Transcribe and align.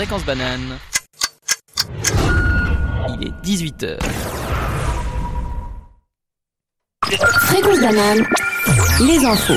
Fréquence 0.00 0.24
banane. 0.24 0.78
Il 3.10 3.26
est 3.26 3.44
18h. 3.44 3.98
Fréquence 7.02 7.80
banane. 7.80 8.24
Les 9.06 9.26
infos. 9.26 9.52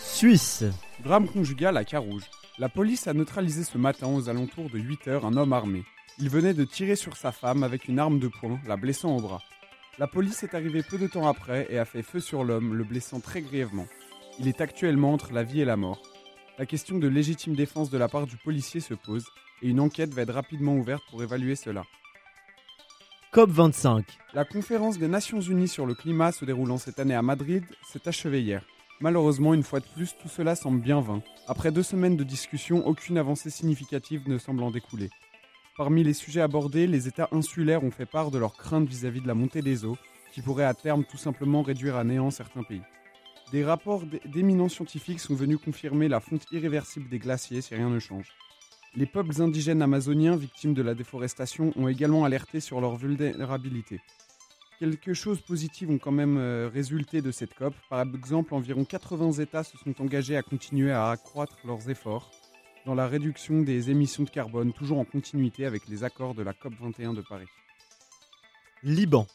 Suisse. 0.00 0.64
Drame 1.04 1.28
conjugal 1.28 1.76
à 1.76 1.84
Carouge. 1.84 2.22
La 2.58 2.70
police 2.70 3.06
a 3.06 3.12
neutralisé 3.12 3.62
ce 3.62 3.76
matin 3.76 4.06
aux 4.06 4.30
alentours 4.30 4.70
de 4.70 4.78
8h 4.78 5.26
un 5.26 5.36
homme 5.36 5.52
armé. 5.52 5.84
Il 6.18 6.30
venait 6.30 6.54
de 6.54 6.64
tirer 6.64 6.96
sur 6.96 7.18
sa 7.18 7.30
femme 7.30 7.62
avec 7.62 7.88
une 7.88 7.98
arme 7.98 8.20
de 8.20 8.28
poing, 8.28 8.58
la 8.66 8.78
blessant 8.78 9.14
au 9.14 9.20
bras. 9.20 9.42
La 9.98 10.06
police 10.06 10.44
est 10.44 10.54
arrivée 10.54 10.82
peu 10.82 10.96
de 10.96 11.08
temps 11.08 11.28
après 11.28 11.66
et 11.68 11.78
a 11.78 11.84
fait 11.84 12.02
feu 12.02 12.20
sur 12.20 12.42
l'homme, 12.42 12.72
le 12.72 12.84
blessant 12.84 13.20
très 13.20 13.42
grièvement. 13.42 13.86
Il 14.40 14.48
est 14.48 14.62
actuellement 14.62 15.12
entre 15.12 15.34
la 15.34 15.42
vie 15.42 15.60
et 15.60 15.66
la 15.66 15.76
mort. 15.76 16.00
La 16.62 16.66
question 16.66 17.00
de 17.00 17.08
légitime 17.08 17.56
défense 17.56 17.90
de 17.90 17.98
la 17.98 18.06
part 18.06 18.28
du 18.28 18.36
policier 18.36 18.78
se 18.78 18.94
pose 18.94 19.26
et 19.62 19.68
une 19.68 19.80
enquête 19.80 20.14
va 20.14 20.22
être 20.22 20.32
rapidement 20.32 20.76
ouverte 20.76 21.02
pour 21.10 21.20
évaluer 21.20 21.56
cela. 21.56 21.82
COP25. 23.34 24.04
La 24.32 24.44
conférence 24.44 24.96
des 24.96 25.08
Nations 25.08 25.40
Unies 25.40 25.66
sur 25.66 25.86
le 25.86 25.96
climat 25.96 26.30
se 26.30 26.44
déroulant 26.44 26.78
cette 26.78 27.00
année 27.00 27.16
à 27.16 27.20
Madrid 27.22 27.64
s'est 27.82 28.06
achevée 28.06 28.42
hier. 28.42 28.64
Malheureusement, 29.00 29.54
une 29.54 29.64
fois 29.64 29.80
de 29.80 29.86
plus, 29.92 30.14
tout 30.22 30.28
cela 30.28 30.54
semble 30.54 30.80
bien 30.80 31.00
vain. 31.00 31.20
Après 31.48 31.72
deux 31.72 31.82
semaines 31.82 32.16
de 32.16 32.22
discussion, 32.22 32.86
aucune 32.86 33.18
avancée 33.18 33.50
significative 33.50 34.28
ne 34.28 34.38
semble 34.38 34.62
en 34.62 34.70
découler. 34.70 35.10
Parmi 35.76 36.04
les 36.04 36.14
sujets 36.14 36.42
abordés, 36.42 36.86
les 36.86 37.08
États 37.08 37.28
insulaires 37.32 37.82
ont 37.82 37.90
fait 37.90 38.06
part 38.06 38.30
de 38.30 38.38
leurs 38.38 38.56
craintes 38.56 38.88
vis-à-vis 38.88 39.20
de 39.20 39.26
la 39.26 39.34
montée 39.34 39.62
des 39.62 39.84
eaux, 39.84 39.98
qui 40.32 40.42
pourrait 40.42 40.62
à 40.62 40.74
terme 40.74 41.02
tout 41.02 41.18
simplement 41.18 41.62
réduire 41.62 41.96
à 41.96 42.04
néant 42.04 42.30
certains 42.30 42.62
pays. 42.62 42.82
Des 43.52 43.66
rapports 43.66 44.02
d'éminents 44.24 44.70
scientifiques 44.70 45.20
sont 45.20 45.34
venus 45.34 45.58
confirmer 45.62 46.08
la 46.08 46.20
fonte 46.20 46.46
irréversible 46.52 47.10
des 47.10 47.18
glaciers 47.18 47.60
si 47.60 47.74
rien 47.74 47.90
ne 47.90 47.98
change. 47.98 48.32
Les 48.96 49.04
peuples 49.04 49.42
indigènes 49.42 49.82
amazoniens 49.82 50.36
victimes 50.36 50.72
de 50.72 50.80
la 50.80 50.94
déforestation 50.94 51.70
ont 51.76 51.86
également 51.86 52.24
alerté 52.24 52.60
sur 52.60 52.80
leur 52.80 52.96
vulnérabilité. 52.96 54.00
Quelque 54.78 55.12
chose 55.12 55.42
positif 55.42 55.90
ont 55.90 55.98
quand 55.98 56.12
même 56.12 56.38
euh, 56.38 56.70
résulté 56.72 57.20
de 57.20 57.30
cette 57.30 57.52
COP. 57.52 57.74
Par 57.90 58.00
exemple, 58.00 58.54
environ 58.54 58.86
80 58.86 59.32
États 59.32 59.64
se 59.64 59.76
sont 59.76 60.00
engagés 60.00 60.36
à 60.36 60.42
continuer 60.42 60.90
à 60.90 61.10
accroître 61.10 61.58
leurs 61.66 61.90
efforts 61.90 62.30
dans 62.86 62.94
la 62.94 63.06
réduction 63.06 63.60
des 63.60 63.90
émissions 63.90 64.24
de 64.24 64.30
carbone, 64.30 64.72
toujours 64.72 64.98
en 64.98 65.04
continuité 65.04 65.66
avec 65.66 65.88
les 65.88 66.04
accords 66.04 66.34
de 66.34 66.42
la 66.42 66.54
COP 66.54 66.72
21 66.80 67.12
de 67.12 67.20
Paris. 67.20 67.48
Liban. 68.82 69.26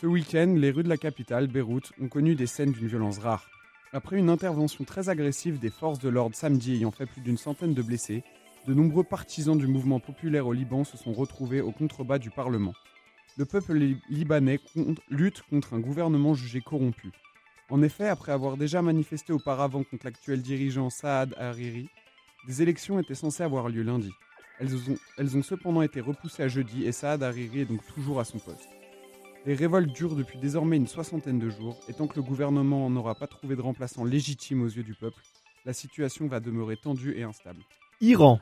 Ce 0.00 0.06
week-end, 0.06 0.54
les 0.56 0.70
rues 0.70 0.84
de 0.84 0.88
la 0.88 0.96
capitale, 0.96 1.48
Beyrouth, 1.48 1.90
ont 2.00 2.06
connu 2.06 2.36
des 2.36 2.46
scènes 2.46 2.70
d'une 2.70 2.86
violence 2.86 3.18
rare. 3.18 3.50
Après 3.92 4.16
une 4.16 4.30
intervention 4.30 4.84
très 4.84 5.08
agressive 5.08 5.58
des 5.58 5.70
forces 5.70 5.98
de 5.98 6.08
l'ordre 6.08 6.36
samedi 6.36 6.74
ayant 6.74 6.92
fait 6.92 7.06
plus 7.06 7.20
d'une 7.20 7.36
centaine 7.36 7.74
de 7.74 7.82
blessés, 7.82 8.22
de 8.68 8.74
nombreux 8.74 9.02
partisans 9.02 9.58
du 9.58 9.66
mouvement 9.66 9.98
populaire 9.98 10.46
au 10.46 10.52
Liban 10.52 10.84
se 10.84 10.96
sont 10.96 11.12
retrouvés 11.12 11.60
au 11.60 11.72
contrebas 11.72 12.20
du 12.20 12.30
Parlement. 12.30 12.74
Le 13.38 13.44
peuple 13.44 13.76
libanais 14.08 14.60
lutte 15.10 15.42
contre 15.50 15.74
un 15.74 15.80
gouvernement 15.80 16.32
jugé 16.34 16.60
corrompu. 16.60 17.10
En 17.68 17.82
effet, 17.82 18.08
après 18.08 18.30
avoir 18.30 18.56
déjà 18.56 18.82
manifesté 18.82 19.32
auparavant 19.32 19.82
contre 19.82 20.04
l'actuel 20.04 20.42
dirigeant 20.42 20.90
Saad 20.90 21.34
Hariri, 21.36 21.88
des 22.46 22.62
élections 22.62 23.00
étaient 23.00 23.16
censées 23.16 23.42
avoir 23.42 23.68
lieu 23.68 23.82
lundi. 23.82 24.12
Elles 24.60 24.76
ont, 24.76 24.96
elles 25.16 25.36
ont 25.36 25.42
cependant 25.42 25.82
été 25.82 26.00
repoussées 26.00 26.44
à 26.44 26.48
jeudi 26.48 26.84
et 26.84 26.92
Saad 26.92 27.24
Hariri 27.24 27.62
est 27.62 27.64
donc 27.64 27.84
toujours 27.84 28.20
à 28.20 28.24
son 28.24 28.38
poste. 28.38 28.68
Les 29.46 29.54
révoltes 29.54 29.92
durent 29.92 30.16
depuis 30.16 30.38
désormais 30.38 30.76
une 30.76 30.86
soixantaine 30.86 31.38
de 31.38 31.48
jours, 31.48 31.78
et 31.88 31.94
tant 31.94 32.06
que 32.06 32.16
le 32.16 32.22
gouvernement 32.22 32.90
n'aura 32.90 33.14
pas 33.14 33.26
trouvé 33.26 33.56
de 33.56 33.62
remplaçant 33.62 34.04
légitime 34.04 34.62
aux 34.62 34.68
yeux 34.68 34.82
du 34.82 34.94
peuple, 34.94 35.22
la 35.64 35.72
situation 35.72 36.26
va 36.26 36.40
demeurer 36.40 36.76
tendue 36.76 37.14
et 37.16 37.22
instable. 37.22 37.62
Iran. 38.00 38.40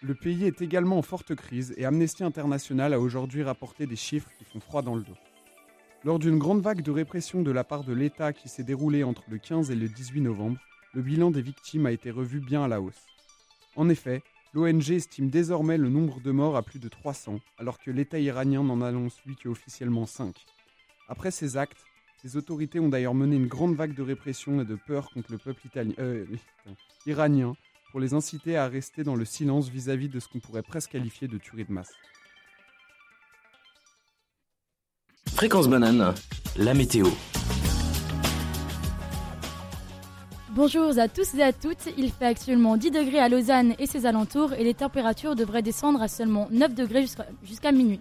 Le 0.00 0.14
pays 0.14 0.44
est 0.44 0.62
également 0.62 0.98
en 0.98 1.02
forte 1.02 1.34
crise 1.34 1.74
et 1.76 1.84
Amnesty 1.84 2.22
International 2.22 2.94
a 2.94 3.00
aujourd'hui 3.00 3.42
rapporté 3.42 3.86
des 3.86 3.96
chiffres 3.96 4.30
qui 4.38 4.44
font 4.44 4.60
froid 4.60 4.82
dans 4.82 4.94
le 4.94 5.02
dos. 5.02 5.16
Lors 6.04 6.20
d'une 6.20 6.38
grande 6.38 6.60
vague 6.60 6.82
de 6.82 6.92
répression 6.92 7.42
de 7.42 7.50
la 7.50 7.64
part 7.64 7.82
de 7.82 7.92
l'État 7.92 8.32
qui 8.32 8.48
s'est 8.48 8.62
déroulée 8.62 9.02
entre 9.02 9.24
le 9.28 9.38
15 9.38 9.72
et 9.72 9.74
le 9.74 9.88
18 9.88 10.20
novembre, 10.20 10.58
le 10.94 11.02
bilan 11.02 11.32
des 11.32 11.42
victimes 11.42 11.86
a 11.86 11.92
été 11.92 12.12
revu 12.12 12.38
bien 12.38 12.62
à 12.62 12.68
la 12.68 12.80
hausse. 12.80 13.06
En 13.74 13.88
effet, 13.88 14.22
l'ONG 14.54 14.90
estime 14.90 15.30
désormais 15.30 15.78
le 15.78 15.88
nombre 15.88 16.20
de 16.20 16.30
morts 16.30 16.56
à 16.56 16.62
plus 16.62 16.78
de 16.78 16.88
300, 16.88 17.40
alors 17.58 17.78
que 17.78 17.90
l'État 17.90 18.18
iranien 18.18 18.62
n'en 18.62 18.80
annonce 18.80 19.20
lui 19.26 19.36
qu'officiellement 19.36 20.06
5. 20.06 20.34
Après 21.08 21.30
ces 21.30 21.56
actes, 21.56 21.84
les 22.24 22.36
autorités 22.36 22.80
ont 22.80 22.88
d'ailleurs 22.88 23.14
mené 23.14 23.36
une 23.36 23.46
grande 23.46 23.76
vague 23.76 23.94
de 23.94 24.02
répression 24.02 24.60
et 24.60 24.64
de 24.64 24.74
peur 24.74 25.10
contre 25.10 25.32
le 25.32 25.38
peuple 25.38 25.62
euh, 25.98 26.26
iranien 27.06 27.54
pour 27.90 28.00
les 28.00 28.12
inciter 28.12 28.56
à 28.56 28.66
rester 28.66 29.04
dans 29.04 29.14
le 29.14 29.24
silence 29.24 29.68
vis-à-vis 29.68 30.08
-vis 30.08 30.12
de 30.12 30.20
ce 30.20 30.28
qu'on 30.28 30.40
pourrait 30.40 30.62
presque 30.62 30.90
qualifier 30.92 31.28
de 31.28 31.38
tuerie 31.38 31.64
de 31.64 31.72
masse. 31.72 31.92
Fréquence 35.34 35.68
banane, 35.68 36.14
la 36.56 36.74
météo. 36.74 37.06
Bonjour 40.58 40.98
à 40.98 41.06
tous 41.06 41.36
et 41.36 41.42
à 41.44 41.52
toutes, 41.52 41.88
il 41.96 42.10
fait 42.10 42.24
actuellement 42.26 42.76
10 42.76 42.90
degrés 42.90 43.20
à 43.20 43.28
Lausanne 43.28 43.76
et 43.78 43.86
ses 43.86 44.06
alentours 44.06 44.54
et 44.54 44.64
les 44.64 44.74
températures 44.74 45.36
devraient 45.36 45.62
descendre 45.62 46.02
à 46.02 46.08
seulement 46.08 46.48
9 46.50 46.74
degrés 46.74 47.06
jusqu'à 47.44 47.70
minuit. 47.70 48.00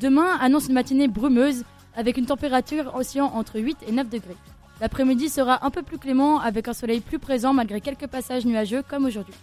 Demain 0.00 0.26
annonce 0.40 0.66
une 0.66 0.74
matinée 0.74 1.06
brumeuse 1.06 1.62
avec 1.94 2.16
une 2.16 2.26
température 2.26 2.92
oscillant 2.96 3.30
entre 3.32 3.60
8 3.60 3.84
et 3.86 3.92
9 3.92 4.08
degrés. 4.08 4.36
L'après-midi 4.80 5.28
sera 5.28 5.64
un 5.64 5.70
peu 5.70 5.82
plus 5.82 5.98
clément 5.98 6.40
avec 6.40 6.66
un 6.66 6.72
soleil 6.72 6.98
plus 6.98 7.20
présent 7.20 7.52
malgré 7.52 7.80
quelques 7.80 8.08
passages 8.08 8.44
nuageux 8.44 8.82
comme 8.82 9.04
aujourd'hui. 9.04 9.34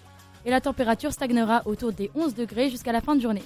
Et 0.43 0.49
la 0.49 0.59
température 0.59 1.13
stagnera 1.13 1.61
autour 1.63 1.93
des 1.93 2.11
11 2.15 2.35
degrés 2.35 2.69
jusqu'à 2.69 2.91
la 2.91 2.99
fin 2.99 3.15
de 3.15 3.21
journée. 3.21 3.43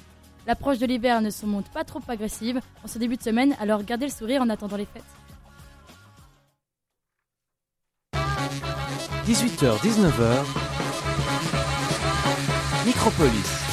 L'approche 0.48 0.80
de 0.80 0.88
l'hiver 0.88 1.22
ne 1.22 1.30
se 1.30 1.46
monte 1.46 1.70
pas 1.70 1.84
trop 1.84 2.02
agressive 2.08 2.60
en 2.84 2.88
ce 2.88 2.98
début 2.98 3.18
de 3.18 3.22
semaine, 3.22 3.56
alors 3.60 3.84
gardez 3.84 4.08
le 4.08 4.12
sourire 4.12 4.42
en 4.42 4.50
attendant 4.50 4.78
les 4.78 4.86
fêtes. 4.86 5.04
18h, 9.28 9.82
19h, 9.82 10.44
Micropolis. 12.86 13.66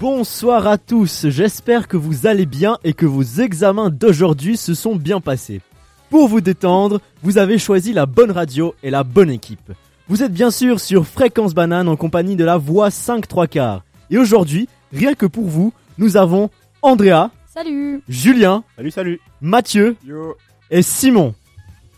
Bonsoir 0.00 0.66
à 0.66 0.78
tous, 0.78 1.28
j'espère 1.28 1.86
que 1.86 1.96
vous 1.96 2.26
allez 2.26 2.44
bien 2.44 2.78
et 2.82 2.92
que 2.92 3.06
vos 3.06 3.22
examens 3.22 3.88
d'aujourd'hui 3.88 4.56
se 4.56 4.74
sont 4.74 4.96
bien 4.96 5.20
passés. 5.20 5.60
Pour 6.08 6.26
vous 6.26 6.40
détendre, 6.40 7.00
vous 7.22 7.38
avez 7.38 7.58
choisi 7.58 7.92
la 7.92 8.06
bonne 8.06 8.32
radio 8.32 8.74
et 8.82 8.90
la 8.90 9.04
bonne 9.04 9.30
équipe. 9.30 9.74
Vous 10.08 10.24
êtes 10.24 10.32
bien 10.32 10.50
sûr 10.50 10.80
sur 10.80 11.06
Fréquence 11.06 11.54
Banane 11.54 11.86
en 11.86 11.94
compagnie 11.94 12.34
de 12.34 12.44
la 12.44 12.56
voix 12.56 12.90
5 12.90 13.28
3 13.28 13.46
quarts. 13.46 13.84
Et 14.10 14.18
aujourd'hui, 14.18 14.68
rien 14.92 15.14
que 15.14 15.26
pour 15.26 15.44
vous, 15.44 15.72
nous 15.98 16.16
avons 16.16 16.50
Andrea. 16.82 17.30
Salut 17.46 18.02
Julien. 18.08 18.64
Salut, 18.74 18.90
salut 18.90 19.20
Mathieu. 19.40 19.96
Yo 20.04 20.34
Et 20.72 20.82
Simon. 20.82 21.32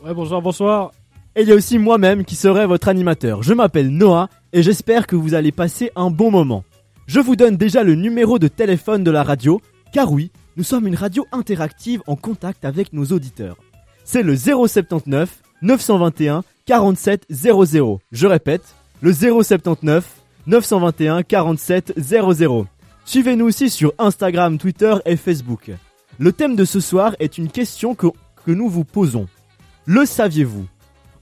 Ouais, 0.04 0.12
bonsoir, 0.12 0.42
bonsoir 0.42 0.90
Et 1.34 1.42
il 1.42 1.48
y 1.48 1.52
a 1.52 1.54
aussi 1.54 1.78
moi-même 1.78 2.24
qui 2.24 2.36
serai 2.36 2.66
votre 2.66 2.88
animateur. 2.88 3.42
Je 3.42 3.54
m'appelle 3.54 3.88
Noah 3.88 4.28
et 4.52 4.62
j'espère 4.62 5.06
que 5.06 5.16
vous 5.16 5.32
allez 5.32 5.52
passer 5.52 5.90
un 5.96 6.10
bon 6.10 6.30
moment. 6.30 6.62
Je 7.06 7.20
vous 7.20 7.36
donne 7.36 7.56
déjà 7.56 7.82
le 7.82 7.94
numéro 7.94 8.38
de 8.38 8.48
téléphone 8.48 9.02
de 9.02 9.10
la 9.10 9.22
radio, 9.22 9.60
car 9.94 10.12
oui, 10.12 10.30
nous 10.56 10.62
sommes 10.62 10.86
une 10.86 10.94
radio 10.94 11.26
interactive 11.32 12.02
en 12.06 12.16
contact 12.16 12.66
avec 12.66 12.92
nos 12.92 13.06
auditeurs. 13.06 13.56
C'est 14.04 14.22
le 14.22 14.36
079 14.36 15.42
921 15.62 16.42
47 16.66 17.24
00. 17.30 18.00
Je 18.12 18.26
répète, 18.26 18.74
le 19.00 19.12
079 19.14 20.04
921 20.46 21.22
47 21.22 21.94
00. 21.96 22.66
Suivez-nous 23.06 23.46
aussi 23.46 23.70
sur 23.70 23.94
Instagram, 23.98 24.58
Twitter 24.58 24.94
et 25.06 25.16
Facebook. 25.16 25.70
Le 26.18 26.32
thème 26.32 26.56
de 26.56 26.66
ce 26.66 26.78
soir 26.78 27.16
est 27.20 27.38
une 27.38 27.48
question 27.48 27.94
que, 27.94 28.08
que 28.44 28.52
nous 28.52 28.68
vous 28.68 28.84
posons. 28.84 29.28
Le 29.86 30.04
saviez-vous? 30.04 30.66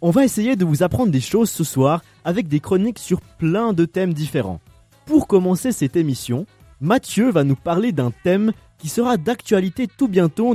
On 0.03 0.13
va 0.13 0.25
essayer 0.25 0.57
de 0.57 0.65
vous 0.65 0.83
apprendre 0.83 1.13
des 1.13 1.21
choses 1.21 1.51
ce 1.51 1.63
soir 1.63 2.03
avec 2.25 2.49
des 2.49 2.61
chroniques 2.61 2.99
sur 2.99 3.21
plein 3.21 3.75
de 3.75 3.85
thèmes 3.85 4.15
différents. 4.15 4.63
Pour 5.05 5.27
commencer 5.27 5.73
cette 5.73 5.95
émission, 5.95 6.47
Mathieu 6.81 7.31
va 7.31 7.45
nous 7.45 7.55
parler 7.55 7.93
d'un 7.93 8.11
thème 8.11 8.53
qui 8.79 8.89
sera 8.89 9.19
d'actualité 9.19 9.89
tout 9.89 10.09
bientôt, 10.09 10.55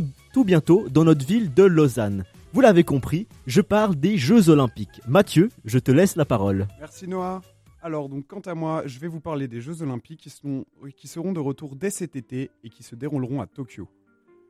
dans 0.90 1.04
notre 1.04 1.24
ville 1.28 1.54
de 1.54 1.62
Lausanne. 1.62 2.24
Vous 2.54 2.62
l'avez 2.62 2.84
compris, 2.84 3.28
je 3.46 3.62
parle 3.62 3.96
des 3.96 4.18
Jeux 4.18 4.50
Olympiques. 4.50 5.00
Mathieu, 5.08 5.50
je 5.64 5.78
te 5.78 5.92
laisse 5.92 6.16
la 6.16 6.26
parole. 6.26 6.68
Merci 6.80 7.08
Noah. 7.08 7.42
Alors 7.84 8.10
donc 8.10 8.26
quant 8.26 8.40
à 8.40 8.56
moi, 8.56 8.82
je 8.88 8.98
vais 8.98 9.08
vous 9.08 9.20
parler 9.20 9.48
des 9.48 9.62
Jeux 9.62 9.84
Olympiques 9.84 10.22
qui 10.22 11.08
seront 11.08 11.34
de 11.34 11.40
retour 11.40 11.76
dès 11.76 11.92
cet 11.92 12.16
été 12.16 12.50
et 12.64 12.70
qui 12.72 12.82
se 12.82 12.96
dérouleront 12.96 13.42
à 13.42 13.46
Tokyo. 13.46 13.88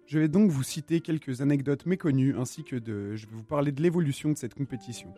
Je 0.08 0.20
vais 0.20 0.28
donc 0.28 0.52
vous 0.52 0.62
citer 0.62 1.02
quelques 1.02 1.42
anecdotes 1.42 1.88
méconnues 1.88 2.36
ainsi 2.38 2.64
que 2.64 2.76
de, 2.76 3.16
je 3.16 3.26
vais 3.26 3.36
vous 3.36 3.44
parler 3.44 3.72
de 3.72 3.82
l'évolution 3.82 4.30
de 4.30 4.38
cette 4.38 4.54
compétition. 4.54 5.12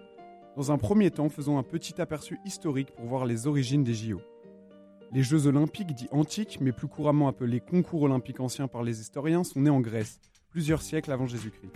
Dans 0.56 0.72
un 0.72 0.78
premier 0.78 1.12
temps, 1.12 1.28
faisons 1.28 1.58
un 1.58 1.64
petit 1.64 2.00
aperçu 2.00 2.40
historique 2.46 2.92
pour 2.96 3.06
voir 3.06 3.26
les 3.26 3.48
origines 3.48 3.84
des 3.84 3.94
JO. 3.94 4.22
Les 5.12 5.24
Jeux 5.24 5.46
Olympiques 5.46 5.94
dits 5.94 6.08
antiques, 6.12 6.60
mais 6.62 6.72
plus 6.72 6.88
couramment 6.88 7.28
appelés 7.28 7.60
concours 7.60 8.04
olympiques 8.04 8.40
anciens 8.40 8.70
par 8.70 8.82
les 8.82 9.02
historiens, 9.02 9.44
sont 9.44 9.60
nés 9.60 9.70
en 9.70 9.82
Grèce, 9.82 10.22
plus 10.22 10.62
plusieurs 10.62 10.82
siècles 10.82 11.12
avant 11.12 11.28
Jésus-Christ. 11.28 11.72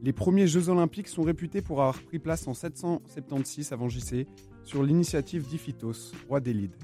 Les 0.00 0.12
premiers 0.12 0.46
Jeux 0.46 0.68
olympiques 0.68 1.08
sont 1.08 1.22
réputés 1.22 1.62
pour 1.62 1.80
avoir 1.80 2.00
pris 2.00 2.20
place 2.20 2.46
en 2.46 2.54
776 2.54 3.72
avant 3.72 3.88
JC 3.88 4.28
sur 4.62 4.84
l'initiative 4.84 5.48
d'Iphitos, 5.48 6.12
roi 6.28 6.38
d'Élide. 6.38 6.76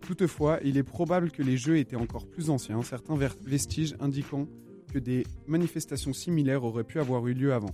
Toutefois, 0.00 0.58
il 0.64 0.78
est 0.78 0.82
probable 0.82 1.30
que 1.30 1.42
les 1.42 1.58
Jeux 1.58 1.76
étaient 1.76 1.96
encore 1.96 2.26
plus 2.26 2.48
anciens, 2.48 2.80
certains 2.80 3.16
vestiges 3.42 3.94
indiquant 4.00 4.48
que 4.92 4.98
des 4.98 5.26
manifestations 5.46 6.12
similaires 6.12 6.64
auraient 6.64 6.84
pu 6.84 7.00
avoir 7.00 7.26
eu 7.26 7.34
lieu 7.34 7.52
avant. 7.52 7.70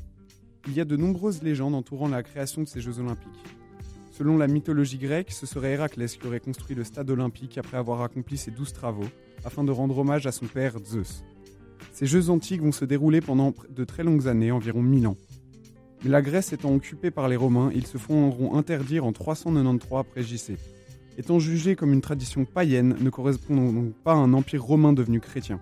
Il 0.67 0.75
y 0.75 0.81
a 0.81 0.85
de 0.85 0.97
nombreuses 0.97 1.43
légendes 1.43 1.75
entourant 1.75 2.09
la 2.09 2.23
création 2.23 2.63
de 2.63 2.69
ces 2.69 2.81
Jeux 2.81 3.01
olympiques. 3.01 3.45
Selon 4.13 4.37
la 4.37 4.47
mythologie 4.47 4.99
grecque, 4.99 5.33
ce 5.33 5.47
serait 5.47 5.73
Héraclès 5.73 6.17
qui 6.17 6.27
aurait 6.27 6.41
construit 6.41 6.77
le 6.77 6.85
stade 6.85 7.11
olympique 7.11 7.59
après 7.59 7.77
avoir 7.77 8.03
accompli 8.03 8.37
ses 8.37 8.51
douze 8.51 8.73
travaux, 8.73 9.09
afin 9.45 9.65
de 9.65 9.71
rendre 9.71 9.99
hommage 9.99 10.27
à 10.27 10.33
son 10.33 10.47
père 10.47 10.79
Zeus. 10.85 11.25
Ces 11.93 12.07
Jeux 12.07 12.31
antiques 12.31 12.63
vont 12.63 12.73
se 12.73 12.85
dérouler 12.85 13.21
pendant 13.21 13.55
de 13.69 13.85
très 13.85 14.05
longues 14.05 14.29
années, 14.29 14.53
environ 14.53 14.83
1000 14.83 15.09
ans. 15.09 15.17
Mais 16.05 16.11
la 16.11 16.23
Grèce 16.23 16.53
étant 16.53 16.75
occupée 16.75 17.11
par 17.11 17.29
les 17.29 17.37
Romains, 17.37 17.71
ils 17.75 17.87
se 17.87 17.99
feront 17.99 18.57
interdire 18.57 19.05
en 19.05 19.13
393 19.13 19.99
après 19.99 20.23
JC. 20.23 20.57
Étant 21.17 21.41
jugés 21.41 21.75
comme 21.75 21.93
une 21.93 22.01
tradition 22.01 22.45
païenne, 22.45 22.97
ne 23.01 23.11
correspondant 23.11 23.73
donc 23.73 23.93
pas 24.05 24.13
à 24.13 24.17
un 24.17 24.33
empire 24.33 24.63
romain 24.63 24.93
devenu 24.93 25.21
chrétien. 25.21 25.61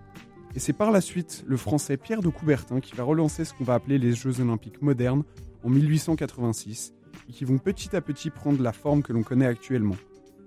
Et 0.57 0.59
c'est 0.59 0.73
par 0.73 0.91
la 0.91 1.03
suite 1.03 1.45
le 1.47 1.59
français 1.59 1.99
Pierre 1.99 2.23
de 2.23 2.31
Coubertin 2.31 2.81
qui 2.81 2.97
va 2.97 3.05
relancer 3.05 3.45
ce 3.45 3.53
qu'on 3.53 3.65
va 3.65 3.75
appeler 3.75 3.99
les 3.99 4.15
Jeux 4.15 4.41
olympiques 4.41 4.81
modernes 4.81 5.23
en 5.63 5.69
1886 5.69 6.95
et 7.29 7.33
qui 7.33 7.45
vont 7.45 7.59
petit 7.59 7.95
à 7.95 8.01
petit 8.01 8.31
prendre 8.31 8.63
la 8.63 8.73
forme 8.73 9.03
que 9.03 9.13
l'on 9.13 9.23
connaît 9.23 9.45
actuellement. 9.45 9.97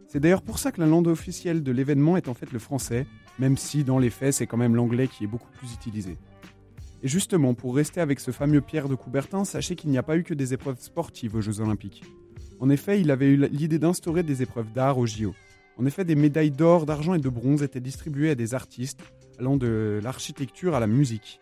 C'est 0.08 0.20
d'ailleurs 0.20 0.42
pour 0.42 0.58
ça 0.58 0.72
que 0.72 0.82
la 0.82 0.88
langue 0.88 1.06
officielle 1.06 1.62
de 1.62 1.72
l'événement 1.72 2.18
est 2.18 2.28
en 2.28 2.34
fait 2.34 2.52
le 2.52 2.58
français, 2.58 3.06
même 3.38 3.56
si 3.56 3.84
dans 3.84 4.00
les 4.00 4.10
faits 4.10 4.34
c'est 4.34 4.48
quand 4.48 4.58
même 4.58 4.76
l'anglais 4.76 5.08
qui 5.08 5.26
est 5.26 5.28
beaucoup 5.28 5.52
plus 5.52 5.76
utilisé. 5.76 6.18
Et 7.04 7.08
justement, 7.08 7.54
pour 7.54 7.76
rester 7.76 8.02
avec 8.02 8.20
ce 8.20 8.32
fameux 8.32 8.62
Pierre 8.62 8.90
de 8.90 8.96
Coubertin, 8.96 9.46
sachez 9.46 9.76
qu'il 9.76 9.92
n'y 9.92 10.00
a 10.00 10.04
pas 10.04 10.18
eu 10.18 10.24
que 10.24 10.34
des 10.34 10.56
épreuves 10.56 10.80
sportives 10.80 11.36
aux 11.36 11.42
Jeux 11.42 11.62
Olympiques. 11.62 12.04
En 12.60 12.72
effet, 12.72 13.00
il 13.00 13.12
avait 13.12 13.28
eu 13.28 13.38
l'idée 13.52 13.78
d'instaurer 13.78 14.24
des 14.24 14.42
épreuves 14.42 14.74
d'art 14.74 14.98
aux 14.98 15.06
JO. 15.06 15.36
En 15.78 15.86
effet, 15.86 16.04
des 16.04 16.16
médailles 16.16 16.52
d'or, 16.52 16.88
d'argent 16.88 17.14
et 17.14 17.20
de 17.20 17.30
bronze 17.30 17.62
étaient 17.62 17.80
distribuées 17.80 18.32
à 18.32 18.36
des 18.36 18.56
artistes, 18.56 19.02
allant 19.40 19.58
de 19.58 20.00
l'architecture 20.04 20.76
à 20.76 20.80
la 20.80 20.88
musique. 20.88 21.40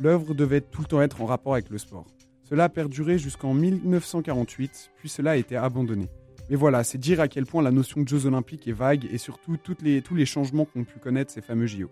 L'œuvre 0.00 0.34
devait 0.34 0.60
tout 0.60 0.82
le 0.82 0.86
temps 0.86 1.02
être 1.02 1.22
en 1.22 1.26
rapport 1.26 1.54
avec 1.54 1.70
le 1.70 1.78
sport. 1.78 2.06
Cela 2.42 2.64
a 2.64 2.68
perduré 2.68 3.18
jusqu'en 3.18 3.54
1948, 3.54 4.92
puis 4.96 5.08
cela 5.08 5.32
a 5.32 5.36
été 5.36 5.56
abandonné. 5.56 6.08
Mais 6.50 6.56
voilà, 6.56 6.82
c'est 6.82 6.98
dire 6.98 7.20
à 7.20 7.28
quel 7.28 7.46
point 7.46 7.62
la 7.62 7.70
notion 7.70 8.00
de 8.00 8.08
Jeux 8.08 8.26
olympiques 8.26 8.66
est 8.66 8.72
vague 8.72 9.06
et 9.10 9.18
surtout 9.18 9.56
tous 9.56 9.76
les 9.82 10.26
changements 10.26 10.64
qu'ont 10.64 10.84
pu 10.84 10.98
connaître 10.98 11.30
ces 11.30 11.42
fameux 11.42 11.66
JO. 11.66 11.90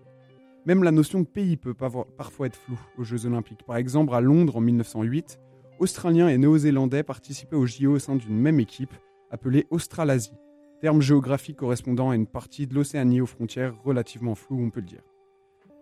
Même 0.64 0.82
la 0.82 0.90
notion 0.90 1.20
de 1.20 1.26
pays 1.26 1.56
peut 1.56 1.74
parfois 1.74 2.46
être 2.46 2.56
floue 2.56 2.80
aux 2.98 3.04
Jeux 3.04 3.26
olympiques. 3.26 3.64
Par 3.66 3.76
exemple, 3.76 4.14
à 4.14 4.20
Londres 4.20 4.56
en 4.56 4.60
1908, 4.60 5.38
Australiens 5.78 6.28
et 6.28 6.38
Néo-Zélandais 6.38 7.02
participaient 7.02 7.54
aux 7.54 7.66
JO 7.66 7.92
au 7.92 7.98
sein 7.98 8.16
d'une 8.16 8.36
même 8.36 8.58
équipe, 8.58 8.94
appelée 9.30 9.66
Australasie, 9.70 10.32
terme 10.80 11.02
géographique 11.02 11.58
correspondant 11.58 12.10
à 12.10 12.16
une 12.16 12.26
partie 12.26 12.66
de 12.66 12.74
l'Océanie 12.74 13.20
aux 13.20 13.26
frontières 13.26 13.74
relativement 13.84 14.34
floues, 14.34 14.60
on 14.60 14.70
peut 14.70 14.80
le 14.80 14.86
dire. 14.86 15.02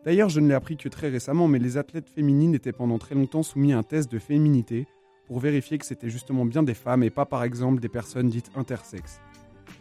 D'ailleurs, 0.04 0.28
je 0.28 0.40
ne 0.40 0.48
l'ai 0.48 0.54
appris 0.54 0.76
que 0.76 0.88
très 0.88 1.08
récemment, 1.08 1.48
mais 1.48 1.58
les 1.58 1.78
athlètes 1.78 2.10
féminines 2.10 2.54
étaient 2.54 2.72
pendant 2.72 2.98
très 2.98 3.14
longtemps 3.14 3.42
soumis 3.42 3.72
à 3.72 3.78
un 3.78 3.82
test 3.82 4.12
de 4.12 4.18
féminité 4.18 4.86
pour 5.26 5.40
vérifier 5.40 5.78
que 5.78 5.86
c'était 5.86 6.10
justement 6.10 6.44
bien 6.44 6.62
des 6.62 6.74
femmes 6.74 7.02
et 7.02 7.10
pas 7.10 7.24
par 7.24 7.42
exemple 7.42 7.80
des 7.80 7.88
personnes 7.88 8.28
dites 8.28 8.50
intersexes. 8.54 9.20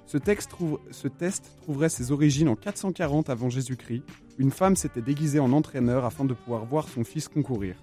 Ce, 0.06 0.18
test 0.18 1.52
trouverait 1.64 1.90
ses 1.90 2.12
origines 2.12 2.48
en 2.48 2.56
440 2.56 3.30
avant 3.30 3.50
Jésus-Christ. 3.50 4.04
Une 4.38 4.52
femme 4.52 4.76
s'était 4.76 5.02
déguisée 5.02 5.40
en 5.40 5.52
entraîneur 5.52 6.06
afin 6.06 6.24
de 6.24 6.34
pouvoir 6.34 6.66
voir 6.66 6.88
son 6.88 7.04
fils 7.04 7.28
concourir. 7.28 7.76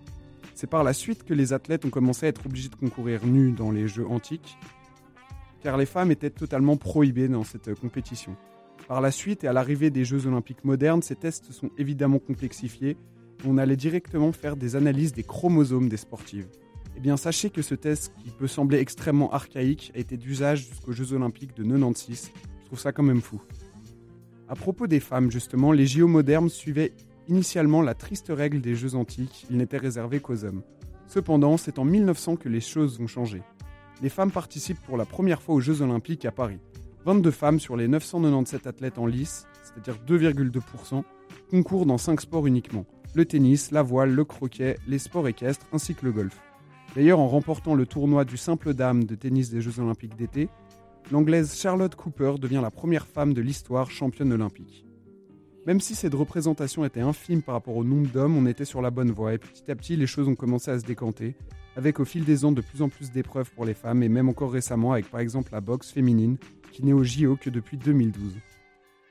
C'est 0.55 0.69
par 0.69 0.85
la 0.85 0.93
suite 0.93 1.25
que 1.25 1.35
les 1.35 1.53
athlètes 1.53 1.85
ont 1.85 1.91
commencé 1.91 2.27
à 2.27 2.29
être 2.31 2.47
obligés 2.47 2.69
de 2.69 2.77
concourir 2.77 3.27
nus 3.27 3.53
dans 3.53 3.71
les 3.71 3.89
Jeux 3.89 4.07
antiques, 4.07 4.57
car 5.63 5.77
les 5.77 5.87
femmes 5.87 6.11
étaient 6.11 6.31
totalement 6.31 6.77
prohibées 6.77 7.29
dans 7.29 7.45
cette 7.45 7.75
compétition. 7.75 8.37
Par 8.91 9.01
la 9.01 9.13
suite 9.13 9.45
et 9.45 9.47
à 9.47 9.53
l'arrivée 9.53 9.91
des 9.91 10.05
Jeux 10.05 10.27
olympiques 10.27 10.65
modernes, 10.65 11.01
ces 11.01 11.15
tests 11.15 11.53
sont 11.53 11.71
évidemment 11.79 12.19
complexifiés. 12.19 12.97
On 13.47 13.57
allait 13.57 13.77
directement 13.77 14.33
faire 14.33 14.57
des 14.57 14.75
analyses 14.75 15.13
des 15.13 15.23
chromosomes 15.23 15.89
des 15.89 15.97
sportives. 15.97 16.49
Eh 16.97 17.01
bien, 17.01 17.17
sachez 17.17 17.51
que 17.51 17.63
ce 17.63 17.77
test, 17.77 18.13
qui 18.19 18.31
peut 18.31 18.49
sembler 18.49 18.79
extrêmement 18.79 19.33
archaïque, 19.33 19.93
a 19.95 20.01
été 20.01 20.17
d'usage 20.17 20.67
jusqu'aux 20.67 20.91
Jeux 20.91 21.13
olympiques 21.13 21.55
de 21.55 21.63
96. 21.63 22.33
Je 22.63 22.67
trouve 22.67 22.81
ça 22.81 22.91
quand 22.91 23.05
même 23.05 23.21
fou. 23.21 23.41
À 24.49 24.57
propos 24.57 24.89
des 24.89 24.99
femmes, 24.99 25.31
justement, 25.31 25.71
les 25.71 25.87
JO 25.87 26.09
modernes 26.09 26.49
suivaient 26.49 26.93
initialement 27.29 27.83
la 27.83 27.95
triste 27.95 28.33
règle 28.35 28.61
des 28.61 28.75
Jeux 28.75 28.97
antiques, 28.97 29.47
ils 29.51 29.57
n'étaient 29.57 29.79
réservés 29.79 30.19
qu'aux 30.19 30.45
hommes. 30.45 30.63
Cependant, 31.07 31.59
c'est 31.59 31.79
en 31.79 31.85
1900 31.85 32.35
que 32.35 32.49
les 32.49 32.61
choses 32.61 32.99
ont 32.99 33.07
changé. 33.07 33.41
Les 34.03 34.09
femmes 34.09 34.33
participent 34.33 34.85
pour 34.85 34.97
la 34.97 35.05
première 35.05 35.43
fois 35.43 35.55
aux 35.55 35.61
Jeux 35.61 35.81
olympiques 35.81 36.25
à 36.25 36.33
Paris. 36.33 36.59
22 37.05 37.31
femmes 37.31 37.61
sur 37.61 37.76
les 37.76 37.88
997 37.88 38.67
athlètes 38.67 38.99
en 38.99 39.06
lice, 39.06 39.47
c'est-à-dire 39.62 39.99
2,2%, 40.06 41.02
concourent 41.50 41.87
dans 41.87 41.99
5 41.99 42.20
sports 42.20 42.47
uniquement. 42.47 42.85
Le 43.14 43.25
tennis, 43.25 43.70
la 43.70 43.82
voile, 43.82 44.12
le 44.12 44.25
croquet, 44.25 44.76
les 44.87 44.99
sports 44.99 45.26
équestres 45.26 45.67
ainsi 45.73 45.94
que 45.94 46.05
le 46.05 46.12
golf. 46.12 46.38
D'ailleurs, 46.94 47.20
en 47.20 47.29
remportant 47.29 47.75
le 47.75 47.87
tournoi 47.87 48.25
du 48.25 48.37
simple 48.37 48.75
dame 48.75 49.05
de 49.05 49.14
tennis 49.14 49.50
des 49.50 49.61
Jeux 49.61 49.81
olympiques 49.81 50.17
d'été, 50.17 50.49
l'anglaise 51.11 51.56
Charlotte 51.56 51.94
Cooper 51.94 52.35
devient 52.38 52.61
la 52.62 52.70
première 52.70 53.06
femme 53.06 53.32
de 53.32 53.41
l'histoire 53.41 53.91
championne 53.91 54.32
olympique. 54.32 54.85
Même 55.67 55.81
si 55.81 55.94
cette 55.94 56.14
représentation 56.14 56.85
était 56.85 57.00
infime 57.00 57.43
par 57.43 57.55
rapport 57.55 57.76
au 57.76 57.85
nombre 57.85 58.08
d'hommes, 58.08 58.37
on 58.37 58.47
était 58.47 58.64
sur 58.64 58.82
la 58.82 58.91
bonne 58.91 59.11
voie 59.11 59.35
et 59.35 59.38
petit 59.38 59.70
à 59.70 59.76
petit 59.76 59.97
les 59.97 60.06
choses 60.06 60.29
ont 60.29 60.35
commencé 60.35 60.70
à 60.70 60.79
se 60.79 60.85
décanter, 60.85 61.37
avec 61.76 62.00
au 62.00 62.05
fil 62.05 62.25
des 62.25 62.44
ans 62.44 62.52
de 62.52 62.61
plus 62.61 62.82
en 62.82 62.88
plus 62.88 63.11
d'épreuves 63.11 63.50
pour 63.52 63.64
les 63.64 63.75
femmes 63.75 64.02
et 64.02 64.08
même 64.08 64.29
encore 64.29 64.52
récemment 64.52 64.93
avec 64.93 65.11
par 65.11 65.20
exemple 65.20 65.52
la 65.52 65.61
boxe 65.61 65.91
féminine 65.91 66.38
qui 66.71 66.85
n'est 66.85 66.93
au 66.93 67.05
JO 67.05 67.37
que 67.37 67.51
depuis 67.51 67.77
2012. 67.77 68.39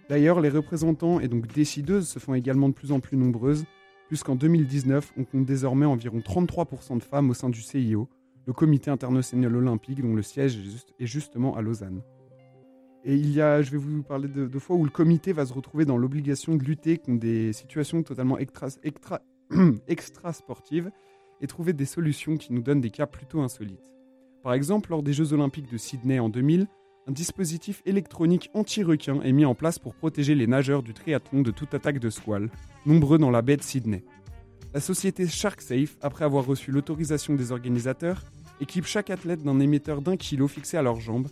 D'ailleurs, 0.09 0.41
les 0.41 0.49
représentants 0.49 1.19
et 1.19 1.27
donc 1.27 1.47
décideuses 1.47 2.07
se 2.07 2.19
font 2.19 2.33
également 2.33 2.69
de 2.69 2.73
plus 2.73 2.91
en 2.91 2.99
plus 2.99 3.17
nombreuses, 3.17 3.65
puisqu'en 4.07 4.35
2019, 4.35 5.13
on 5.17 5.23
compte 5.23 5.45
désormais 5.45 5.85
environ 5.85 6.19
33% 6.19 6.97
de 6.97 7.03
femmes 7.03 7.29
au 7.29 7.33
sein 7.33 7.49
du 7.49 7.61
CIO, 7.61 8.09
le 8.47 8.53
Comité 8.53 8.89
international 8.89 9.55
olympique 9.55 10.01
dont 10.01 10.15
le 10.15 10.23
siège 10.23 10.59
est 10.99 11.05
justement 11.05 11.55
à 11.55 11.61
Lausanne. 11.61 12.01
Et 13.05 13.15
il 13.15 13.31
y 13.31 13.41
a, 13.41 13.61
je 13.61 13.71
vais 13.71 13.77
vous 13.77 14.03
parler 14.03 14.27
de, 14.27 14.59
fois 14.59 14.75
où 14.75 14.83
le 14.83 14.89
comité 14.89 15.31
va 15.31 15.45
se 15.45 15.53
retrouver 15.53 15.85
dans 15.85 15.97
l'obligation 15.97 16.55
de 16.55 16.63
lutter 16.63 16.97
contre 16.97 17.19
des 17.19 17.53
situations 17.53 18.03
totalement 18.03 18.37
extra, 18.37 18.67
extra, 18.83 19.21
extra 19.87 20.33
sportives 20.33 20.91
et 21.39 21.47
trouver 21.47 21.71
des 21.71 21.85
solutions 21.85 22.35
qui 22.35 22.51
nous 22.51 22.61
donnent 22.61 22.81
des 22.81 22.89
cas 22.89 23.05
plutôt 23.05 23.39
insolites. 23.39 23.95
Par 24.43 24.53
exemple, 24.53 24.89
lors 24.89 25.03
des 25.03 25.13
Jeux 25.13 25.31
olympiques 25.31 25.71
de 25.71 25.77
Sydney 25.77 26.19
en 26.19 26.29
2000, 26.29 26.67
un 27.09 27.11
dispositif 27.11 27.81
électronique 27.87 28.51
anti-requin 28.53 29.19
est 29.23 29.31
mis 29.31 29.43
en 29.43 29.55
place 29.55 29.79
pour 29.79 29.95
protéger 29.95 30.35
les 30.35 30.45
nageurs 30.45 30.83
du 30.83 30.93
triathlon 30.93 31.41
de 31.41 31.49
toute 31.49 31.73
attaque 31.73 31.97
de 31.97 32.11
squale, 32.11 32.51
nombreux 32.85 33.17
dans 33.17 33.31
la 33.31 33.41
baie 33.41 33.57
de 33.57 33.63
Sydney. 33.63 34.03
La 34.75 34.79
société 34.79 35.25
SharkSafe, 35.25 35.97
après 36.01 36.23
avoir 36.23 36.45
reçu 36.45 36.69
l'autorisation 36.69 37.33
des 37.33 37.51
organisateurs, 37.51 38.21
équipe 38.61 38.85
chaque 38.85 39.09
athlète 39.09 39.41
d'un 39.41 39.59
émetteur 39.59 40.03
d'un 40.03 40.17
kilo 40.17 40.47
fixé 40.47 40.77
à 40.77 40.83
leurs 40.83 40.99
jambes 40.99 41.27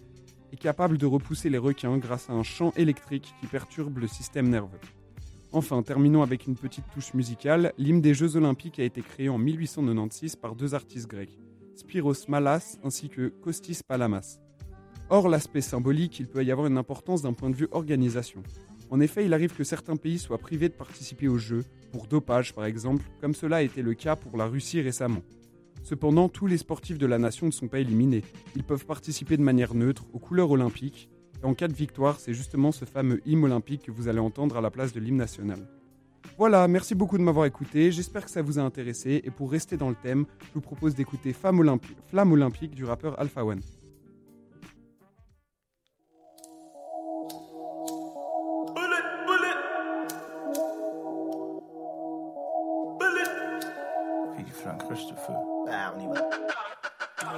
et 0.52 0.58
capable 0.58 0.98
de 0.98 1.06
repousser 1.06 1.52
les 1.52 1.60
requins 1.60 2.00
grâce 2.00 2.28
à 2.32 2.34
un 2.34 2.42
champ 2.42 2.74
électrique 2.76 3.36
qui 3.40 3.46
perturbe 3.46 4.00
le 4.00 4.08
système 4.08 4.50
nerveux. 4.50 4.80
Enfin, 5.52 5.84
terminons 5.84 6.24
avec 6.24 6.48
une 6.48 6.56
petite 6.56 6.86
touche 6.92 7.14
musicale. 7.14 7.74
L'hymne 7.78 8.02
des 8.02 8.16
Jeux 8.16 8.36
Olympiques 8.36 8.80
a 8.80 8.84
été 8.84 9.04
créé 9.04 9.30
en 9.30 9.38
1896 9.38 10.38
par 10.38 10.56
deux 10.56 10.74
artistes 10.74 11.08
grecs, 11.08 11.38
Spiros 11.76 12.28
Malas 12.28 12.80
ainsi 12.84 13.10
que 13.10 13.28
Kostis 13.28 13.82
Palamas. 13.88 14.40
Or, 15.10 15.30
l'aspect 15.30 15.62
symbolique, 15.62 16.20
il 16.20 16.28
peut 16.28 16.44
y 16.44 16.52
avoir 16.52 16.68
une 16.68 16.78
importance 16.78 17.22
d'un 17.22 17.32
point 17.32 17.50
de 17.50 17.56
vue 17.56 17.70
organisation. 17.72 18.44
En 18.90 19.00
effet, 19.00 19.26
il 19.26 19.34
arrive 19.34 19.56
que 19.56 19.64
certains 19.64 19.96
pays 19.96 20.20
soient 20.20 20.38
privés 20.38 20.68
de 20.68 20.74
participer 20.74 21.30
aux 21.30 21.38
Jeux, 21.38 21.64
pour 21.94 22.08
dopage 22.08 22.54
par 22.54 22.66
exemple, 22.66 23.04
comme 23.22 23.34
cela 23.34 23.58
a 23.58 23.62
été 23.62 23.82
le 23.82 23.94
cas 23.94 24.18
pour 24.18 24.38
la 24.38 24.48
Russie 24.48 24.82
récemment. 24.82 25.22
Cependant, 25.84 26.28
tous 26.28 26.48
les 26.48 26.58
sportifs 26.58 26.98
de 26.98 27.06
la 27.06 27.20
nation 27.20 27.46
ne 27.46 27.52
sont 27.52 27.70
pas 27.70 27.80
éliminés. 27.80 28.24
Ils 28.58 28.66
peuvent 28.66 28.86
participer 28.86 29.38
de 29.38 29.42
manière 29.42 29.74
neutre, 29.74 30.06
aux 30.12 30.20
couleurs 30.20 30.52
olympiques, 30.52 31.10
et 31.42 31.46
en 31.46 31.54
cas 31.54 31.70
de 31.70 31.74
victoire, 31.74 32.20
c'est 32.20 32.34
justement 32.34 32.74
ce 32.74 32.84
fameux 32.84 33.22
hymne 33.26 33.46
olympique 33.46 33.84
que 33.84 33.92
vous 33.92 34.10
allez 34.10 34.20
entendre 34.20 34.58
à 34.58 34.62
la 34.62 34.72
place 34.72 34.92
de 34.92 35.00
l'hymne 35.00 35.16
national. 35.16 35.60
Voilà, 36.38 36.68
merci 36.68 36.96
beaucoup 36.96 37.18
de 37.18 37.24
m'avoir 37.24 37.46
écouté, 37.46 37.94
j'espère 37.94 38.26
que 38.26 38.32
ça 38.32 38.42
vous 38.42 38.60
a 38.60 38.62
intéressé, 38.62 39.22
et 39.24 39.32
pour 39.32 39.52
rester 39.52 39.78
dans 39.78 39.90
le 39.90 39.96
thème, 39.96 40.26
je 40.42 40.54
vous 40.54 40.62
propose 40.62 40.96
d'écouter 40.96 41.32
Flamme 41.32 41.62
Olympique 42.32 42.76
du 42.76 42.84
rappeur 42.84 43.18
Alpha 43.20 43.46
One. 43.46 43.62
Christopher. 54.88 55.36
Ah, 55.70 55.92
on. 56.12 56.47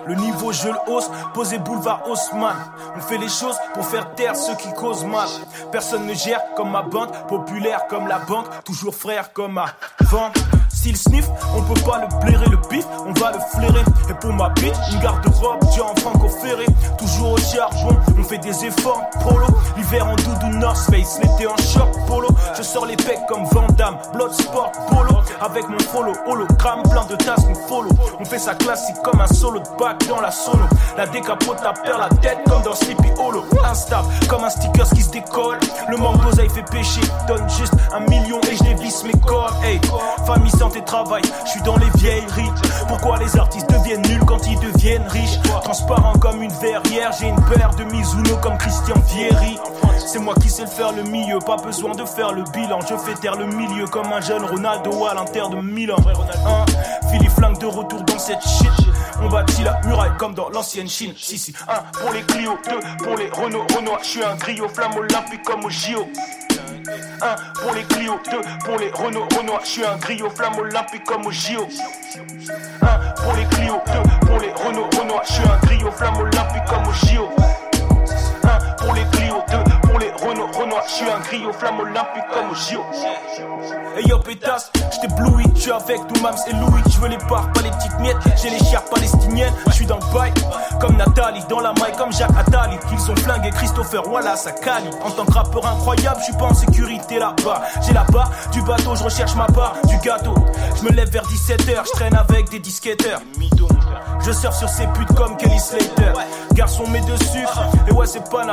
Le 0.07 0.15
niveau 0.15 0.51
je 0.51 0.67
le 0.67 0.77
hausse, 0.87 1.09
posé 1.33 1.59
boulevard 1.59 2.01
Haussmann. 2.07 2.55
On 2.95 3.01
fait 3.01 3.17
les 3.17 3.29
choses 3.29 3.57
pour 3.73 3.85
faire 3.85 4.13
taire 4.15 4.35
ceux 4.35 4.55
qui 4.55 4.71
causent 4.73 5.05
mal. 5.05 5.27
Personne 5.71 6.05
ne 6.05 6.13
gère 6.13 6.41
comme 6.55 6.71
ma 6.71 6.81
bande, 6.81 7.11
populaire 7.27 7.87
comme 7.87 8.07
la 8.07 8.19
banque, 8.19 8.47
toujours 8.63 8.95
frère 8.95 9.33
comme 9.33 9.53
ma 9.53 9.65
vente. 10.01 10.37
Style 10.69 10.97
sniff, 10.97 11.27
on 11.55 11.61
peut 11.61 11.81
pas 11.81 11.99
le 11.99 12.25
blairer, 12.25 12.49
le 12.49 12.57
bif, 12.69 12.85
on 13.05 13.11
va 13.19 13.31
le 13.31 13.39
flairer. 13.51 13.83
Et 14.09 14.13
pour 14.13 14.31
ma 14.33 14.49
bite, 14.49 14.75
une 14.93 14.99
garde-robe, 14.99 15.59
j'ai 15.75 15.81
en 15.81 15.95
franco. 15.95 16.19
Toujours 16.97 17.33
au 17.33 17.37
charbon, 17.37 17.97
on 18.17 18.23
fait 18.23 18.37
des 18.37 18.65
efforts, 18.65 19.01
polo. 19.21 19.47
L'hiver 19.75 20.07
en 20.07 20.15
doudou 20.15 20.57
North 20.57 20.77
Face, 20.89 21.19
l'été 21.21 21.47
en 21.47 21.57
short, 21.57 21.89
polo. 22.07 22.29
Je 22.57 22.63
sors 22.63 22.85
les 22.85 22.95
pecs 22.95 23.25
comme 23.27 23.43
Van 23.51 23.67
Damme, 23.77 23.97
Bloodsport, 24.13 24.71
polo. 24.89 25.17
Avec 25.41 25.67
mon 25.67 25.79
follow, 25.79 26.13
hologramme, 26.25 26.83
plein 26.83 27.05
de 27.05 27.15
tasses, 27.15 27.45
nous 27.47 27.55
follow. 27.67 27.89
On 28.19 28.25
fait 28.25 28.39
ça 28.39 28.55
classique 28.55 28.95
comme 29.03 29.19
un 29.21 29.27
solo 29.27 29.59
de 29.59 29.67
dans 30.07 30.21
la 30.21 30.31
sono. 30.31 30.65
La 30.97 31.05
décapote, 31.05 31.61
la 31.63 31.73
perd 31.73 31.99
la 31.99 32.09
tête 32.17 32.39
comme 32.47 32.61
dans 32.63 32.75
Sleepy 32.75 33.09
Hollow. 33.17 33.45
Insta, 33.63 34.03
comme 34.27 34.43
un 34.43 34.49
sticker 34.49 34.89
qui 34.89 35.01
se 35.01 35.11
décolle. 35.11 35.59
Le 35.89 35.97
manque 35.97 36.21
d'oseille 36.23 36.49
fait 36.49 36.63
pécher, 36.69 37.01
donne 37.27 37.47
juste 37.49 37.73
un 37.93 38.01
million 38.09 38.39
et 38.51 38.55
je 38.55 38.63
dévisse 38.63 39.03
mes 39.03 39.19
corps. 39.25 39.55
Hey, 39.63 39.79
famille, 40.25 40.51
santé, 40.51 40.83
travail, 40.83 41.21
je 41.45 41.51
suis 41.51 41.61
dans 41.61 41.77
les 41.77 41.89
vieilleries. 41.95 42.51
Pourquoi 42.87 43.17
les 43.17 43.37
artistes 43.37 43.69
deviennent 43.69 44.01
nuls 44.03 44.25
quand 44.25 44.45
ils 44.47 44.59
deviennent 44.59 45.07
riches? 45.07 45.39
Transparent 45.63 46.13
comme 46.19 46.41
une 46.41 46.53
verrière, 46.53 47.11
j'ai 47.19 47.27
une 47.27 47.41
paire 47.45 47.71
de 47.75 47.83
Mizuno 47.83 48.37
comme 48.37 48.57
Christian 48.57 48.95
Vieri. 49.07 49.59
C'est 50.05 50.19
moi 50.19 50.33
qui 50.41 50.49
sais 50.49 50.63
le 50.63 50.67
faire 50.67 50.91
le 50.91 51.03
milieu, 51.03 51.39
pas 51.39 51.57
besoin 51.57 51.93
de 51.93 52.03
faire 52.05 52.31
le 52.33 52.43
bilan. 52.53 52.79
Je 52.81 52.95
fais 52.95 53.13
taire 53.15 53.35
le 53.35 53.45
milieu 53.45 53.85
comme 53.85 54.11
un 54.11 54.21
jeune 54.21 54.43
Ronaldo 54.43 55.05
à 55.05 55.13
l'Inter 55.13 55.43
de 55.51 55.61
Milan. 55.61 55.97
Hein? 56.45 56.65
Philippe 57.11 57.31
Flingue 57.31 57.59
de 57.59 57.65
retour 57.65 58.01
dans 58.03 58.19
cette 58.19 58.41
shit. 58.41 58.71
On 59.21 59.27
bâtit 59.29 59.63
la 59.63 59.79
muraille 59.85 60.11
comme 60.17 60.33
dans 60.33 60.49
l'ancienne 60.49 60.87
Chine. 60.87 61.13
Si, 61.17 61.37
si, 61.37 61.53
un 61.67 61.81
pour 61.99 62.11
les 62.11 62.21
Clio, 62.21 62.57
deux 62.65 63.03
pour 63.03 63.17
les 63.17 63.29
Renault, 63.29 63.65
Renault. 63.75 63.97
Je 64.01 64.07
suis 64.07 64.23
un 64.23 64.35
griot, 64.35 64.67
flamme 64.69 64.95
olympique 64.95 65.43
comme 65.43 65.65
au 65.65 65.69
JO. 65.69 66.07
Un 67.21 67.35
pour 67.61 67.73
les 67.73 67.83
Clio, 67.83 68.13
deux 68.31 68.41
pour 68.65 68.77
les 68.77 68.89
Renault, 68.91 69.27
Renault. 69.37 69.59
Je 69.63 69.67
suis 69.67 69.85
un 69.85 69.97
griot, 69.97 70.29
flamme 70.29 70.57
olympique 70.57 71.03
comme 71.03 71.25
au 71.25 71.31
JO. 71.31 71.67
Un 72.81 73.21
pour 73.21 73.33
les 73.33 73.45
Clio, 73.45 73.81
deux 73.87 74.27
pour 74.27 74.39
les 74.39 74.51
Renault, 74.51 74.89
Renault. 74.97 75.21
Je 75.25 75.33
suis 75.33 75.43
un 75.43 75.57
griot, 75.65 75.91
flamme 75.91 76.17
olympique 76.17 76.65
comme 76.69 76.87
au 76.87 76.93
JO. 76.93 77.29
Un 78.43 78.75
pour 78.75 78.93
les 78.93 79.05
Clio, 79.11 79.43
deux 79.51 79.89
pour 79.89 79.99
les 79.99 80.11
Renault, 80.11 80.47
Renault. 80.53 80.68
Je 80.87 80.91
suis 80.91 81.09
un 81.09 81.19
griot, 81.19 81.51
flamme 81.53 81.79
olympique 81.79 82.23
comme 82.33 82.49
au 82.51 82.55
JO. 82.55 82.83
Hey 83.97 84.07
yo 84.07 84.19
pétasse, 84.19 84.71
j't'ai 84.91 85.07
bloui, 85.15 85.43
j'suis 85.55 85.71
avec 85.71 85.97
tout 86.07 86.21
Mams 86.21 86.35
et 86.47 86.53
Louis, 86.53 86.81
j'veux 86.89 87.07
les 87.07 87.17
parts, 87.17 87.51
pas 87.51 87.61
les 87.61 87.71
petites 87.71 87.99
miettes, 87.99 88.17
j'ai 88.41 88.49
les 88.49 88.59
chars 88.59 88.83
palestiniennes, 88.85 89.53
j'suis 89.71 89.85
dans 89.85 89.97
le 89.97 90.13
bail, 90.13 90.31
comme 90.79 90.95
Nathalie, 90.95 91.43
dans 91.49 91.59
la 91.59 91.73
maille 91.73 91.95
comme 91.97 92.13
Jacques 92.13 92.37
Attali, 92.37 92.77
qu'ils 92.87 93.11
ont 93.11 93.15
flingué 93.15 93.49
Christopher 93.51 94.07
Wallace 94.07 94.47
à 94.47 94.51
Cali, 94.51 94.89
en 95.03 95.11
tant 95.11 95.25
que 95.25 95.33
rappeur 95.33 95.65
incroyable, 95.65 96.19
j'suis 96.21 96.37
pas 96.37 96.45
en 96.45 96.53
sécurité 96.53 97.19
là-bas, 97.19 97.61
j'ai 97.81 97.93
la 97.93 98.03
part 98.05 98.31
du 98.51 98.61
bateau, 98.61 98.95
je 98.95 99.03
recherche 99.03 99.35
ma 99.35 99.47
part 99.47 99.75
du 99.85 99.97
gâteau, 99.97 100.35
je 100.77 100.83
me 100.83 100.91
lève 100.91 101.09
vers 101.09 101.23
17h, 101.23 101.85
je 101.87 101.91
traîne 101.91 102.15
avec 102.15 102.49
des 102.49 102.59
disquetteurs, 102.59 103.21
je 104.21 104.31
surfe 104.31 104.57
sur 104.57 104.69
ces 104.69 104.87
putes 104.87 105.13
comme 105.15 105.35
Kelly 105.37 105.59
Slater, 105.59 106.13
garçon 106.53 106.87
met 106.87 107.01
de 107.01 107.15
sucre, 107.17 107.61
et 107.87 107.91
ouais 107.91 108.05
c'est 108.05 108.29
pas 108.29 108.45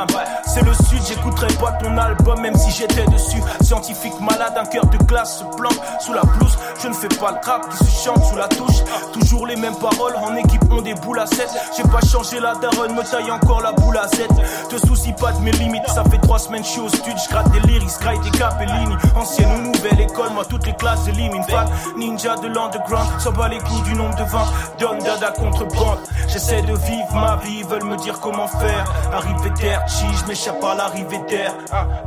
c'est 0.45 0.63
le 0.63 0.73
sud, 0.73 1.01
j'écouterai 1.07 1.47
pas 1.59 1.71
ton 1.73 1.97
album 1.97 2.17
même 2.35 2.55
si 2.55 2.71
j'étais 2.71 3.05
dessus, 3.05 3.41
scientifique 3.61 4.19
malade, 4.19 4.53
un 4.57 4.65
cœur 4.65 4.85
de 4.87 4.97
glace 4.97 5.39
se 5.39 5.43
plante 5.55 5.79
sous 5.99 6.13
la 6.13 6.21
blouse. 6.21 6.57
Je 6.81 6.87
ne 6.89 6.93
fais 6.93 7.07
pas 7.07 7.31
le 7.31 7.49
rap 7.49 7.67
qui 7.69 7.77
se 7.77 8.03
chante 8.03 8.23
sous 8.25 8.35
la 8.35 8.47
touche. 8.47 8.83
Toujours 9.13 9.47
les 9.47 9.55
mêmes 9.55 9.75
paroles, 9.75 10.15
en 10.17 10.35
équipe 10.35 10.61
on 10.71 10.81
des 10.81 10.93
boules 10.95 11.19
à 11.19 11.25
7. 11.25 11.49
J'ai 11.75 11.83
pas 11.83 12.01
changé 12.01 12.39
la 12.39 12.55
daronne, 12.55 12.93
me 12.95 13.03
taille 13.03 13.31
encore 13.31 13.61
la 13.61 13.71
boule 13.71 13.97
à 13.97 14.07
7. 14.07 14.27
Te 14.69 14.77
soucie 14.85 15.13
pas 15.13 15.31
de 15.31 15.39
mes 15.39 15.51
limites, 15.51 15.87
ça 15.87 16.03
fait 16.03 16.19
trois 16.19 16.39
semaines 16.39 16.63
je 16.63 16.69
suis 16.69 16.81
au 16.81 16.89
studio, 16.89 17.13
je 17.23 17.29
gratte 17.29 17.51
des 17.51 17.59
lyrics, 17.61 17.99
graille 17.99 18.19
des 18.19 18.31
capellini. 18.31 18.95
Ancienne 19.15 19.51
ou 19.51 19.71
nouvelle 19.71 20.01
école, 20.01 20.29
moi 20.33 20.43
toutes 20.45 20.65
les 20.65 20.73
classes 20.73 21.07
éliminent. 21.07 21.43
Fan, 21.43 21.67
ninja 21.97 22.35
de 22.35 22.47
l'underground, 22.47 23.07
s'en 23.19 23.31
bat 23.31 23.47
les 23.47 23.59
coups 23.59 23.83
du 23.83 23.93
nombre 23.93 24.15
de 24.15 24.23
vins. 24.23 24.47
Donne 24.79 24.99
dada 24.99 25.31
contre 25.31 25.65
bande. 25.65 25.99
J'essaie 26.27 26.61
de 26.61 26.73
vivre 26.73 27.13
ma 27.13 27.37
vie, 27.37 27.59
ils 27.59 27.65
veulent 27.65 27.85
me 27.85 27.95
dire 27.97 28.19
comment 28.19 28.47
faire. 28.47 28.85
Arrivé 29.13 29.51
terre, 29.59 29.83
chi, 29.87 30.05
je 30.19 30.25
m'échappe 30.27 30.63
à 30.63 30.75
l'arrivée 30.75 31.21
d'air. 31.29 31.53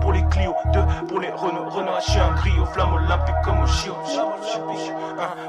Pour 0.01 0.13
les 0.13 0.23
Clio, 0.31 0.55
deux 0.73 0.85
pour 1.09 1.21
les 1.21 1.31
Renault, 1.31 1.69
Renault, 1.69 1.99
comme 3.45 3.61
au 3.61 3.67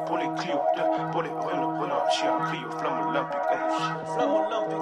pour 0.05 0.17
les 0.17 0.27
Clio, 0.35 0.59
deux 0.75 0.83
pour 1.11 1.21
les 1.21 1.29
Renault, 1.29 1.77
Renault, 1.79 1.95
je 2.09 2.15
suis 2.15 2.27
un 2.27 2.39
griot, 2.39 2.71
flamme 2.77 3.07
olympique 3.07 3.45
comme 3.49 3.63
au 3.67 3.71
JO. 3.79 3.95
Flamme 4.15 4.33
olympique. 4.33 4.77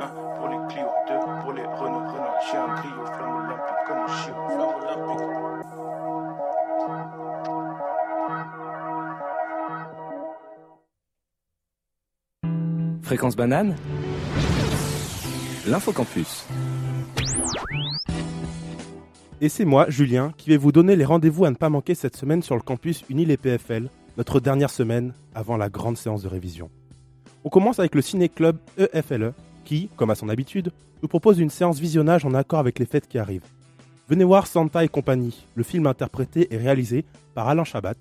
Un 0.00 0.08
pour 0.36 0.48
les 0.48 0.60
Clio, 0.68 0.88
deux 1.08 1.22
pour 1.42 1.52
les 1.52 1.64
Renault, 1.64 2.06
Renault, 2.06 2.36
je 2.40 2.46
suis 2.46 2.56
un 2.56 2.68
griot, 2.74 3.06
flamme 3.06 3.36
olympique 3.36 3.82
comme 3.86 4.02
au 4.02 4.08
JO. 4.08 4.34
Flamme 4.48 4.74
olympique. 4.82 5.38
Fréquence 13.02 13.36
banane 13.36 13.74
L'infocampus. 15.66 16.46
Et 19.40 19.48
c'est 19.48 19.64
moi, 19.64 19.88
Julien, 19.88 20.32
qui 20.36 20.50
vais 20.50 20.56
vous 20.56 20.72
donner 20.72 20.96
les 20.96 21.04
rendez-vous 21.04 21.44
à 21.44 21.50
ne 21.50 21.54
pas 21.54 21.68
manquer 21.68 21.94
cette 21.94 22.16
semaine 22.16 22.42
sur 22.42 22.56
le 22.56 22.60
campus 22.60 23.04
Unil 23.08 23.30
et 23.30 23.36
PFL, 23.36 23.88
notre 24.16 24.40
dernière 24.40 24.70
semaine 24.70 25.14
avant 25.32 25.56
la 25.56 25.68
grande 25.68 25.96
séance 25.96 26.24
de 26.24 26.28
révision. 26.28 26.70
On 27.44 27.48
commence 27.48 27.78
avec 27.78 27.94
le 27.94 28.02
ciné-club 28.02 28.58
EFLE, 28.92 29.32
qui, 29.64 29.90
comme 29.94 30.10
à 30.10 30.16
son 30.16 30.28
habitude, 30.28 30.72
nous 31.02 31.08
propose 31.08 31.38
une 31.38 31.50
séance 31.50 31.78
visionnage 31.78 32.24
en 32.24 32.34
accord 32.34 32.58
avec 32.58 32.80
les 32.80 32.84
fêtes 32.84 33.06
qui 33.06 33.16
arrivent. 33.16 33.46
Venez 34.08 34.24
voir 34.24 34.48
Santa 34.48 34.84
et 34.84 34.88
compagnie, 34.88 35.46
le 35.54 35.62
film 35.62 35.86
interprété 35.86 36.52
et 36.52 36.56
réalisé 36.56 37.04
par 37.34 37.46
Alain 37.46 37.62
Chabat, 37.62 37.94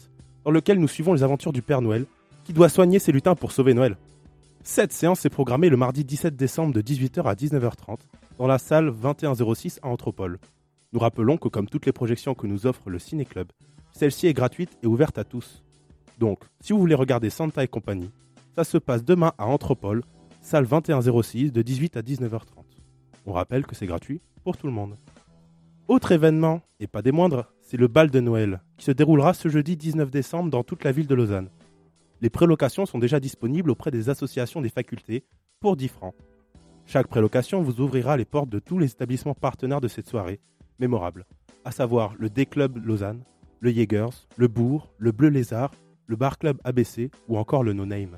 dans 0.44 0.50
lequel 0.52 0.80
nous 0.80 0.88
suivons 0.88 1.14
les 1.14 1.22
aventures 1.22 1.54
du 1.54 1.62
Père 1.62 1.84
Noël, 1.84 2.08
qui 2.46 2.54
doit 2.54 2.70
soigner 2.70 2.98
ses 2.98 3.12
lutins 3.12 3.36
pour 3.36 3.52
sauver 3.52 3.76
Noël. 3.76 3.96
Cette 4.64 4.92
séance 4.92 5.24
est 5.24 5.30
programmée 5.30 5.70
le 5.70 5.78
mardi 5.78 6.04
17 6.04 6.36
décembre 6.36 6.74
de 6.74 6.82
18h 6.82 7.22
à 7.26 7.36
19h30 7.36 8.00
dans 8.40 8.48
la 8.48 8.58
salle 8.58 8.92
2106 8.92 9.80
à 9.84 9.88
Anthropole. 9.88 10.40
Nous 10.94 11.00
rappelons 11.00 11.38
que 11.38 11.50
comme 11.50 11.68
toutes 11.68 11.86
les 11.86 11.92
projections 11.92 12.34
que 12.34 12.48
nous 12.48 12.66
offre 12.66 12.90
le 12.90 13.00
Ciné 13.00 13.26
Club, 13.26 13.52
celle-ci 13.92 14.28
est 14.28 14.34
gratuite 14.34 14.78
et 14.84 14.88
ouverte 14.88 15.18
à 15.18 15.24
tous. 15.26 15.64
Donc, 16.18 16.44
si 16.62 16.72
vous 16.72 16.80
voulez 16.80 16.96
regarder 16.96 17.30
Santa 17.30 17.64
et 17.64 17.68
compagnie, 17.68 18.12
ça 18.56 18.64
se 18.64 18.78
passe 18.78 19.04
demain 19.04 19.34
à 19.38 19.48
Anthropole, 19.48 20.04
salle 20.42 20.66
2106 20.66 21.52
de 21.52 21.62
18 21.62 21.98
à 21.98 22.02
19h30. 22.02 22.64
On 23.26 23.34
rappelle 23.34 23.66
que 23.66 23.76
c'est 23.76 23.86
gratuit 23.86 24.22
pour 24.44 24.56
tout 24.56 24.68
le 24.68 24.74
monde. 24.74 24.96
Autre 25.90 26.14
événement, 26.14 26.62
et 26.80 26.88
pas 26.88 27.02
des 27.02 27.12
moindres, 27.12 27.52
c'est 27.62 27.78
le 27.78 27.88
bal 27.88 28.10
de 28.10 28.20
Noël, 28.22 28.62
qui 28.78 28.86
se 28.86 28.92
déroulera 28.92 29.34
ce 29.34 29.50
jeudi 29.50 29.76
19 29.76 30.10
décembre 30.10 30.50
dans 30.50 30.64
toute 30.64 30.86
la 30.86 30.94
ville 30.94 31.08
de 31.08 31.16
Lausanne. 31.16 31.50
Les 32.22 32.30
prélocations 32.30 32.86
sont 32.86 32.98
déjà 32.98 33.20
disponibles 33.20 33.72
auprès 33.72 33.92
des 33.92 34.10
associations 34.10 34.62
des 34.62 34.70
facultés 34.70 35.26
pour 35.60 35.76
10 35.76 35.90
francs. 35.90 36.16
Chaque 36.86 37.08
prélocation 37.08 37.62
vous 37.62 37.82
ouvrira 37.82 38.16
les 38.16 38.26
portes 38.26 38.50
de 38.50 38.60
tous 38.60 38.80
les 38.80 38.92
établissements 38.92 39.34
partenaires 39.34 39.82
de 39.82 39.90
cette 39.90 40.08
soirée 40.08 40.40
mémorable, 40.80 41.26
à 41.66 41.72
savoir 41.72 42.14
le 42.18 42.30
D-Club 42.30 42.86
Lausanne, 42.86 43.24
le 43.60 43.72
Jaegers, 43.72 44.28
le 44.36 44.48
Bourg, 44.48 44.90
le 44.98 45.12
Bleu 45.12 45.30
Lézard, 45.30 45.72
le 46.06 46.16
Bar 46.16 46.38
Club 46.38 46.60
ABC 46.64 47.12
ou 47.28 47.38
encore 47.38 47.64
le 47.64 47.74
No 47.74 47.86
Name. 47.86 48.18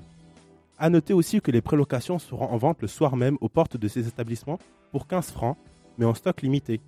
A 0.78 0.90
noter 0.90 1.14
aussi 1.14 1.42
que 1.42 1.52
les 1.52 1.62
prélocations 1.62 2.20
seront 2.20 2.48
en 2.48 2.58
vente 2.58 2.82
le 2.82 2.88
soir 2.88 3.16
même 3.16 3.38
aux 3.42 3.50
portes 3.50 3.78
de 3.78 3.88
ces 3.88 4.08
établissements 4.08 4.60
pour 4.92 5.08
15 5.08 5.32
francs, 5.32 5.58
mais 5.98 6.06
en 6.06 6.14
stock 6.14 6.42
limité. 6.42 6.82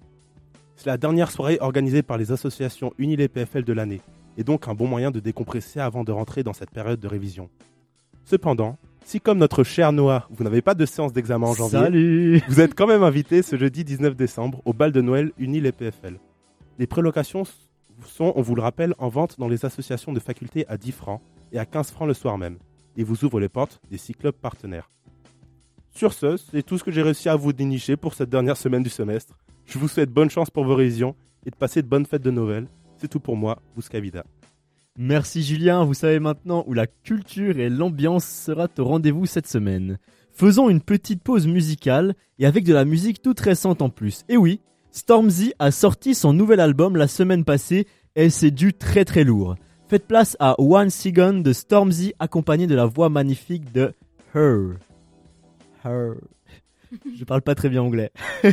C'est 0.75 0.87
la 0.87 0.97
dernière 0.97 1.31
soirée 1.31 1.57
organisée 1.59 2.01
par 2.01 2.17
les 2.17 2.31
associations 2.31 2.93
Unil 2.97 3.19
et 3.19 3.27
PFL 3.27 3.63
de 3.63 3.73
l'année, 3.73 4.01
et 4.37 4.43
donc 4.43 4.67
un 4.67 4.73
bon 4.73 4.87
moyen 4.87 5.11
de 5.11 5.19
décompresser 5.19 5.79
avant 5.79 6.03
de 6.03 6.11
rentrer 6.11 6.43
dans 6.43 6.53
cette 6.53 6.71
période 6.71 6.99
de 6.99 7.07
révision. 7.07 7.49
Cependant, 8.23 8.77
si 9.11 9.19
comme 9.19 9.39
notre 9.39 9.65
cher 9.65 9.91
Noah, 9.91 10.25
vous 10.29 10.45
n'avez 10.45 10.61
pas 10.61 10.73
de 10.73 10.85
séance 10.85 11.11
d'examen 11.11 11.47
en 11.47 11.53
janvier, 11.53 11.79
Salut 11.79 12.41
vous 12.47 12.61
êtes 12.61 12.73
quand 12.73 12.87
même 12.87 13.03
invité 13.03 13.41
ce 13.41 13.57
jeudi 13.57 13.83
19 13.83 14.15
décembre 14.15 14.61
au 14.63 14.71
bal 14.71 14.93
de 14.93 15.01
Noël 15.01 15.33
Unil 15.37 15.65
et 15.65 15.73
PFL. 15.73 16.17
Les 16.79 16.87
prélocations 16.87 17.43
sont, 18.05 18.31
on 18.37 18.41
vous 18.41 18.55
le 18.55 18.61
rappelle, 18.61 18.95
en 18.99 19.09
vente 19.09 19.37
dans 19.37 19.49
les 19.49 19.65
associations 19.65 20.13
de 20.13 20.21
facultés 20.21 20.65
à 20.69 20.77
10 20.77 20.93
francs 20.93 21.21
et 21.51 21.59
à 21.59 21.65
15 21.65 21.91
francs 21.91 22.07
le 22.07 22.13
soir 22.13 22.37
même, 22.37 22.57
et 22.95 23.03
vous 23.03 23.25
ouvrent 23.25 23.41
les 23.41 23.49
portes 23.49 23.81
des 23.89 23.97
six 23.97 24.13
clubs 24.13 24.33
partenaires. 24.33 24.89
Sur 25.93 26.13
ce, 26.13 26.37
c'est 26.37 26.63
tout 26.63 26.77
ce 26.77 26.85
que 26.85 26.91
j'ai 26.91 27.01
réussi 27.01 27.27
à 27.27 27.35
vous 27.35 27.51
dénicher 27.51 27.97
pour 27.97 28.13
cette 28.13 28.29
dernière 28.29 28.55
semaine 28.55 28.81
du 28.81 28.89
semestre. 28.89 29.37
Je 29.65 29.77
vous 29.77 29.89
souhaite 29.89 30.09
bonne 30.09 30.29
chance 30.29 30.49
pour 30.49 30.63
vos 30.63 30.75
révisions 30.75 31.17
et 31.45 31.49
de 31.49 31.55
passer 31.57 31.81
de 31.81 31.87
bonnes 31.89 32.05
fêtes 32.05 32.23
de 32.23 32.31
Noël. 32.31 32.65
C'est 32.95 33.09
tout 33.09 33.19
pour 33.19 33.35
moi, 33.35 33.61
Bouscavida. 33.75 34.23
Merci 34.97 35.41
Julien, 35.41 35.85
vous 35.85 35.93
savez 35.93 36.19
maintenant 36.19 36.65
où 36.67 36.73
la 36.73 36.85
culture 36.85 37.59
et 37.59 37.69
l'ambiance 37.69 38.25
sera 38.25 38.67
au 38.77 38.83
rendez-vous 38.83 39.25
cette 39.25 39.47
semaine. 39.47 39.97
Faisons 40.33 40.69
une 40.69 40.81
petite 40.81 41.23
pause 41.23 41.47
musicale 41.47 42.13
et 42.39 42.45
avec 42.45 42.65
de 42.65 42.73
la 42.73 42.83
musique 42.83 43.21
toute 43.21 43.39
récente 43.39 43.81
en 43.81 43.89
plus. 43.89 44.23
Et 44.27 44.35
oui, 44.35 44.59
Stormzy 44.91 45.53
a 45.59 45.71
sorti 45.71 46.13
son 46.13 46.33
nouvel 46.33 46.59
album 46.59 46.97
la 46.97 47.07
semaine 47.07 47.45
passée 47.45 47.87
et 48.15 48.29
c'est 48.29 48.51
du 48.51 48.73
très 48.73 49.05
très 49.05 49.23
lourd. 49.23 49.55
Faites 49.87 50.07
place 50.07 50.35
à 50.39 50.59
One 50.59 50.89
Second 50.89 51.39
de 51.39 51.53
Stormzy 51.53 52.13
accompagné 52.19 52.67
de 52.67 52.75
la 52.75 52.85
voix 52.85 53.09
magnifique 53.09 53.71
de 53.71 53.93
Her. 54.35 54.75
Her. 55.85 56.15
Je 57.17 57.23
parle 57.23 57.41
pas 57.41 57.55
très 57.55 57.69
bien 57.69 57.81
anglais. 57.81 58.11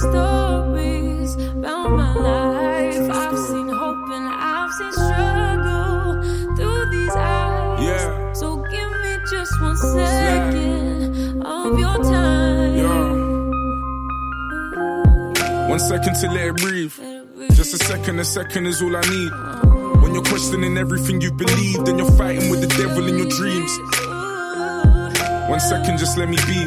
story 0.00 1.28
About 1.58 1.90
my 1.90 2.14
life, 2.14 3.10
I've 3.10 3.38
seen 3.38 3.68
hope 3.68 4.08
and 4.16 4.28
I've 4.32 4.72
seen 4.72 4.92
struggle 4.92 6.22
through 6.56 6.90
these 6.90 7.16
eyes. 7.16 7.84
Yeah. 7.84 8.32
So 8.32 8.56
give 8.72 8.90
me 9.02 9.12
just 9.30 9.52
one 9.60 9.76
second 9.76 11.42
of 11.44 11.78
your 11.78 11.96
time. 12.02 12.50
One 15.68 15.78
second 15.78 16.14
to 16.20 16.28
let 16.28 16.46
it 16.48 16.56
breathe. 16.56 16.94
Just 17.52 17.74
a 17.74 17.78
second, 17.84 18.18
a 18.18 18.24
second 18.24 18.66
is 18.66 18.82
all 18.82 18.96
I 18.96 19.02
need. 19.02 19.32
When 20.02 20.14
you're 20.14 20.24
questioning 20.24 20.78
everything 20.78 21.20
you 21.20 21.32
believe, 21.32 21.84
then 21.84 21.98
you're 21.98 22.10
fighting 22.12 22.50
with 22.50 22.60
the 22.62 22.68
devil 22.68 23.06
in 23.06 23.18
your 23.18 23.28
dreams. 23.28 23.72
One 25.48 25.60
second, 25.60 25.98
just 25.98 26.16
let 26.16 26.28
me 26.28 26.38
be. 26.46 26.64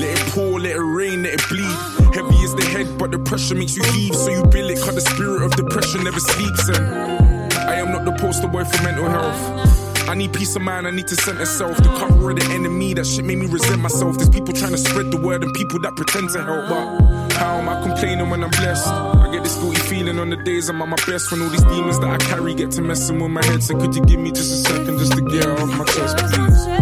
Let 0.00 0.20
it 0.20 0.26
pour, 0.32 0.58
let 0.58 0.74
it 0.74 0.80
rain, 0.80 1.22
let 1.22 1.34
it 1.34 1.48
bleed. 1.48 2.05
Heavy 2.16 2.36
is 2.36 2.54
the 2.54 2.64
head, 2.64 2.96
but 2.96 3.10
the 3.10 3.18
pressure 3.18 3.54
makes 3.54 3.76
you 3.76 3.84
heave. 3.92 4.14
So 4.14 4.30
you 4.30 4.42
bill 4.44 4.70
it, 4.70 4.80
cause 4.80 4.94
the 4.94 5.02
spirit 5.02 5.42
of 5.42 5.54
depression 5.54 6.02
never 6.02 6.18
sleeps. 6.18 6.66
And 6.70 7.52
I 7.52 7.74
am 7.74 7.92
not 7.92 8.06
the 8.06 8.12
poster 8.12 8.48
boy 8.48 8.64
for 8.64 8.82
mental 8.82 9.04
health. 9.04 10.08
I 10.08 10.14
need 10.14 10.32
peace 10.32 10.56
of 10.56 10.62
mind, 10.62 10.86
I 10.86 10.92
need 10.92 11.08
to 11.08 11.16
center 11.16 11.44
self. 11.44 11.76
The 11.76 11.90
cover 11.98 12.30
of 12.30 12.40
the 12.40 12.46
enemy, 12.54 12.94
that 12.94 13.04
shit 13.04 13.26
made 13.26 13.36
me 13.36 13.44
resent 13.44 13.82
myself. 13.82 14.16
There's 14.16 14.30
people 14.30 14.54
trying 14.54 14.72
to 14.72 14.78
spread 14.78 15.10
the 15.10 15.18
word 15.18 15.44
and 15.44 15.52
people 15.52 15.78
that 15.80 15.94
pretend 15.94 16.30
to 16.30 16.42
help. 16.42 16.70
But 16.70 17.32
how 17.34 17.58
am 17.58 17.68
I 17.68 17.82
complaining 17.82 18.30
when 18.30 18.42
I'm 18.42 18.48
blessed? 18.48 18.88
I 18.88 19.30
get 19.30 19.42
this 19.42 19.56
guilty 19.56 19.82
feeling 19.82 20.18
on 20.18 20.30
the 20.30 20.36
days 20.36 20.70
I'm 20.70 20.80
at 20.80 20.88
my 20.88 20.96
best 21.06 21.30
when 21.30 21.42
all 21.42 21.50
these 21.50 21.64
demons 21.64 21.98
that 22.00 22.08
I 22.08 22.16
carry 22.16 22.54
get 22.54 22.70
to 22.72 22.80
messing 22.80 23.20
with 23.20 23.30
my 23.30 23.44
head. 23.44 23.62
So 23.62 23.78
could 23.78 23.94
you 23.94 24.02
give 24.06 24.20
me 24.20 24.32
just 24.32 24.50
a 24.54 24.70
second 24.70 24.98
just 24.98 25.12
to 25.12 25.20
get 25.20 25.44
off 25.44 25.68
my 25.68 25.84
chest, 25.84 26.16
please? 26.16 26.75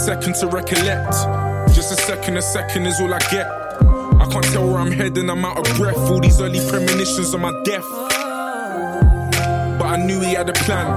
Second 0.00 0.34
to 0.36 0.46
recollect. 0.46 1.12
Just 1.74 1.92
a 1.92 2.02
second, 2.02 2.38
a 2.38 2.42
second 2.42 2.86
is 2.86 2.98
all 3.00 3.12
I 3.12 3.18
get. 3.30 3.46
I 3.46 4.26
can't 4.30 4.44
tell 4.46 4.66
where 4.66 4.78
I'm 4.78 4.90
heading, 4.90 5.28
I'm 5.28 5.44
out 5.44 5.58
of 5.58 5.76
breath. 5.76 5.96
All 5.96 6.20
these 6.20 6.40
early 6.40 6.60
premonitions 6.68 7.34
of 7.34 7.40
my 7.40 7.52
death. 7.64 7.86
But 9.78 9.86
I 9.86 9.96
knew 9.96 10.20
he 10.20 10.34
had 10.34 10.48
a 10.48 10.52
plan. 10.54 10.88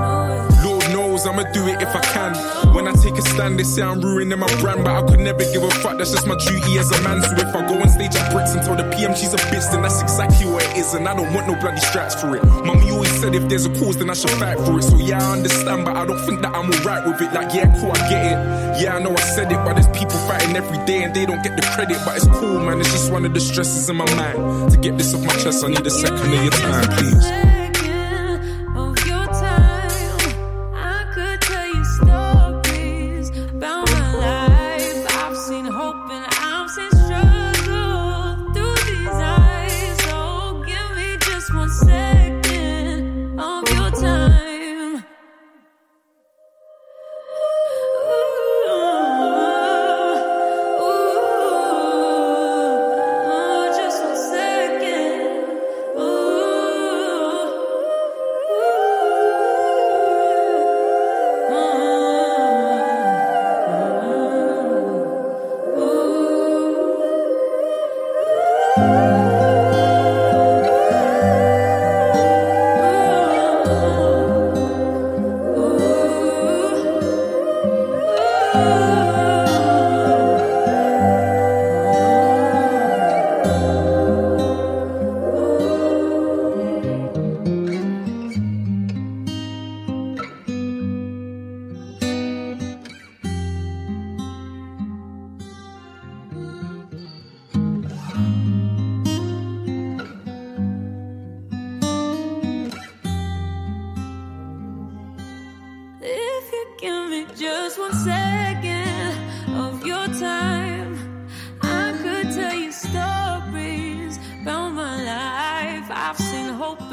Lord 0.64 0.90
knows 0.92 1.28
I'ma 1.28 1.44
do 1.52 1.68
it 1.68 1.82
if 1.82 1.94
I 1.94 2.02
can. 2.02 2.34
When 2.74 2.88
I 2.88 2.94
take 2.94 3.18
a 3.18 3.22
stand, 3.22 3.60
they 3.60 3.64
say 3.64 3.82
I'm 3.82 4.00
ruining 4.00 4.40
my 4.40 4.48
brand, 4.62 4.84
but 4.86 4.96
I 4.96 5.02
could 5.06 5.20
never 5.20 5.44
give 5.52 5.64
a 5.64 5.70
fuck. 5.70 5.98
That's 5.98 6.12
just 6.12 6.26
my 6.26 6.36
duty 6.36 6.80
as 6.80 6.90
a 6.92 7.02
man. 7.04 7.22
So 7.22 7.36
if 7.36 7.54
I 7.56 7.68
go 7.68 7.82
on 7.82 7.90
stage 7.90 8.16
at 8.16 8.32
Brits 8.32 8.56
and 8.56 8.64
tell 8.64 8.76
the 8.76 8.90
PM 8.96 9.14
she's 9.16 9.34
a 9.34 9.38
bitch, 9.52 9.70
then 9.72 9.82
that's 9.82 10.02
exactly 10.02 10.48
what 10.48 10.64
it 10.64 10.78
is, 10.78 10.94
and 10.94 11.08
I 11.08 11.16
don't 11.16 11.34
want 11.34 11.48
no 11.48 11.56
bloody 11.60 11.82
straps 11.82 12.16
for 12.16 12.36
it. 12.38 12.44
Mummy 12.66 12.90
said 13.24 13.36
if 13.36 13.48
there's 13.48 13.66
a 13.66 13.70
cause, 13.80 13.98
then 13.98 14.10
I 14.10 14.14
should 14.14 14.32
fight 14.32 14.58
for 14.60 14.78
it. 14.80 14.84
So 14.84 14.98
yeah, 14.98 15.20
I 15.22 15.32
understand, 15.34 15.86
but 15.86 15.96
I 15.96 16.06
don't 16.06 16.20
think 16.26 16.42
that 16.42 16.54
I'm 16.54 16.70
alright 16.72 17.06
with 17.06 17.22
it. 17.22 17.32
Like 17.34 17.54
yeah, 17.54 17.74
cool, 17.80 17.92
I 17.92 18.10
get 18.10 18.24
it. 18.32 18.82
Yeah, 18.82 18.96
I 18.98 19.00
know 19.00 19.12
I 19.12 19.22
said 19.36 19.52
it, 19.52 19.60
but 19.64 19.74
there's 19.76 19.88
people 19.98 20.18
fighting 20.28 20.56
every 20.56 20.80
day 20.86 21.04
and 21.04 21.14
they 21.14 21.26
don't 21.26 21.42
get 21.42 21.56
the 21.56 21.64
credit. 21.74 22.00
But 22.06 22.18
it's 22.18 22.28
cool, 22.28 22.60
man. 22.60 22.80
It's 22.82 22.92
just 22.92 23.12
one 23.12 23.24
of 23.26 23.34
the 23.34 23.40
stresses 23.40 23.90
in 23.90 23.96
my 23.96 24.06
mind. 24.16 24.72
To 24.72 24.78
get 24.78 24.98
this 24.98 25.14
off 25.14 25.24
my 25.24 25.36
chest, 25.38 25.64
I 25.64 25.70
need 25.70 25.86
a 25.86 25.90
second 25.90 26.34
of 26.34 26.44
your 26.44 26.52
time, 26.52 26.88
please. 26.98 27.43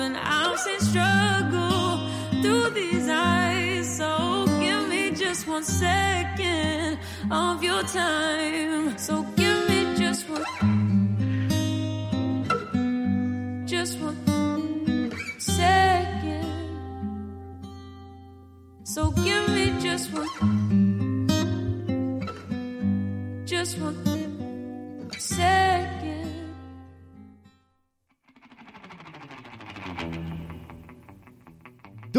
Seen 0.00 0.14
hope 0.14 0.66
and 0.66 0.82
struggle 0.82 2.08
through 2.42 2.70
these 2.70 3.08
eyes. 3.08 3.96
So 3.98 4.46
give 4.58 4.88
me 4.88 5.10
just 5.10 5.46
one 5.46 5.64
second 5.64 6.98
of 7.30 7.62
your 7.62 7.82
time. 7.82 8.96
So 8.96 9.22
give 9.36 9.68
me 9.68 9.94
just 9.96 10.26
one, 10.28 10.46
just 13.66 13.98
one 14.00 15.12
second. 15.38 16.46
So 18.84 19.10
give 19.10 19.48
me 19.50 19.64
just 19.80 20.12
one, 20.12 20.28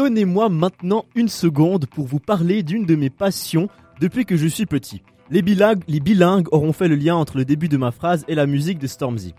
Donnez-moi 0.02 0.48
maintenant 0.48 1.04
une 1.14 1.28
seconde 1.28 1.86
pour 1.86 2.08
vous 2.08 2.18
parler 2.18 2.64
d'une 2.64 2.86
de 2.86 2.96
mes 2.96 3.08
passions 3.08 3.68
depuis 4.00 4.24
que 4.24 4.36
je 4.36 4.48
suis 4.48 4.66
petit. 4.66 5.00
Les 5.30 5.42
bilingues, 5.42 5.84
les 5.86 6.00
bilingues 6.00 6.48
auront 6.50 6.72
fait 6.72 6.88
le 6.88 6.96
lien 6.96 7.14
entre 7.14 7.36
le 7.36 7.44
début 7.44 7.68
de 7.68 7.76
ma 7.76 7.92
phrase 7.92 8.24
et 8.26 8.34
la 8.34 8.46
musique 8.46 8.80
de 8.80 8.88
Stormzy. 8.88 9.32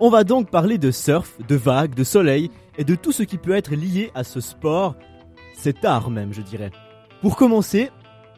On 0.00 0.10
va 0.10 0.24
donc 0.24 0.50
parler 0.50 0.76
de 0.76 0.90
surf, 0.90 1.38
de 1.46 1.54
vagues, 1.54 1.94
de 1.94 2.02
soleil 2.02 2.50
et 2.78 2.82
de 2.82 2.96
tout 2.96 3.12
ce 3.12 3.22
qui 3.22 3.38
peut 3.38 3.54
être 3.54 3.76
lié 3.76 4.10
à 4.16 4.24
ce 4.24 4.40
sport, 4.40 4.96
cet 5.56 5.84
art 5.84 6.10
même 6.10 6.34
je 6.34 6.42
dirais. 6.42 6.72
Pour 7.20 7.36
commencer, 7.36 7.90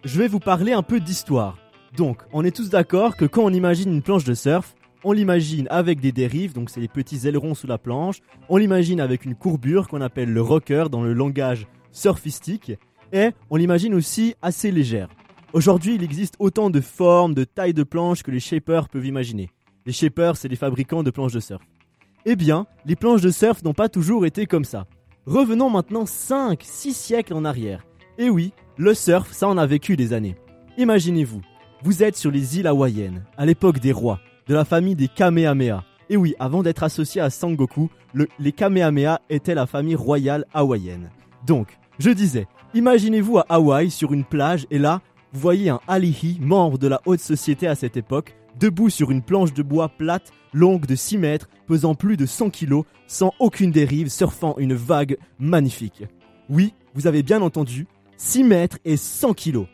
je 0.04 0.18
vais 0.18 0.28
vous 0.28 0.38
parler 0.38 0.74
un 0.74 0.82
peu 0.82 1.00
d'histoire. 1.00 1.56
Donc, 1.96 2.18
on 2.34 2.44
est 2.44 2.54
tous 2.54 2.68
d'accord 2.68 3.16
que 3.16 3.24
quand 3.24 3.44
on 3.44 3.54
imagine 3.54 3.90
une 3.90 4.02
planche 4.02 4.24
de 4.24 4.34
surf, 4.34 4.74
on 5.04 5.12
l'imagine 5.12 5.66
avec 5.70 6.00
des 6.00 6.12
dérives, 6.12 6.52
donc 6.52 6.70
c'est 6.70 6.80
les 6.80 6.88
petits 6.88 7.26
ailerons 7.26 7.54
sous 7.54 7.66
la 7.66 7.78
planche, 7.78 8.20
on 8.48 8.56
l'imagine 8.56 9.00
avec 9.00 9.24
une 9.24 9.34
courbure 9.34 9.88
qu'on 9.88 10.00
appelle 10.00 10.32
le 10.32 10.42
rocker 10.42 10.84
dans 10.90 11.02
le 11.02 11.12
langage 11.12 11.66
surfistique, 11.92 12.72
et 13.12 13.30
on 13.50 13.56
l'imagine 13.56 13.94
aussi 13.94 14.34
assez 14.42 14.70
légère. 14.70 15.08
Aujourd'hui, 15.52 15.96
il 15.96 16.04
existe 16.04 16.34
autant 16.38 16.70
de 16.70 16.80
formes, 16.80 17.34
de 17.34 17.44
tailles 17.44 17.74
de 17.74 17.82
planches 17.82 18.22
que 18.22 18.30
les 18.30 18.40
shapers 18.40 18.88
peuvent 18.88 19.06
imaginer. 19.06 19.50
Les 19.86 19.92
shapers, 19.92 20.36
c'est 20.36 20.48
les 20.48 20.56
fabricants 20.56 21.02
de 21.02 21.10
planches 21.10 21.32
de 21.32 21.40
surf. 21.40 21.62
Eh 22.24 22.36
bien, 22.36 22.66
les 22.84 22.96
planches 22.96 23.22
de 23.22 23.30
surf 23.30 23.62
n'ont 23.64 23.72
pas 23.72 23.88
toujours 23.88 24.26
été 24.26 24.46
comme 24.46 24.64
ça. 24.64 24.86
Revenons 25.26 25.70
maintenant 25.70 26.06
5, 26.06 26.60
6 26.62 26.94
siècles 26.94 27.34
en 27.34 27.44
arrière. 27.44 27.84
Et 28.18 28.30
oui, 28.30 28.52
le 28.76 28.94
surf, 28.94 29.32
ça 29.32 29.48
en 29.48 29.58
a 29.58 29.66
vécu 29.66 29.96
des 29.96 30.12
années. 30.12 30.36
Imaginez-vous, 30.78 31.40
vous 31.82 32.02
êtes 32.02 32.16
sur 32.16 32.30
les 32.30 32.58
îles 32.58 32.66
hawaïennes, 32.66 33.24
à 33.36 33.46
l'époque 33.46 33.80
des 33.80 33.92
rois, 33.92 34.20
de 34.50 34.54
la 34.56 34.64
famille 34.64 34.96
des 34.96 35.06
Kamehameha. 35.06 35.84
Et 36.08 36.16
oui, 36.16 36.34
avant 36.40 36.64
d'être 36.64 36.82
associé 36.82 37.20
à 37.20 37.30
Sangoku, 37.30 37.88
le- 38.12 38.26
les 38.40 38.50
Kamehameha 38.50 39.20
étaient 39.30 39.54
la 39.54 39.64
famille 39.68 39.94
royale 39.94 40.44
hawaïenne. 40.52 41.10
Donc, 41.46 41.78
je 42.00 42.10
disais, 42.10 42.48
imaginez-vous 42.74 43.38
à 43.38 43.46
Hawaï 43.48 43.92
sur 43.92 44.12
une 44.12 44.24
plage 44.24 44.66
et 44.72 44.78
là, 44.78 45.02
vous 45.32 45.38
voyez 45.38 45.70
un 45.70 45.78
Alihi, 45.86 46.38
membre 46.40 46.78
de 46.78 46.88
la 46.88 47.00
haute 47.06 47.20
société 47.20 47.68
à 47.68 47.76
cette 47.76 47.96
époque, 47.96 48.34
debout 48.58 48.90
sur 48.90 49.12
une 49.12 49.22
planche 49.22 49.54
de 49.54 49.62
bois 49.62 49.88
plate, 49.88 50.32
longue 50.52 50.84
de 50.84 50.96
6 50.96 51.18
mètres, 51.18 51.48
pesant 51.68 51.94
plus 51.94 52.16
de 52.16 52.26
100 52.26 52.50
kilos, 52.50 52.84
sans 53.06 53.32
aucune 53.38 53.70
dérive, 53.70 54.08
surfant 54.08 54.56
une 54.58 54.74
vague 54.74 55.16
magnifique. 55.38 56.02
Oui, 56.48 56.74
vous 56.94 57.06
avez 57.06 57.22
bien 57.22 57.40
entendu, 57.40 57.86
6 58.16 58.42
mètres 58.42 58.78
et 58.84 58.96
100 58.96 59.32
kilos. 59.32 59.68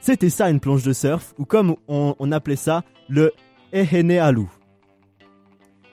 C'était 0.00 0.30
ça 0.30 0.48
une 0.50 0.60
planche 0.60 0.84
de 0.84 0.92
surf, 0.92 1.34
ou 1.36 1.44
comme 1.44 1.74
on 1.88 2.30
appelait 2.30 2.54
ça, 2.54 2.84
le 3.08 3.32
Ehenealu. 3.72 4.46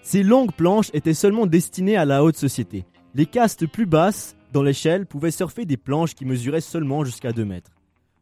Ces 0.02 0.24
longues 0.24 0.52
planches 0.52 0.90
étaient 0.94 1.14
seulement 1.14 1.46
destinées 1.46 1.98
à 1.98 2.06
la 2.06 2.24
haute 2.24 2.38
société. 2.38 2.86
Les 3.14 3.28
castes 3.28 3.68
plus 3.68 3.86
basses, 3.86 4.36
dans 4.52 4.64
l'échelle, 4.64 5.06
pouvaient 5.06 5.32
surfer 5.32 5.66
des 5.66 5.78
planches 5.78 6.16
qui 6.16 6.26
mesuraient 6.26 6.62
seulement 6.62 7.04
jusqu'à 7.04 7.34
2 7.34 7.46
mètres. 7.46 7.72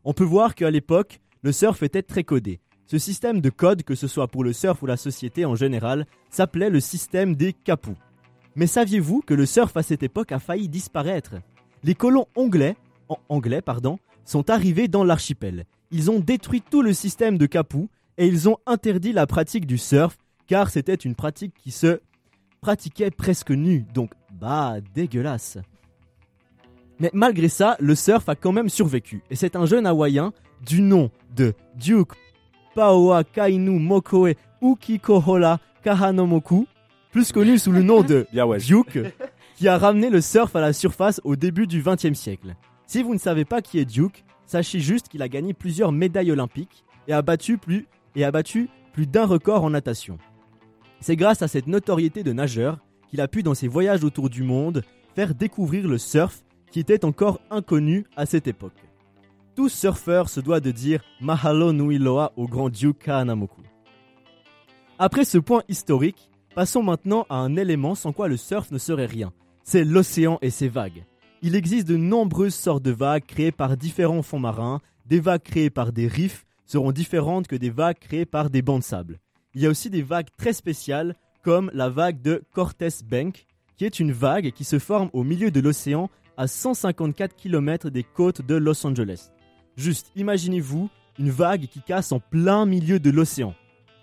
On 0.04 0.14
peut 0.14 0.26
voir 0.26 0.56
qu'à 0.56 0.72
l'époque, 0.72 1.20
le 1.42 1.52
surf 1.52 1.84
était 1.84 2.02
très 2.02 2.24
codé. 2.24 2.60
Ce 2.86 2.98
système 2.98 3.40
de 3.40 3.50
code, 3.50 3.84
que 3.84 3.96
ce 3.96 4.08
soit 4.08 4.28
pour 4.28 4.44
le 4.44 4.52
surf 4.52 4.82
ou 4.84 4.88
la 4.88 4.98
société 4.98 5.46
en 5.46 5.56
général, 5.56 6.06
s'appelait 6.30 6.70
le 6.70 6.80
système 6.80 7.36
des 7.36 7.54
capous. 7.54 7.98
Mais 8.56 8.68
saviez-vous 8.68 9.22
que 9.22 9.34
le 9.34 9.46
surf 9.46 9.76
à 9.78 9.84
cette 9.84 10.04
époque 10.04 10.32
a 10.32 10.40
failli 10.40 10.68
disparaître? 10.68 11.36
Les 11.84 11.96
colons 11.96 12.28
anglais, 12.36 12.76
anglais 13.30 13.62
pardon, 13.62 14.00
sont 14.26 14.50
arrivés 14.50 14.88
dans 14.88 15.04
l'archipel. 15.04 15.66
Ils 15.92 16.12
ont 16.12 16.20
détruit 16.20 16.62
tout 16.62 16.82
le 16.82 16.94
système 16.94 17.38
de 17.38 17.46
capous 17.46 17.90
et 18.18 18.28
ils 18.28 18.48
ont 18.50 18.58
interdit 18.66 19.14
la 19.14 19.28
pratique 19.28 19.66
du 19.66 19.78
surf 19.78 20.18
car 20.48 20.70
c'était 20.70 20.96
une 20.96 21.16
pratique 21.16 21.54
qui 21.56 21.72
se 21.72 22.00
pratiquait 22.62 23.12
presque 23.12 23.52
nue, 23.52 23.86
donc 23.94 24.12
bah 24.32 24.76
dégueulasse. 24.94 25.58
Mais 27.00 27.10
malgré 27.14 27.50
ça, 27.50 27.76
le 27.80 27.96
surf 27.96 28.30
a 28.30 28.36
quand 28.36 28.52
même 28.52 28.70
survécu 28.70 29.22
et 29.30 29.36
c'est 29.36 29.56
un 29.56 29.66
jeune 29.66 29.86
hawaïen 29.86 30.34
du 30.66 30.82
nom 30.82 31.12
de 31.36 31.54
Duke 31.76 32.14
Paoa 32.76 33.24
Kainu 33.24 33.80
Mokoe 33.80 34.36
Ukikohola 34.62 35.60
Kahanomoku, 35.84 36.68
plus 37.12 37.32
connu 37.32 37.58
sous 37.58 37.72
le 37.72 37.84
nom 37.84 38.02
de. 38.02 38.28
Duke, 38.68 39.00
qui 39.56 39.68
a 39.68 39.78
ramené 39.78 40.10
le 40.10 40.20
surf 40.20 40.56
à 40.56 40.62
la 40.62 40.74
surface 40.74 41.22
au 41.24 41.36
début 41.36 41.68
du 41.68 41.82
XXe 41.82 42.14
siècle. 42.14 42.56
Si 42.88 43.04
vous 43.04 43.14
ne 43.14 43.20
savez 43.20 43.46
pas 43.46 43.62
qui 43.62 43.80
est 43.80 43.86
Duke, 43.86 44.26
sachez 44.46 44.80
juste 44.80 45.08
qu'il 45.08 45.22
a 45.22 45.30
gagné 45.30 45.54
plusieurs 45.54 45.92
médailles 45.92 46.32
olympiques 46.32 46.84
et 47.08 47.14
a 47.14 47.22
battu 47.22 47.58
plus, 47.58 47.88
et 48.16 48.24
a 48.24 48.32
battu 48.32 48.70
plus 48.94 49.08
d'un 49.08 49.26
record 49.26 49.64
en 49.64 49.70
natation. 49.70 50.18
C'est 51.00 51.16
grâce 51.16 51.42
à 51.42 51.48
cette 51.48 51.68
notoriété 51.68 52.24
de 52.24 52.34
nageur 52.34 52.80
qu'il 53.10 53.22
a 53.22 53.28
pu 53.28 53.44
dans 53.44 53.54
ses 53.54 53.68
voyages 53.68 54.04
autour 54.04 54.30
du 54.30 54.44
monde 54.44 54.84
faire 55.16 55.36
découvrir 55.36 55.88
le 55.88 55.98
surf 55.98 56.44
qui 56.72 56.80
était 56.80 57.06
encore 57.06 57.40
inconnu 57.50 58.06
à 58.16 58.26
cette 58.26 58.48
époque. 58.48 58.84
Tout 59.56 59.70
surfeur 59.70 60.28
se 60.28 60.42
doit 60.42 60.60
de 60.60 60.72
dire 60.72 61.04
Mahalo 61.22 61.72
nui 61.72 61.98
loa 61.98 62.34
au 62.36 62.48
grand 62.48 62.70
Duke 62.70 63.00
Kahanamoku. 63.00 63.62
Après 65.00 65.26
ce 65.26 65.38
point 65.38 65.64
historique, 65.70 66.30
passons 66.56 66.84
maintenant 66.84 67.26
à 67.30 67.36
un 67.36 67.56
élément 67.56 67.96
sans 67.96 68.12
quoi 68.12 68.28
le 68.28 68.38
surf 68.38 68.72
ne 68.72 68.78
serait 68.78 69.06
rien. 69.06 69.32
C'est 69.64 69.84
l'océan 69.84 70.38
et 70.42 70.50
ses 70.50 70.68
vagues. 70.68 71.06
Il 71.42 71.56
existe 71.56 71.88
de 71.88 71.98
nombreuses 71.98 72.56
sortes 72.56 72.84
de 72.84 72.92
vagues 72.92 73.26
créées 73.26 73.52
par 73.52 73.78
différents 73.78 74.22
fonds 74.22 74.40
marins. 74.40 74.82
Des 75.06 75.20
vagues 75.20 75.44
créées 75.44 75.70
par 75.70 75.92
des 75.92 76.08
riffs 76.08 76.46
seront 76.66 76.92
différentes 76.92 77.48
que 77.48 77.56
des 77.56 77.70
vagues 77.70 78.00
créées 78.00 78.26
par 78.26 78.50
des 78.50 78.62
bancs 78.62 78.80
de 78.80 78.86
sable. 78.86 79.20
Il 79.54 79.62
y 79.62 79.66
a 79.66 79.70
aussi 79.70 79.90
des 79.90 80.02
vagues 80.02 80.30
très 80.38 80.54
spéciales 80.54 81.16
comme 81.44 81.72
la 81.74 81.90
vague 81.90 82.22
de 82.22 82.44
Cortes 82.54 83.04
Bank, 83.10 83.46
qui 83.78 83.86
est 83.86 84.00
une 84.00 84.12
vague 84.12 84.52
qui 84.52 84.64
se 84.64 84.80
forme 84.80 85.10
au 85.14 85.24
milieu 85.24 85.52
de 85.52 85.60
l'océan 85.60 86.10
à 86.38 86.48
154 86.48 87.36
km 87.36 87.90
des 87.90 88.04
côtes 88.04 88.42
de 88.42 88.56
Los 88.56 88.86
Angeles. 88.86 89.30
Juste, 89.78 90.12
imaginez-vous 90.16 90.90
une 91.20 91.30
vague 91.30 91.68
qui 91.68 91.82
casse 91.82 92.12
en 92.12 92.20
plein 92.20 92.66
milieu 92.66 93.00
de 93.00 93.10
l'océan. 93.10 93.54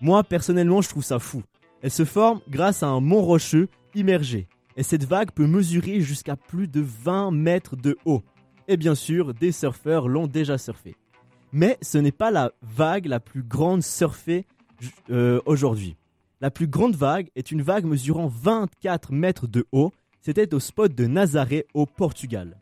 Moi, 0.01 0.25
personnellement, 0.25 0.83
je 0.83 0.89
trouve 0.89 1.05
ça 1.05 1.19
fou. 1.19 1.43
Elle 1.83 1.91
se 1.91 2.05
forme 2.05 2.41
grâce 2.49 2.83
à 2.83 2.89
un 2.89 3.01
mont 3.01 3.23
rocheux 3.23 3.69
immergé. 3.95 4.49
Et 4.77 4.83
cette 4.83 5.05
vague 5.05 5.33
peut 5.33 5.47
mesurer 5.47 6.01
jusqu'à 6.01 6.37
plus 6.37 6.69
de 6.69 6.81
20 6.81 7.31
mètres 7.33 7.77
de 7.77 7.97
haut. 8.05 8.23
Et 8.69 8.77
bien 8.77 8.95
sûr, 8.95 9.35
des 9.35 9.53
surfeurs 9.53 10.09
l'ont 10.09 10.27
déjà 10.27 10.57
surfé. 10.57 10.95
Mais 11.53 11.79
ce 11.83 11.99
n'est 11.99 12.13
pas 12.13 12.31
la 12.31 12.53
vague 12.63 13.07
la 13.07 13.21
plus 13.21 13.43
grande 13.43 13.83
surfée 13.83 14.47
euh, 15.11 15.41
aujourd'hui. 15.47 15.97
La 16.41 16.51
plus 16.51 16.67
grande 16.67 16.97
vague 16.97 17.31
est 17.37 17.51
une 17.51 17.63
vague 17.63 17.85
mesurant 17.85 18.27
24 18.27 19.13
mètres 19.13 19.47
de 19.47 19.67
haut. 19.73 19.93
C'était 20.21 20.55
au 20.55 20.61
spot 20.61 20.95
de 20.95 21.07
Nazaré 21.07 21.67
au 21.75 21.87
Portugal. 21.87 22.57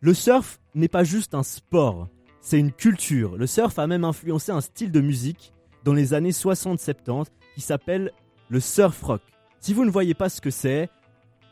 Le 0.00 0.14
surf 0.14 0.60
n'est 0.74 0.88
pas 0.88 1.04
juste 1.04 1.34
un 1.34 1.42
sport, 1.42 2.08
c'est 2.40 2.58
une 2.58 2.72
culture. 2.72 3.36
Le 3.36 3.46
surf 3.46 3.78
a 3.78 3.86
même 3.86 4.04
influencé 4.04 4.50
un 4.50 4.60
style 4.60 4.90
de 4.90 5.00
musique 5.00 5.52
dans 5.84 5.92
les 5.92 6.12
années 6.14 6.30
60-70 6.30 7.26
qui 7.54 7.60
s'appelle 7.60 8.12
le 8.48 8.60
surf 8.60 9.00
rock. 9.02 9.22
Si 9.60 9.74
vous 9.74 9.84
ne 9.84 9.90
voyez 9.90 10.14
pas 10.14 10.28
ce 10.28 10.40
que 10.40 10.50
c'est, 10.50 10.88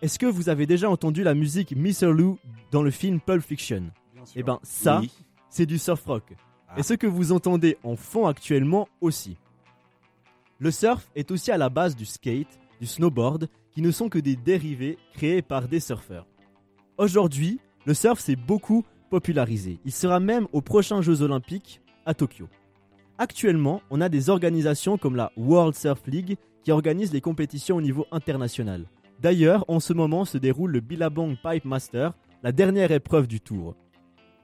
est-ce 0.03 0.19
que 0.19 0.27
vous 0.27 0.49
avez 0.49 0.67
déjà 0.67 0.91
entendu 0.91 1.23
la 1.23 1.35
musique 1.35 1.75
Mr. 1.77 2.07
Lou 2.13 2.39
dans 2.71 2.83
le 2.83 2.91
film 2.91 3.21
Pulp 3.21 3.43
Fiction? 3.43 3.91
Eh 4.35 4.43
ben 4.43 4.59
ça, 4.63 5.01
Oui. 5.01 5.13
c'est 5.49 5.67
du 5.67 5.79
surf 5.79 6.05
rock. 6.05 6.35
Ah. 6.71 6.79
Et 6.79 6.83
ce 6.83 6.95
que 6.95 7.07
vous 7.07 7.33
entendez 7.33 7.77
en 7.83 7.97
fond 7.97 8.27
actuellement 8.27 8.89
aussi. 9.01 9.37
Le 10.59 10.71
surf 10.71 11.09
est 11.17 11.31
aussi 11.31 11.51
à 11.51 11.59
la 11.59 11.69
base 11.69 11.97
du 11.97 12.05
skate, 12.05 12.59
du 12.81 12.87
snowboard, 12.87 13.49
qui 13.73 13.83
ne 13.83 13.91
sont 13.91 14.09
que 14.09 14.19
des 14.19 14.37
dérivés 14.37 14.99
créés 15.15 15.43
par 15.43 15.69
des 15.69 15.81
surfeurs. 15.81 16.27
Aujourd'hui, 16.99 17.61
le 17.87 17.95
surf 17.95 18.21
s'est 18.21 18.37
beaucoup 18.37 18.85
popularisé. 19.09 19.81
Il 19.85 19.93
sera 19.93 20.21
même 20.21 20.47
aux 20.53 20.61
prochains 20.61 21.03
Jeux 21.03 21.23
olympiques 21.23 21.81
à 22.07 22.15
Tokyo. 22.15 22.49
Actuellement, 23.19 23.83
on 23.91 24.01
a 24.01 24.09
des 24.09 24.31
organisations 24.31 24.97
comme 24.97 25.17
la 25.17 25.33
World 25.37 25.75
Surf 25.75 26.07
League 26.07 26.37
qui 26.63 26.73
organisent 26.73 27.13
les 27.13 27.21
compétitions 27.21 27.77
au 27.77 27.81
niveau 27.81 28.07
international. 28.13 28.87
D'ailleurs, 29.21 29.65
en 29.69 29.81
ce 29.81 29.93
moment 29.93 30.25
se 30.25 30.39
déroule 30.39 30.71
le 30.71 30.81
Billabong 30.81 31.37
Pipe 31.43 31.65
Master, 31.65 32.15
la 32.43 32.53
dernière 32.53 32.91
épreuve 32.93 33.27
du 33.27 33.41
tour. 33.41 33.77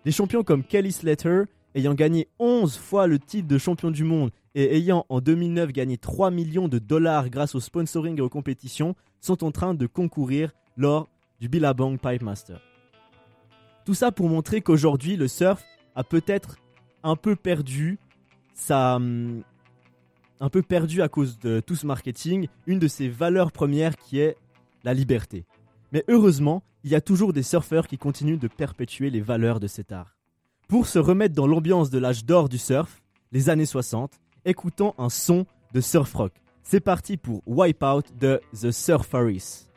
Des 0.04 0.12
champions 0.12 0.42
comme 0.42 0.64
Kelly 0.64 0.92
Slater, 0.92 1.44
ayant 1.76 1.94
gagné 1.94 2.28
11 2.38 2.76
fois 2.76 3.06
le 3.06 3.18
titre 3.18 3.46
de 3.46 3.58
champion 3.58 3.90
du 3.90 4.02
monde 4.02 4.30
et 4.54 4.76
ayant 4.76 5.04
en 5.10 5.20
2009 5.20 5.72
gagné 5.72 5.98
3 5.98 6.30
millions 6.30 6.66
de 6.66 6.78
dollars 6.78 7.28
grâce 7.28 7.54
au 7.54 7.60
sponsoring 7.60 8.18
et 8.18 8.22
aux 8.22 8.30
compétitions, 8.30 8.96
sont 9.20 9.44
en 9.44 9.52
train 9.52 9.74
de 9.74 9.86
concourir 9.86 10.52
lors 10.76 11.08
du 11.38 11.48
Billabong 11.48 11.98
Pipe 11.98 12.22
Master. 12.22 12.60
Tout 13.84 13.94
ça 13.94 14.10
pour 14.10 14.28
montrer 14.28 14.62
qu'aujourd'hui, 14.62 15.16
le 15.16 15.28
surf 15.28 15.62
a 15.94 16.02
peut-être 16.02 16.56
un 17.02 17.16
peu 17.16 17.36
perdu 17.36 17.98
sa. 18.54 18.96
hum, 18.96 19.42
un 20.40 20.50
peu 20.50 20.62
perdu 20.62 21.02
à 21.02 21.08
cause 21.08 21.38
de 21.38 21.60
tout 21.60 21.76
ce 21.76 21.86
marketing, 21.86 22.48
une 22.66 22.78
de 22.78 22.88
ses 22.88 23.08
valeurs 23.08 23.52
premières 23.52 23.96
qui 23.96 24.18
est 24.18 24.36
la 24.84 24.92
liberté. 24.92 25.46
Mais 25.92 26.04
heureusement, 26.08 26.62
il 26.84 26.90
y 26.90 26.94
a 26.94 27.00
toujours 27.00 27.32
des 27.32 27.42
surfeurs 27.42 27.86
qui 27.86 27.96
continuent 27.96 28.38
de 28.38 28.48
perpétuer 28.48 29.10
les 29.10 29.20
valeurs 29.20 29.60
de 29.60 29.66
cet 29.66 29.92
art. 29.92 30.15
Pour 30.68 30.88
se 30.88 30.98
remettre 30.98 31.34
dans 31.36 31.46
l'ambiance 31.46 31.90
de 31.90 31.98
l'âge 31.98 32.24
d'or 32.24 32.48
du 32.48 32.58
surf, 32.58 33.00
les 33.30 33.50
années 33.50 33.66
60, 33.66 34.10
écoutons 34.44 34.94
un 34.98 35.08
son 35.08 35.46
de 35.72 35.80
surf 35.80 36.12
rock. 36.12 36.32
C'est 36.64 36.80
parti 36.80 37.16
pour 37.16 37.40
Wipeout 37.46 38.02
de 38.18 38.40
The 38.52 38.72
Surfaris. 38.72 39.68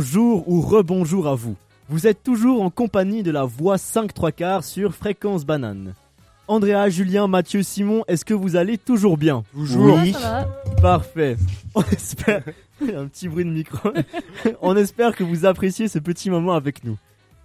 Bonjour 0.00 0.48
ou 0.48 0.62
rebonjour 0.62 1.28
à 1.28 1.34
vous. 1.34 1.56
Vous 1.90 2.06
êtes 2.06 2.22
toujours 2.22 2.62
en 2.62 2.70
compagnie 2.70 3.22
de 3.22 3.30
la 3.30 3.44
voix 3.44 3.76
5 3.76 4.14
3 4.14 4.32
quarts 4.32 4.64
sur 4.64 4.94
Fréquence 4.94 5.44
Banane. 5.44 5.92
Andrea, 6.48 6.88
Julien, 6.88 7.26
Mathieu, 7.26 7.62
Simon, 7.62 8.02
est-ce 8.08 8.24
que 8.24 8.32
vous 8.32 8.56
allez 8.56 8.78
toujours 8.78 9.18
bien? 9.18 9.44
Toujours. 9.52 9.98
Oui. 10.00 10.12
Ça 10.14 10.48
va 10.66 10.74
Parfait. 10.80 11.36
On 11.74 11.82
espère. 11.82 12.42
Un 12.80 13.08
petit 13.08 13.28
bruit 13.28 13.44
de 13.44 13.50
micro. 13.50 13.90
On 14.62 14.74
espère 14.74 15.14
que 15.14 15.22
vous 15.22 15.44
appréciez 15.44 15.86
ce 15.86 15.98
petit 15.98 16.30
moment 16.30 16.54
avec 16.54 16.82
nous. 16.82 16.96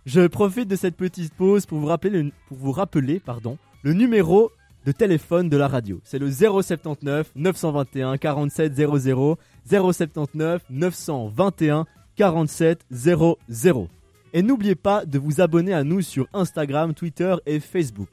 Je 0.05 0.25
profite 0.25 0.69
de 0.69 0.77
cette 0.77 0.95
petite 0.95 1.33
pause 1.33 1.65
pour 1.65 1.79
vous 1.79 1.87
rappeler, 1.87 2.23
le, 2.23 2.31
pour 2.47 2.57
vous 2.57 2.71
rappeler 2.71 3.19
pardon, 3.19 3.57
le 3.83 3.91
numéro 3.91 4.49
de 4.85 4.93
téléphone 4.93 5.49
de 5.49 5.57
la 5.57 5.67
radio. 5.67 5.99
C'est 6.05 6.19
le 6.19 6.31
079 6.31 7.31
921 7.35 8.17
47 8.17 8.73
00 8.77 9.37
079 9.69 10.61
921 10.69 11.85
47 12.15 12.85
00. 12.91 13.87
Et 14.33 14.41
n'oubliez 14.41 14.75
pas 14.75 15.05
de 15.05 15.17
vous 15.19 15.41
abonner 15.41 15.73
à 15.73 15.83
nous 15.83 16.01
sur 16.01 16.27
Instagram, 16.33 16.93
Twitter 16.93 17.35
et 17.45 17.59
Facebook. 17.59 18.09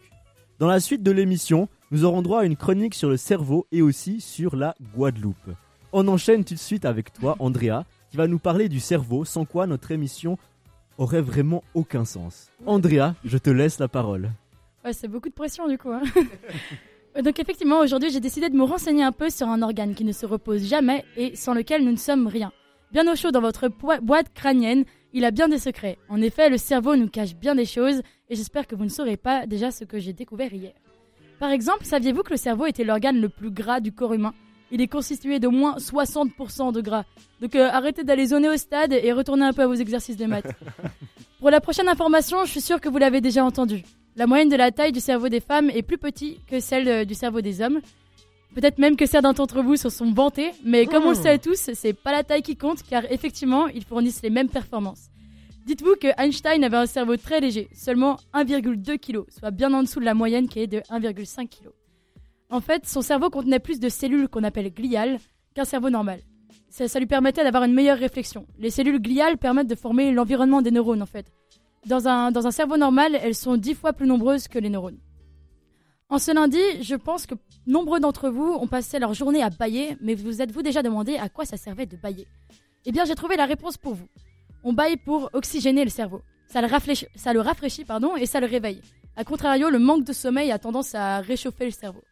Dans 0.58 0.68
la 0.68 0.80
suite 0.80 1.02
de 1.02 1.10
l'émission, 1.10 1.68
nous 1.90 2.04
aurons 2.04 2.22
droit 2.22 2.40
à 2.40 2.44
une 2.44 2.56
chronique 2.56 2.94
sur 2.94 3.08
le 3.08 3.16
cerveau 3.16 3.66
et 3.72 3.82
aussi 3.82 4.20
sur 4.20 4.54
la 4.54 4.74
Guadeloupe. 4.94 5.50
On 5.92 6.06
enchaîne 6.08 6.44
tout 6.44 6.54
de 6.54 6.58
suite 6.58 6.84
avec 6.84 7.12
toi, 7.12 7.36
Andrea, 7.38 7.84
qui 8.10 8.16
va 8.16 8.26
nous 8.28 8.38
parler 8.38 8.68
du 8.68 8.80
cerveau, 8.80 9.24
sans 9.24 9.44
quoi 9.44 9.66
notre 9.66 9.90
émission 9.90 10.38
aurait 10.98 11.20
vraiment 11.22 11.64
aucun 11.74 12.04
sens. 12.04 12.50
Andrea, 12.66 13.14
je 13.24 13.38
te 13.38 13.50
laisse 13.50 13.78
la 13.78 13.88
parole. 13.88 14.30
Ouais, 14.84 14.92
c'est 14.92 15.08
beaucoup 15.08 15.28
de 15.28 15.34
pression 15.34 15.66
du 15.68 15.78
coup. 15.78 15.90
hein. 15.90 16.02
Donc 17.22 17.38
effectivement, 17.38 17.80
aujourd'hui, 17.80 18.10
j'ai 18.10 18.20
décidé 18.20 18.48
de 18.48 18.56
me 18.56 18.64
renseigner 18.64 19.02
un 19.02 19.12
peu 19.12 19.28
sur 19.28 19.48
un 19.48 19.60
organe 19.62 19.94
qui 19.94 20.04
ne 20.04 20.12
se 20.12 20.24
repose 20.24 20.64
jamais 20.66 21.04
et 21.16 21.36
sans 21.36 21.52
lequel 21.54 21.84
nous 21.84 21.92
ne 21.92 21.96
sommes 21.96 22.26
rien. 22.26 22.52
Bien 22.92 23.10
au 23.10 23.16
chaud 23.16 23.30
dans 23.30 23.40
votre 23.40 23.68
boîte 24.02 24.34
crânienne, 24.34 24.84
il 25.14 25.24
a 25.24 25.30
bien 25.30 25.48
des 25.48 25.58
secrets. 25.58 25.96
En 26.10 26.20
effet, 26.20 26.50
le 26.50 26.58
cerveau 26.58 26.94
nous 26.94 27.08
cache 27.08 27.34
bien 27.34 27.54
des 27.54 27.64
choses 27.64 28.02
et 28.28 28.36
j'espère 28.36 28.66
que 28.66 28.74
vous 28.74 28.84
ne 28.84 28.90
saurez 28.90 29.16
pas 29.16 29.46
déjà 29.46 29.70
ce 29.70 29.84
que 29.84 29.98
j'ai 29.98 30.12
découvert 30.12 30.52
hier. 30.52 30.74
Par 31.38 31.50
exemple, 31.50 31.86
saviez-vous 31.86 32.22
que 32.22 32.32
le 32.32 32.36
cerveau 32.36 32.66
était 32.66 32.84
l'organe 32.84 33.18
le 33.18 33.30
plus 33.30 33.50
gras 33.50 33.80
du 33.80 33.92
corps 33.92 34.12
humain? 34.12 34.34
Il 34.70 34.82
est 34.82 34.88
constitué 34.88 35.40
d'au 35.40 35.50
moins 35.50 35.76
60% 35.76 36.70
de 36.74 36.82
gras. 36.82 37.04
Donc 37.40 37.54
euh, 37.54 37.66
arrêtez 37.70 38.04
d'aller 38.04 38.26
zoner 38.26 38.50
au 38.50 38.58
stade 38.58 38.92
et 38.92 39.12
retournez 39.12 39.46
un 39.46 39.54
peu 39.54 39.62
à 39.62 39.66
vos 39.66 39.74
exercices 39.74 40.18
de 40.18 40.26
maths. 40.26 40.54
Pour 41.40 41.48
la 41.48 41.62
prochaine 41.62 41.88
information, 41.88 42.44
je 42.44 42.50
suis 42.50 42.60
sûre 42.60 42.80
que 42.80 42.90
vous 42.90 42.98
l'avez 42.98 43.22
déjà 43.22 43.42
entendu. 43.42 43.84
La 44.16 44.26
moyenne 44.26 44.50
de 44.50 44.56
la 44.56 44.70
taille 44.70 44.92
du 44.92 45.00
cerveau 45.00 45.30
des 45.30 45.40
femmes 45.40 45.70
est 45.70 45.82
plus 45.82 45.96
petite 45.96 46.44
que 46.44 46.60
celle 46.60 46.88
euh, 46.88 47.04
du 47.06 47.14
cerveau 47.14 47.40
des 47.40 47.62
hommes. 47.62 47.80
Peut-être 48.54 48.78
même 48.78 48.96
que 48.96 49.06
certains 49.06 49.32
d'entre 49.32 49.62
vous 49.62 49.76
se 49.76 49.88
sont 49.88 50.12
vantés, 50.12 50.50
mais 50.62 50.86
comme 50.86 51.04
on 51.04 51.10
le 51.10 51.14
sait 51.14 51.38
tous, 51.38 51.70
c'est 51.72 51.94
pas 51.94 52.12
la 52.12 52.22
taille 52.22 52.42
qui 52.42 52.56
compte 52.56 52.82
car 52.82 53.10
effectivement, 53.10 53.66
ils 53.68 53.84
fournissent 53.84 54.22
les 54.22 54.30
mêmes 54.30 54.50
performances. 54.50 55.08
Dites-vous 55.64 55.94
que 55.94 56.08
Einstein 56.18 56.62
avait 56.64 56.76
un 56.76 56.86
cerveau 56.86 57.16
très 57.16 57.40
léger, 57.40 57.68
seulement 57.72 58.18
1,2 58.34 58.98
kg, 58.98 59.22
soit 59.30 59.52
bien 59.52 59.72
en 59.72 59.82
dessous 59.82 60.00
de 60.00 60.04
la 60.04 60.12
moyenne 60.12 60.48
qui 60.48 60.58
est 60.58 60.66
de 60.66 60.80
1,5 60.90 61.48
kg. 61.48 61.68
En 62.50 62.60
fait, 62.60 62.86
son 62.86 63.00
cerveau 63.00 63.30
contenait 63.30 63.60
plus 63.60 63.80
de 63.80 63.88
cellules 63.88 64.28
qu'on 64.28 64.44
appelle 64.44 64.70
gliales 64.74 65.18
qu'un 65.54 65.64
cerveau 65.64 65.88
normal. 65.88 66.20
Ça, 66.68 66.88
ça 66.88 66.98
lui 66.98 67.06
permettait 67.06 67.44
d'avoir 67.44 67.64
une 67.64 67.72
meilleure 67.72 67.98
réflexion. 67.98 68.46
Les 68.58 68.70
cellules 68.70 69.00
gliales 69.00 69.38
permettent 69.38 69.68
de 69.68 69.74
former 69.74 70.10
l'environnement 70.10 70.60
des 70.60 70.70
neurones 70.70 71.02
en 71.02 71.06
fait. 71.06 71.32
Dans 71.86 72.06
un, 72.06 72.30
dans 72.32 72.46
un 72.46 72.50
cerveau 72.50 72.76
normal, 72.76 73.18
elles 73.22 73.34
sont 73.34 73.56
dix 73.56 73.74
fois 73.74 73.92
plus 73.92 74.06
nombreuses 74.06 74.48
que 74.48 74.58
les 74.58 74.68
neurones. 74.68 74.98
En 76.08 76.18
ce 76.18 76.32
lundi, 76.32 76.60
je 76.82 76.94
pense 76.94 77.24
que 77.24 77.34
nombreux 77.66 78.00
d'entre 78.00 78.28
vous 78.28 78.52
ont 78.60 78.66
passé 78.66 78.98
leur 78.98 79.14
journée 79.14 79.42
à 79.42 79.50
bailler, 79.50 79.96
mais 80.00 80.14
vous 80.14 80.42
êtes-vous 80.42 80.62
déjà 80.62 80.82
demandé 80.82 81.16
à 81.16 81.28
quoi 81.28 81.44
ça 81.44 81.56
servait 81.56 81.86
de 81.86 81.96
bailler? 81.96 82.26
Eh 82.84 82.92
bien, 82.92 83.04
j'ai 83.04 83.14
trouvé 83.14 83.36
la 83.36 83.46
réponse 83.46 83.76
pour 83.76 83.94
vous. 83.94 84.08
On 84.64 84.72
baille 84.72 84.96
pour 84.96 85.30
oxygéner 85.32 85.84
le 85.84 85.90
cerveau. 85.90 86.22
Ça 86.46 86.60
le, 86.60 86.66
rafraîchit, 86.66 87.06
ça 87.14 87.32
le 87.32 87.40
rafraîchit 87.40 87.84
pardon, 87.84 88.16
et 88.16 88.26
ça 88.26 88.40
le 88.40 88.46
réveille. 88.46 88.80
A 89.16 89.24
contrario, 89.24 89.70
le 89.70 89.78
manque 89.78 90.04
de 90.04 90.12
sommeil 90.12 90.50
a 90.50 90.58
tendance 90.58 90.94
à 90.94 91.20
réchauffer 91.20 91.64
le 91.64 91.70
cerveau. 91.70 92.02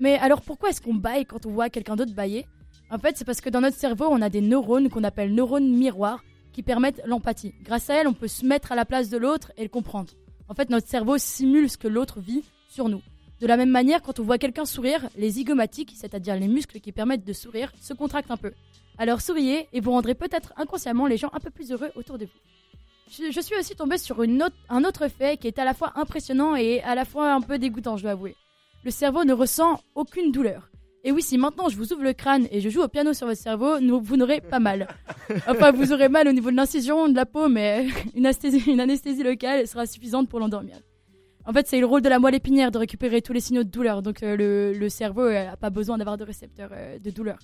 Mais 0.00 0.18
alors 0.18 0.42
pourquoi 0.42 0.70
est-ce 0.70 0.80
qu'on 0.80 0.94
baille 0.94 1.26
quand 1.26 1.46
on 1.46 1.50
voit 1.50 1.70
quelqu'un 1.70 1.96
d'autre 1.96 2.14
bailler? 2.14 2.46
En 2.90 2.98
fait, 2.98 3.16
c'est 3.16 3.24
parce 3.24 3.40
que 3.40 3.50
dans 3.50 3.60
notre 3.60 3.76
cerveau, 3.76 4.06
on 4.08 4.22
a 4.22 4.28
des 4.28 4.40
neurones 4.40 4.90
qu'on 4.90 5.04
appelle 5.04 5.34
neurones 5.34 5.68
miroirs 5.68 6.22
qui 6.52 6.62
permettent 6.62 7.02
l'empathie. 7.04 7.54
Grâce 7.62 7.90
à 7.90 7.94
elles, 7.94 8.08
on 8.08 8.14
peut 8.14 8.28
se 8.28 8.46
mettre 8.46 8.72
à 8.72 8.74
la 8.74 8.84
place 8.84 9.10
de 9.10 9.18
l'autre 9.18 9.52
et 9.56 9.62
le 9.62 9.68
comprendre. 9.68 10.12
En 10.48 10.54
fait, 10.54 10.70
notre 10.70 10.88
cerveau 10.88 11.18
simule 11.18 11.68
ce 11.68 11.76
que 11.76 11.88
l'autre 11.88 12.20
vit 12.20 12.44
sur 12.68 12.88
nous. 12.88 13.02
De 13.40 13.46
la 13.46 13.56
même 13.56 13.70
manière, 13.70 14.00
quand 14.02 14.18
on 14.18 14.22
voit 14.22 14.38
quelqu'un 14.38 14.64
sourire, 14.64 15.08
les 15.16 15.30
zygomatiques, 15.30 15.92
c'est-à-dire 15.94 16.36
les 16.36 16.48
muscles 16.48 16.80
qui 16.80 16.92
permettent 16.92 17.24
de 17.24 17.32
sourire, 17.32 17.70
se 17.80 17.92
contractent 17.92 18.30
un 18.30 18.38
peu. 18.38 18.52
Alors 18.98 19.20
souriez 19.20 19.68
et 19.74 19.80
vous 19.80 19.90
rendrez 19.90 20.14
peut-être 20.14 20.54
inconsciemment 20.56 21.06
les 21.06 21.18
gens 21.18 21.28
un 21.34 21.40
peu 21.40 21.50
plus 21.50 21.70
heureux 21.70 21.90
autour 21.96 22.16
de 22.16 22.24
vous. 22.24 22.30
Je, 23.08 23.40
suis 23.40 23.54
aussi 23.54 23.76
tombée 23.76 23.98
sur 23.98 24.20
un 24.68 24.84
autre 24.84 25.08
fait 25.08 25.38
qui 25.38 25.46
est 25.46 25.58
à 25.58 25.64
la 25.64 25.74
fois 25.74 25.92
impressionnant 25.96 26.56
et 26.56 26.80
à 26.80 26.94
la 26.94 27.04
fois 27.04 27.32
un 27.32 27.40
peu 27.40 27.58
dégoûtant, 27.58 27.96
je 27.96 28.02
dois 28.02 28.12
avouer. 28.12 28.34
Le 28.84 28.90
cerveau 28.90 29.24
ne 29.24 29.32
ressent 29.32 29.80
aucune 29.94 30.32
douleur. 30.32 30.70
Et 31.04 31.12
oui, 31.12 31.22
si 31.22 31.38
maintenant 31.38 31.68
je 31.68 31.76
vous 31.76 31.92
ouvre 31.92 32.02
le 32.02 32.14
crâne 32.14 32.48
et 32.50 32.60
je 32.60 32.68
joue 32.68 32.82
au 32.82 32.88
piano 32.88 33.12
sur 33.12 33.28
votre 33.28 33.40
cerveau, 33.40 33.76
vous 34.00 34.16
n'aurez 34.16 34.40
pas 34.40 34.58
mal. 34.58 34.88
Enfin, 35.46 35.70
vous 35.70 35.92
aurez 35.92 36.08
mal 36.08 36.26
au 36.26 36.32
niveau 36.32 36.50
de 36.50 36.56
l'incision, 36.56 37.08
de 37.08 37.14
la 37.14 37.26
peau, 37.26 37.48
mais 37.48 37.86
une 38.16 38.26
anesthésie 38.26 39.22
locale 39.22 39.68
sera 39.68 39.86
suffisante 39.86 40.28
pour 40.28 40.40
l'endormir. 40.40 40.76
En 41.46 41.52
fait, 41.52 41.66
c'est 41.68 41.78
le 41.78 41.86
rôle 41.86 42.02
de 42.02 42.08
la 42.08 42.18
moelle 42.18 42.34
épinière 42.34 42.70
de 42.72 42.78
récupérer 42.78 43.22
tous 43.22 43.32
les 43.32 43.40
signaux 43.40 43.62
de 43.62 43.70
douleur. 43.70 44.02
Donc, 44.02 44.22
euh, 44.22 44.36
le, 44.36 44.72
le 44.76 44.88
cerveau 44.88 45.30
n'a 45.30 45.56
pas 45.56 45.70
besoin 45.70 45.96
d'avoir 45.96 46.16
de 46.16 46.24
récepteurs 46.24 46.70
euh, 46.72 46.98
de 46.98 47.10
douleur. 47.10 47.38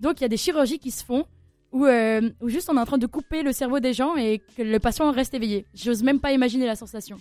Donc, 0.00 0.20
il 0.20 0.22
y 0.22 0.24
a 0.24 0.28
des 0.28 0.36
chirurgies 0.36 0.78
qui 0.80 0.90
se 0.90 1.04
font 1.04 1.24
où, 1.70 1.86
euh, 1.86 2.30
où 2.40 2.48
juste 2.48 2.68
on 2.70 2.76
est 2.76 2.80
en 2.80 2.84
train 2.84 2.98
de 2.98 3.06
couper 3.06 3.42
le 3.42 3.52
cerveau 3.52 3.78
des 3.80 3.92
gens 3.92 4.16
et 4.16 4.40
que 4.56 4.62
le 4.62 4.78
patient 4.80 5.10
reste 5.12 5.34
éveillé. 5.34 5.66
J'ose 5.74 6.02
même 6.02 6.18
pas 6.20 6.32
imaginer 6.32 6.66
la 6.66 6.74
sensation. 6.74 7.16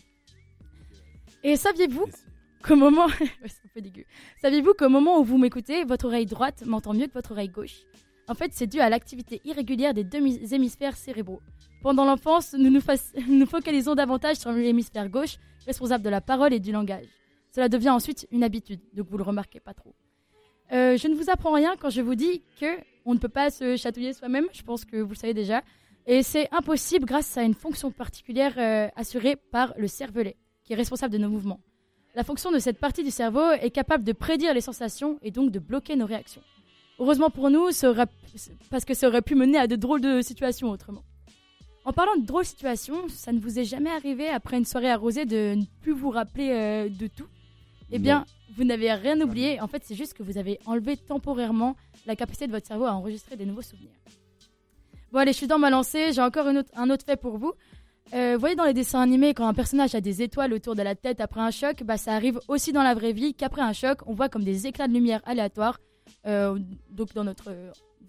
Et 1.43 1.55
saviez-vous 1.55 2.05
qu'au 2.63 2.75
moment. 2.75 3.07
C'est 3.19 3.65
un 3.65 3.69
peu 3.73 3.81
dégueu. 3.81 4.05
Saviez-vous 4.41 4.73
qu'au 4.73 4.89
moment 4.89 5.19
où 5.19 5.23
vous 5.23 5.37
m'écoutez, 5.37 5.83
votre 5.83 6.05
oreille 6.05 6.25
droite 6.25 6.63
m'entend 6.65 6.93
mieux 6.93 7.07
que 7.07 7.13
votre 7.13 7.31
oreille 7.31 7.49
gauche? 7.49 7.75
En 8.27 8.35
fait, 8.35 8.51
c'est 8.53 8.67
dû 8.67 8.79
à 8.79 8.89
l'activité 8.89 9.41
irrégulière 9.43 9.93
des 9.93 10.05
deux 10.05 10.19
mi- 10.21 10.39
hémisphères 10.53 10.95
cérébraux. 10.95 11.41
Pendant 11.81 12.05
l'enfance, 12.05 12.55
nous 12.57 12.71
nous 13.27 13.45
focalisons 13.45 13.95
davantage 13.95 14.37
sur 14.37 14.51
l'hémisphère 14.53 15.09
gauche, 15.09 15.35
responsable 15.65 16.03
de 16.03 16.09
la 16.09 16.21
parole 16.21 16.53
et 16.53 16.59
du 16.59 16.71
langage. 16.71 17.05
Cela 17.53 17.69
devient 17.69 17.91
ensuite 17.91 18.27
une 18.31 18.43
habitude, 18.43 18.79
donc 18.93 19.07
vous 19.09 19.17
le 19.17 19.23
remarquez 19.23 19.59
pas 19.59 19.73
trop. 19.73 19.93
Euh, 20.71 20.97
je 20.97 21.07
ne 21.07 21.15
vous 21.15 21.29
apprends 21.29 21.53
rien 21.53 21.75
quand 21.79 21.89
je 21.89 22.01
vous 22.01 22.15
dis 22.15 22.41
que 22.59 22.77
on 23.05 23.13
ne 23.13 23.19
peut 23.19 23.29
pas 23.29 23.51
se 23.51 23.75
chatouiller 23.75 24.13
soi-même, 24.13 24.47
je 24.53 24.63
pense 24.63 24.85
que 24.85 24.97
vous 24.97 25.11
le 25.11 25.15
savez 25.15 25.33
déjà. 25.33 25.61
Et 26.05 26.23
c'est 26.23 26.47
impossible 26.51 27.05
grâce 27.05 27.37
à 27.37 27.43
une 27.43 27.53
fonction 27.53 27.91
particulière 27.91 28.53
euh, 28.57 28.87
assurée 28.95 29.35
par 29.35 29.73
le 29.77 29.87
cervelet, 29.87 30.35
qui 30.63 30.73
est 30.73 30.75
responsable 30.75 31.13
de 31.13 31.17
nos 31.17 31.29
mouvements. 31.29 31.59
La 32.15 32.23
fonction 32.23 32.51
de 32.51 32.59
cette 32.59 32.79
partie 32.79 33.03
du 33.03 33.11
cerveau 33.11 33.51
est 33.51 33.71
capable 33.71 34.03
de 34.03 34.11
prédire 34.11 34.53
les 34.53 34.61
sensations 34.61 35.17
et 35.21 35.31
donc 35.31 35.51
de 35.51 35.59
bloquer 35.59 35.95
nos 35.95 36.05
réactions. 36.05 36.41
Heureusement 36.99 37.29
pour 37.29 37.49
nous, 37.49 37.69
parce 38.69 38.85
que 38.85 38.93
ça 38.93 39.07
aurait 39.07 39.21
pu 39.21 39.35
mener 39.35 39.57
à 39.57 39.67
de 39.67 39.75
drôles 39.75 40.01
de 40.01 40.21
situations 40.21 40.69
autrement. 40.69 41.03
En 41.85 41.91
parlant 41.93 42.15
de 42.15 42.25
drôles 42.25 42.45
situations, 42.45 43.09
ça 43.09 43.31
ne 43.33 43.39
vous 43.39 43.59
est 43.59 43.65
jamais 43.65 43.89
arrivé 43.89 44.29
après 44.29 44.57
une 44.57 44.65
soirée 44.65 44.89
arrosée 44.89 45.25
de 45.25 45.55
ne 45.55 45.63
plus 45.81 45.91
vous 45.91 46.09
rappeler 46.09 46.49
euh, 46.51 46.89
de 46.89 47.07
tout? 47.07 47.27
Eh 47.91 47.99
bien, 47.99 48.25
vous 48.55 48.63
n'avez 48.63 48.91
rien 48.93 49.19
oublié. 49.21 49.59
En 49.59 49.67
fait, 49.67 49.83
c'est 49.85 49.95
juste 49.95 50.13
que 50.13 50.23
vous 50.23 50.37
avez 50.37 50.59
enlevé 50.65 50.95
temporairement 50.97 51.75
la 52.05 52.15
capacité 52.15 52.47
de 52.47 52.51
votre 52.51 52.65
cerveau 52.65 52.85
à 52.85 52.93
enregistrer 52.93 53.35
des 53.35 53.45
nouveaux 53.45 53.61
souvenirs. 53.61 53.91
Bon, 55.11 55.19
allez, 55.19 55.33
je 55.33 55.37
suis 55.37 55.47
dans 55.47 55.59
ma 55.59 55.69
lancée. 55.69 56.11
J'ai 56.13 56.21
encore 56.21 56.47
une 56.47 56.59
autre- 56.59 56.71
un 56.75 56.89
autre 56.89 57.05
fait 57.05 57.17
pour 57.17 57.37
vous. 57.37 57.53
Euh, 58.13 58.33
vous 58.35 58.39
voyez 58.39 58.55
dans 58.55 58.63
les 58.65 58.73
dessins 58.73 59.01
animés, 59.01 59.33
quand 59.33 59.47
un 59.47 59.53
personnage 59.53 59.93
a 59.93 60.01
des 60.01 60.21
étoiles 60.21 60.53
autour 60.53 60.75
de 60.75 60.81
la 60.81 60.95
tête 60.95 61.19
après 61.19 61.41
un 61.41 61.51
choc, 61.51 61.83
bah, 61.83 61.97
ça 61.97 62.13
arrive 62.13 62.39
aussi 62.47 62.71
dans 62.71 62.83
la 62.83 62.93
vraie 62.93 63.13
vie 63.13 63.33
qu'après 63.33 63.61
un 63.61 63.73
choc, 63.73 63.99
on 64.07 64.13
voit 64.13 64.29
comme 64.29 64.43
des 64.43 64.67
éclats 64.67 64.87
de 64.87 64.93
lumière 64.93 65.21
aléatoires, 65.25 65.79
euh, 66.27 66.57
donc 66.89 67.13
dans 67.13 67.23
notre 67.23 67.51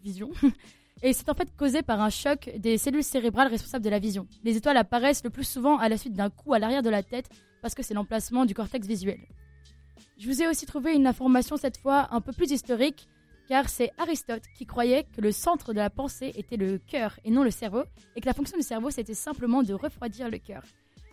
vision. 0.03 0.31
Et 1.03 1.13
c'est 1.13 1.29
en 1.29 1.35
fait 1.35 1.55
causé 1.57 1.83
par 1.83 2.01
un 2.01 2.11
choc 2.11 2.51
des 2.57 2.79
cellules 2.79 3.05
cérébrales 3.05 3.49
responsables 3.49 3.85
de 3.85 3.91
la 3.91 3.99
vision. 3.99 4.27
Les 4.43 4.57
étoiles 4.57 4.77
apparaissent 4.77 5.25
le 5.25 5.31
plus 5.31 5.45
souvent 5.45 5.77
à 5.79 5.89
la 5.89 5.99
suite 5.99 6.15
d'un 6.15 6.31
coup 6.31 6.55
à 6.55 6.59
l'arrière 6.59 6.83
de 6.83 6.91
la 6.91 7.03
tête 7.03 7.29
parce 7.61 7.75
que 7.75 7.83
c'est 7.83 7.95
l'emplacement 7.95 8.45
du 8.47 8.55
cortex 8.55 8.87
visuel. 8.87 9.19
Je 10.19 10.29
vous 10.29 10.43
ai 10.43 10.47
aussi 10.47 10.65
trouvé 10.67 10.95
une 10.95 11.07
information 11.07 11.57
cette 11.57 11.77
fois 11.77 12.09
un 12.13 12.21
peu 12.21 12.33
plus 12.33 12.51
historique, 12.53 13.09
car 13.49 13.69
c'est 13.69 13.91
Aristote 13.99 14.45
qui 14.57 14.65
croyait 14.65 15.05
que 15.15 15.21
le 15.21 15.33
centre 15.33 15.73
de 15.73 15.79
la 15.79 15.91
pensée 15.91 16.33
était 16.37 16.57
le 16.57 16.79
cœur 16.79 17.19
et 17.25 17.31
non 17.31 17.43
le 17.43 17.51
cerveau, 17.51 17.83
et 18.17 18.21
que 18.21 18.27
la 18.27 18.33
fonction 18.33 18.57
du 18.57 18.63
cerveau 18.63 18.91
c'était 18.91 19.15
simplement 19.15 19.63
de 19.63 19.75
refroidir 19.75 20.31
le 20.31 20.39
cœur. 20.39 20.63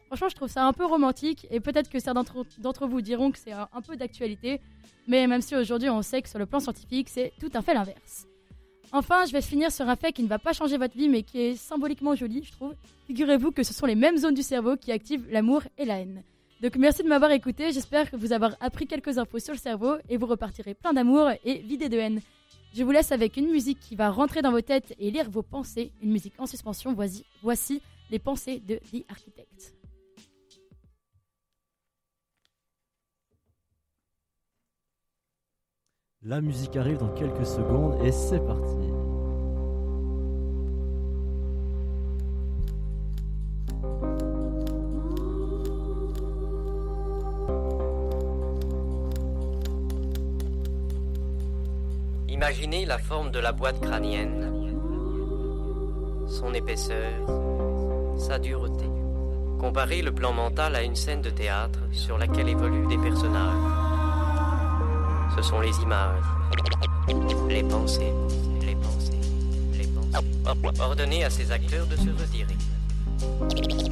Franchement, 0.07 0.29
je 0.29 0.35
trouve 0.35 0.49
ça 0.49 0.65
un 0.65 0.73
peu 0.73 0.85
romantique, 0.85 1.47
et 1.49 1.59
peut-être 1.59 1.89
que 1.89 1.99
certains 1.99 2.23
d'entre- 2.59 2.85
vous 2.87 3.01
diront 3.01 3.31
que 3.31 3.39
c'est 3.39 3.53
un 3.53 3.81
peu 3.85 3.95
d'actualité, 3.95 4.61
mais 5.07 5.25
même 5.25 5.41
si 5.41 5.55
aujourd'hui 5.55 5.89
on 5.89 6.01
sait 6.01 6.21
que 6.21 6.29
sur 6.29 6.37
le 6.39 6.45
plan 6.45 6.59
scientifique, 6.59 7.09
c'est 7.09 7.33
tout 7.39 7.51
à 7.53 7.61
fait 7.61 7.73
l'inverse. 7.73 8.27
Enfin, 8.93 9.25
je 9.25 9.31
vais 9.31 9.41
finir 9.41 9.71
sur 9.71 9.87
un 9.87 9.95
fait 9.95 10.11
qui 10.11 10.21
ne 10.21 10.27
va 10.27 10.37
pas 10.37 10.51
changer 10.51 10.77
votre 10.77 10.97
vie, 10.97 11.07
mais 11.07 11.23
qui 11.23 11.39
est 11.39 11.55
symboliquement 11.55 12.13
joli, 12.13 12.43
je 12.43 12.51
trouve. 12.51 12.75
Figurez-vous 13.07 13.51
que 13.51 13.63
ce 13.63 13.73
sont 13.73 13.85
les 13.85 13.95
mêmes 13.95 14.17
zones 14.17 14.33
du 14.33 14.43
cerveau 14.43 14.75
qui 14.75 14.91
activent 14.91 15.25
l'amour 15.29 15.63
et 15.77 15.85
la 15.85 15.99
haine. 15.99 16.23
Donc 16.61 16.75
merci 16.75 17.01
de 17.01 17.07
m'avoir 17.07 17.31
écouté, 17.31 17.71
j'espère 17.71 18.11
que 18.11 18.17
vous 18.17 18.33
avoir 18.33 18.55
appris 18.59 18.87
quelques 18.87 19.17
infos 19.17 19.39
sur 19.39 19.53
le 19.53 19.59
cerveau 19.59 19.95
et 20.09 20.17
vous 20.17 20.27
repartirez 20.27 20.73
plein 20.73 20.93
d'amour 20.93 21.29
et 21.45 21.59
vidé 21.59 21.89
de 21.89 21.97
haine. 21.97 22.21
Je 22.73 22.83
vous 22.83 22.91
laisse 22.91 23.11
avec 23.11 23.37
une 23.37 23.49
musique 23.49 23.79
qui 23.79 23.95
va 23.95 24.09
rentrer 24.09 24.41
dans 24.41 24.51
vos 24.51 24.61
têtes 24.61 24.93
et 24.99 25.09
lire 25.09 25.29
vos 25.29 25.41
pensées, 25.41 25.91
une 26.01 26.11
musique 26.11 26.33
en 26.37 26.45
suspension, 26.45 26.93
voici, 26.93 27.25
voici 27.41 27.81
les 28.11 28.19
pensées 28.19 28.59
de 28.59 28.75
The 28.75 29.05
Architect. 29.09 29.80
La 36.23 36.39
musique 36.39 36.75
arrive 36.75 36.99
dans 36.99 37.07
quelques 37.07 37.47
secondes 37.47 37.97
et 38.05 38.11
c'est 38.11 38.45
parti. 38.45 38.77
Imaginez 52.29 52.85
la 52.85 52.99
forme 52.99 53.31
de 53.31 53.39
la 53.39 53.51
boîte 53.51 53.81
crânienne, 53.81 54.77
son 56.27 56.53
épaisseur, 56.53 57.13
sa 58.19 58.37
dureté. 58.37 58.85
Comparez 59.59 60.03
le 60.03 60.11
plan 60.11 60.33
mental 60.33 60.75
à 60.75 60.83
une 60.83 60.95
scène 60.95 61.23
de 61.23 61.31
théâtre 61.31 61.79
sur 61.91 62.19
laquelle 62.19 62.49
évoluent 62.49 62.87
des 62.87 62.99
personnages. 62.99 63.70
Ce 65.35 65.41
sont 65.41 65.59
les 65.59 65.75
images, 65.81 66.23
les 67.47 67.63
pensées, 67.63 68.13
les 68.61 68.75
pensées, 68.75 69.21
les 69.73 69.87
pensées. 69.87 70.81
Ordonnez 70.81 71.23
à 71.23 71.29
ces 71.29 71.51
acteurs 71.51 71.85
de 71.87 71.95
se 71.95 72.09
retirer 72.09 72.57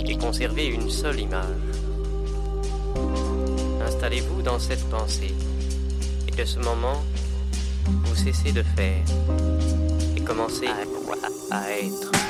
et 0.06 0.18
conservez 0.18 0.68
une 0.68 0.90
seule 0.90 1.20
image. 1.20 1.46
Installez-vous 3.86 4.42
dans 4.42 4.60
cette 4.60 4.88
pensée 4.90 5.34
et 6.28 6.32
de 6.32 6.46
ce 6.46 6.60
moment, 6.60 7.04
vous 7.86 8.16
cessez 8.16 8.52
de 8.52 8.64
faire 8.64 9.04
et 10.16 10.22
commencez 10.22 10.68
à, 10.68 11.56
à 11.56 11.72
être. 11.72 12.29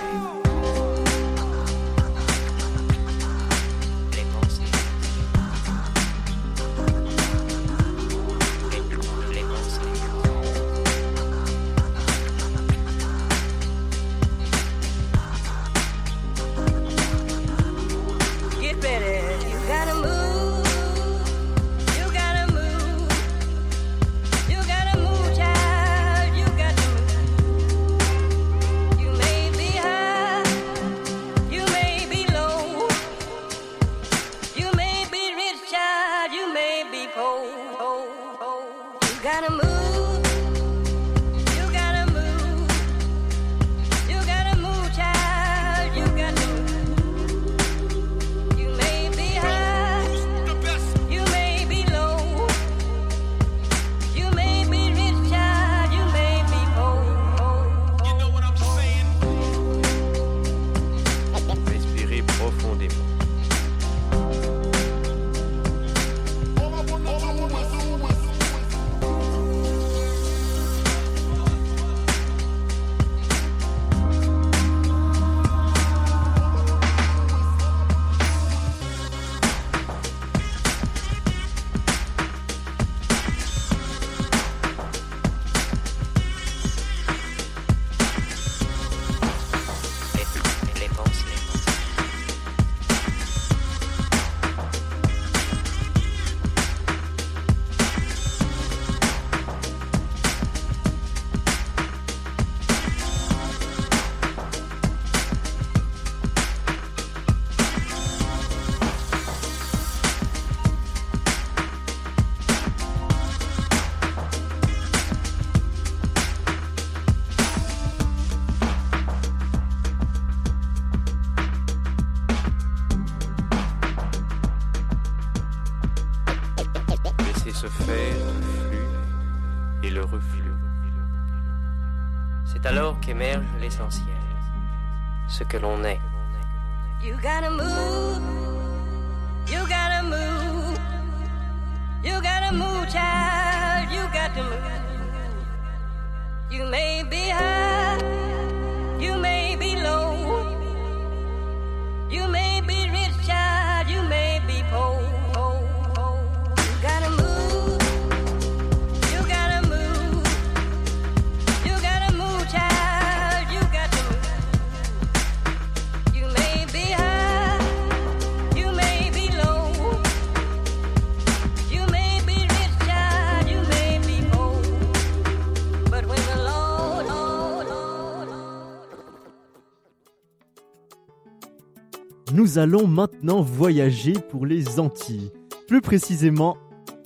Nous 182.49 182.57
allons 182.57 182.87
maintenant 182.87 183.43
voyager 183.43 184.13
pour 184.13 184.47
les 184.47 184.79
Antilles, 184.79 185.29
plus 185.67 185.81
précisément 185.81 186.57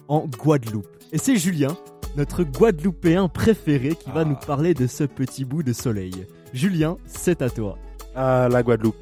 en 0.08 0.26
Guadeloupe. 0.26 0.88
Et 1.12 1.18
c'est 1.18 1.36
Julien, 1.36 1.76
notre 2.16 2.46
Guadeloupéen 2.46 3.28
préféré, 3.28 3.90
qui 3.90 4.10
va 4.10 4.24
nous 4.24 4.38
parler 4.38 4.74
de 4.74 4.88
ce 4.88 5.04
petit 5.04 5.44
bout 5.44 5.62
de 5.62 5.74
soleil. 5.74 6.14
Julien, 6.54 6.96
c'est 7.08 7.42
à 7.42 7.50
toi. 7.50 7.78
Ah, 8.16 8.48
la 8.50 8.64
Guadeloupe. 8.64 8.96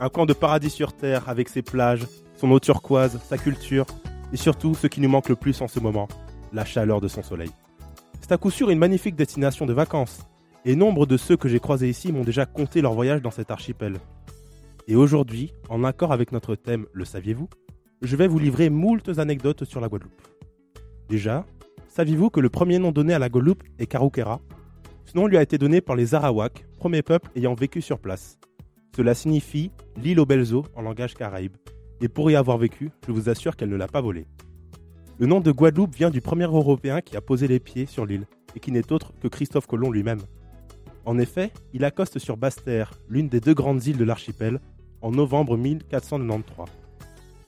Un 0.00 0.08
coin 0.08 0.26
de 0.26 0.32
paradis 0.32 0.70
sur 0.70 0.92
terre 0.92 1.28
avec 1.28 1.48
ses 1.48 1.62
plages, 1.62 2.08
son 2.36 2.50
eau 2.50 2.58
turquoise, 2.58 3.20
sa 3.24 3.38
culture 3.38 3.86
et 4.32 4.36
surtout 4.36 4.74
ce 4.74 4.88
qui 4.88 5.00
nous 5.00 5.08
manque 5.08 5.28
le 5.28 5.36
plus 5.36 5.60
en 5.60 5.68
ce 5.68 5.78
moment, 5.78 6.08
la 6.52 6.64
chaleur 6.64 7.00
de 7.00 7.06
son 7.06 7.22
soleil. 7.22 7.50
C'est 8.20 8.32
à 8.32 8.38
coup 8.38 8.50
sûr 8.50 8.70
une 8.70 8.80
magnifique 8.80 9.14
destination 9.14 9.66
de 9.66 9.72
vacances 9.72 10.26
et 10.64 10.74
nombre 10.74 11.06
de 11.06 11.16
ceux 11.16 11.36
que 11.36 11.48
j'ai 11.48 11.60
croisés 11.60 11.88
ici 11.88 12.10
m'ont 12.10 12.24
déjà 12.24 12.44
compté 12.44 12.82
leur 12.82 12.94
voyage 12.94 13.22
dans 13.22 13.30
cet 13.30 13.52
archipel. 13.52 14.00
Et 14.88 14.94
aujourd'hui, 14.94 15.52
en 15.68 15.82
accord 15.82 16.12
avec 16.12 16.30
notre 16.30 16.54
thème 16.54 16.86
Le 16.92 17.04
saviez-vous? 17.04 17.48
Je 18.02 18.14
vais 18.14 18.28
vous 18.28 18.38
livrer 18.38 18.70
moultes 18.70 19.18
anecdotes 19.18 19.64
sur 19.64 19.80
la 19.80 19.88
Guadeloupe. 19.88 20.22
Déjà, 21.08 21.44
saviez-vous 21.88 22.30
que 22.30 22.38
le 22.38 22.50
premier 22.50 22.78
nom 22.78 22.92
donné 22.92 23.12
à 23.12 23.18
la 23.18 23.28
Guadeloupe 23.28 23.64
est 23.80 23.86
Karoukera? 23.86 24.40
Ce 25.04 25.16
nom 25.16 25.26
lui 25.26 25.38
a 25.38 25.42
été 25.42 25.58
donné 25.58 25.80
par 25.80 25.96
les 25.96 26.14
Arawaks, 26.14 26.64
premier 26.78 27.02
peuple 27.02 27.32
ayant 27.34 27.54
vécu 27.54 27.82
sur 27.82 27.98
place. 27.98 28.38
Cela 28.94 29.14
signifie 29.14 29.72
l'île 29.96 30.20
aux 30.20 30.26
belles 30.26 30.54
eaux 30.54 30.64
en 30.76 30.82
langage 30.82 31.14
caraïbe. 31.14 31.56
Et 32.00 32.08
pour 32.08 32.30
y 32.30 32.36
avoir 32.36 32.56
vécu, 32.56 32.92
je 33.08 33.12
vous 33.12 33.28
assure 33.28 33.56
qu'elle 33.56 33.70
ne 33.70 33.76
l'a 33.76 33.88
pas 33.88 34.00
volé. 34.00 34.28
Le 35.18 35.26
nom 35.26 35.40
de 35.40 35.50
Guadeloupe 35.50 35.96
vient 35.96 36.10
du 36.10 36.20
premier 36.20 36.44
Européen 36.44 37.00
qui 37.00 37.16
a 37.16 37.20
posé 37.20 37.48
les 37.48 37.58
pieds 37.58 37.86
sur 37.86 38.06
l'île, 38.06 38.28
et 38.54 38.60
qui 38.60 38.70
n'est 38.70 38.92
autre 38.92 39.14
que 39.20 39.26
Christophe 39.26 39.66
Colomb 39.66 39.90
lui-même. 39.90 40.20
En 41.04 41.18
effet, 41.18 41.50
il 41.72 41.84
accoste 41.84 42.20
sur 42.20 42.36
Basse-Terre, 42.36 42.92
l'une 43.08 43.28
des 43.28 43.40
deux 43.40 43.54
grandes 43.54 43.84
îles 43.84 43.96
de 43.96 44.04
l'archipel, 44.04 44.60
en 45.02 45.10
novembre 45.10 45.56
1493. 45.56 46.66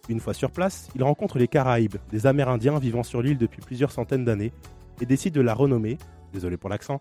Une 0.09 0.21
fois 0.21 0.35
sur 0.35 0.51
place, 0.51 0.89
il 0.95 1.03
rencontre 1.03 1.39
les 1.39 1.49
Caraïbes, 1.49 1.97
des 2.11 2.27
Amérindiens 2.27 2.79
vivant 2.79 3.03
sur 3.03 3.21
l'île 3.21 3.39
depuis 3.39 3.61
plusieurs 3.61 3.93
centaines 3.93 4.25
d'années, 4.25 4.53
et 5.01 5.07
décide 5.07 5.35
de 5.35 5.41
la 5.41 5.55
renommer, 5.55 5.99
désolé 6.33 6.57
pour 6.57 6.71
l'accent, 6.71 7.01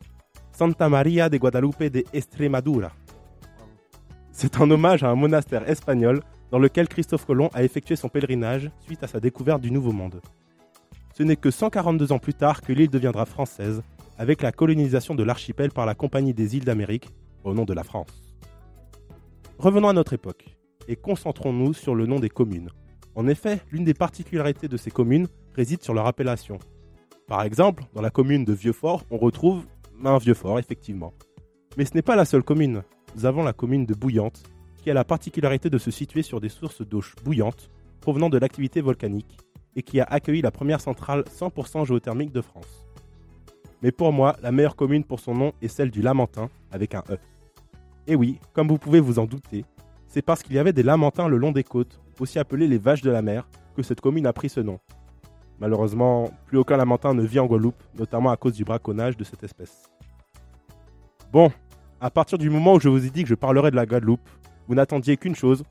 Santa 0.51 0.89
Maria 0.89 1.29
de 1.29 1.37
Guadalupe 1.37 1.83
de 1.83 2.03
Estremadura. 2.13 2.91
C'est 4.31 4.59
un 4.59 4.69
hommage 4.69 5.03
à 5.03 5.09
un 5.09 5.15
monastère 5.15 5.67
espagnol 5.69 6.21
dans 6.51 6.59
lequel 6.59 6.87
Christophe 6.87 7.25
Colomb 7.25 7.49
a 7.53 7.63
effectué 7.63 7.95
son 7.95 8.09
pèlerinage 8.09 8.69
suite 8.81 9.03
à 9.03 9.07
sa 9.07 9.19
découverte 9.19 9.61
du 9.61 9.71
Nouveau 9.71 9.91
Monde. 9.91 10.21
Ce 11.17 11.23
n'est 11.23 11.35
que 11.35 11.49
142 11.49 12.11
ans 12.11 12.19
plus 12.19 12.33
tard 12.33 12.61
que 12.61 12.73
l'île 12.73 12.89
deviendra 12.89 13.25
française, 13.25 13.81
avec 14.17 14.41
la 14.41 14.51
colonisation 14.51 15.15
de 15.15 15.23
l'archipel 15.23 15.71
par 15.71 15.85
la 15.85 15.95
Compagnie 15.95 16.33
des 16.33 16.55
îles 16.55 16.65
d'Amérique, 16.65 17.09
au 17.43 17.53
nom 17.53 17.65
de 17.65 17.73
la 17.73 17.83
France. 17.83 18.26
Revenons 19.59 19.89
à 19.89 19.93
notre 19.93 20.13
époque, 20.13 20.55
et 20.87 20.95
concentrons-nous 20.95 21.73
sur 21.73 21.95
le 21.95 22.05
nom 22.05 22.19
des 22.19 22.29
communes. 22.29 22.69
En 23.15 23.27
effet, 23.27 23.59
l'une 23.71 23.85
des 23.85 23.95
particularités 23.95 24.67
de 24.67 24.77
ces 24.77 24.91
communes 24.91 25.27
réside 25.55 25.81
sur 25.81 25.95
leur 25.95 26.05
appellation. 26.05 26.59
Par 27.27 27.41
exemple, 27.41 27.83
dans 27.95 28.01
la 28.01 28.11
commune 28.11 28.45
de 28.45 28.53
Vieux-Fort, 28.53 29.03
on 29.09 29.17
retrouve 29.17 29.65
un 30.05 30.19
Vieux-Fort, 30.19 30.59
effectivement. 30.59 31.11
Mais 31.75 31.85
ce 31.85 31.95
n'est 31.95 32.03
pas 32.03 32.15
la 32.15 32.25
seule 32.25 32.43
commune. 32.43 32.83
Nous 33.15 33.25
avons 33.25 33.43
la 33.43 33.51
commune 33.51 33.87
de 33.87 33.95
Bouillante, 33.95 34.43
qui 34.83 34.91
a 34.91 34.93
la 34.93 35.03
particularité 35.03 35.71
de 35.71 35.79
se 35.79 35.89
situer 35.89 36.21
sur 36.21 36.39
des 36.39 36.49
sources 36.49 36.83
d'eau 36.83 37.01
bouillante 37.25 37.71
provenant 37.99 38.29
de 38.29 38.37
l'activité 38.37 38.79
volcanique 38.79 39.39
et 39.75 39.81
qui 39.81 39.99
a 39.99 40.03
accueilli 40.03 40.43
la 40.43 40.51
première 40.51 40.81
centrale 40.81 41.23
100% 41.23 41.87
géothermique 41.87 42.31
de 42.31 42.41
France. 42.41 42.85
Mais 43.81 43.91
pour 43.91 44.13
moi, 44.13 44.37
la 44.43 44.51
meilleure 44.51 44.75
commune 44.75 45.03
pour 45.03 45.19
son 45.19 45.33
nom 45.33 45.53
est 45.63 45.67
celle 45.67 45.89
du 45.89 46.03
Lamentin, 46.03 46.49
avec 46.71 46.93
un 46.93 47.03
E. 47.09 47.17
Et 48.07 48.15
oui, 48.15 48.39
comme 48.53 48.69
vous 48.69 48.77
pouvez 48.77 49.01
vous 49.01 49.19
en 49.19 49.25
douter, 49.25 49.65
c'est 50.07 50.21
parce 50.21 50.41
qu'il 50.41 50.55
y 50.55 50.59
avait 50.59 50.71
des 50.71 50.83
Lamentins 50.83 51.27
le 51.27 51.37
long 51.37 51.51
des 51.51 51.65
côtes, 51.65 51.99
aussi 52.19 52.39
appelés 52.39 52.67
les 52.67 52.77
vaches 52.77 53.01
de 53.01 53.11
la 53.11 53.21
mer, 53.21 53.47
que 53.75 53.83
cette 53.83 53.99
commune 53.99 54.25
a 54.25 54.33
pris 54.33 54.47
ce 54.47 54.61
nom. 54.61 54.79
Malheureusement, 55.59 56.31
plus 56.45 56.57
aucun 56.57 56.77
Lamentin 56.77 57.13
ne 57.13 57.23
vit 57.23 57.39
en 57.39 57.47
Guadeloupe, 57.47 57.83
notamment 57.99 58.29
à 58.29 58.37
cause 58.37 58.53
du 58.53 58.63
braconnage 58.63 59.17
de 59.17 59.25
cette 59.25 59.43
espèce. 59.43 59.83
Bon, 61.33 61.51
à 61.99 62.09
partir 62.09 62.37
du 62.37 62.49
moment 62.49 62.75
où 62.75 62.79
je 62.79 62.87
vous 62.87 63.05
ai 63.05 63.09
dit 63.09 63.23
que 63.23 63.29
je 63.29 63.35
parlerai 63.35 63.71
de 63.71 63.75
la 63.75 63.85
Guadeloupe, 63.85 64.29
vous 64.67 64.75
n'attendiez 64.75 65.17
qu'une 65.17 65.35
chose, 65.35 65.63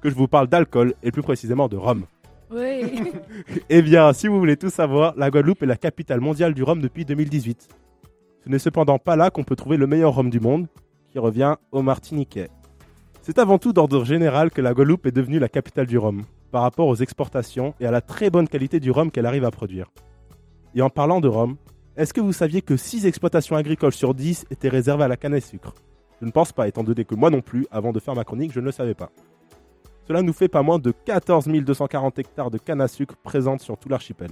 que 0.00 0.10
je 0.10 0.14
vous 0.16 0.28
parle 0.28 0.48
d'alcool 0.48 0.94
et 1.04 1.12
plus 1.12 1.22
précisément 1.22 1.68
de 1.68 1.76
rhum. 1.76 2.04
Oui. 2.50 3.12
Eh 3.68 3.82
bien, 3.82 4.12
si 4.12 4.26
vous 4.26 4.38
voulez 4.38 4.56
tout 4.56 4.70
savoir, 4.70 5.14
la 5.16 5.30
Guadeloupe 5.30 5.62
est 5.62 5.66
la 5.66 5.76
capitale 5.76 6.20
mondiale 6.20 6.54
du 6.54 6.62
rhum 6.64 6.80
depuis 6.80 7.04
2018. 7.04 7.68
Ce 8.44 8.48
n'est 8.48 8.58
cependant 8.58 8.98
pas 8.98 9.14
là 9.14 9.30
qu'on 9.30 9.44
peut 9.44 9.56
trouver 9.56 9.76
le 9.76 9.86
meilleur 9.86 10.14
rhum 10.14 10.30
du 10.30 10.40
monde, 10.40 10.66
revient 11.18 11.56
au 11.72 11.82
Martiniquais. 11.82 12.48
C'est 13.22 13.38
avant 13.38 13.58
tout 13.58 13.72
d'ordre 13.72 14.04
général 14.04 14.50
que 14.50 14.60
la 14.60 14.72
Guadeloupe 14.72 15.06
est 15.06 15.12
devenue 15.12 15.38
la 15.38 15.48
capitale 15.48 15.86
du 15.86 15.98
rhum, 15.98 16.22
par 16.50 16.62
rapport 16.62 16.86
aux 16.86 16.96
exportations 16.96 17.74
et 17.80 17.86
à 17.86 17.90
la 17.90 18.00
très 18.00 18.30
bonne 18.30 18.48
qualité 18.48 18.80
du 18.80 18.90
rhum 18.90 19.10
qu'elle 19.10 19.26
arrive 19.26 19.44
à 19.44 19.50
produire. 19.50 19.86
Et 20.74 20.82
en 20.82 20.90
parlant 20.90 21.20
de 21.20 21.28
rhum, 21.28 21.56
est-ce 21.96 22.14
que 22.14 22.20
vous 22.20 22.32
saviez 22.32 22.62
que 22.62 22.76
6 22.76 23.06
exploitations 23.06 23.56
agricoles 23.56 23.92
sur 23.92 24.14
10 24.14 24.46
étaient 24.50 24.68
réservées 24.68 25.04
à 25.04 25.08
la 25.08 25.16
canne 25.16 25.34
à 25.34 25.40
sucre? 25.40 25.74
Je 26.20 26.26
ne 26.26 26.30
pense 26.30 26.52
pas, 26.52 26.68
étant 26.68 26.84
donné 26.84 27.04
que 27.04 27.14
moi 27.14 27.30
non 27.30 27.40
plus, 27.40 27.66
avant 27.70 27.92
de 27.92 28.00
faire 28.00 28.14
ma 28.14 28.24
chronique, 28.24 28.52
je 28.52 28.60
ne 28.60 28.66
le 28.66 28.72
savais 28.72 28.94
pas. 28.94 29.10
Cela 30.06 30.22
nous 30.22 30.32
fait 30.32 30.48
pas 30.48 30.62
moins 30.62 30.78
de 30.78 30.90
14 30.90 31.48
240 31.48 32.18
hectares 32.18 32.50
de 32.50 32.58
canne 32.58 32.80
à 32.80 32.88
sucre 32.88 33.16
présentes 33.22 33.60
sur 33.60 33.76
tout 33.76 33.88
l'archipel. 33.88 34.30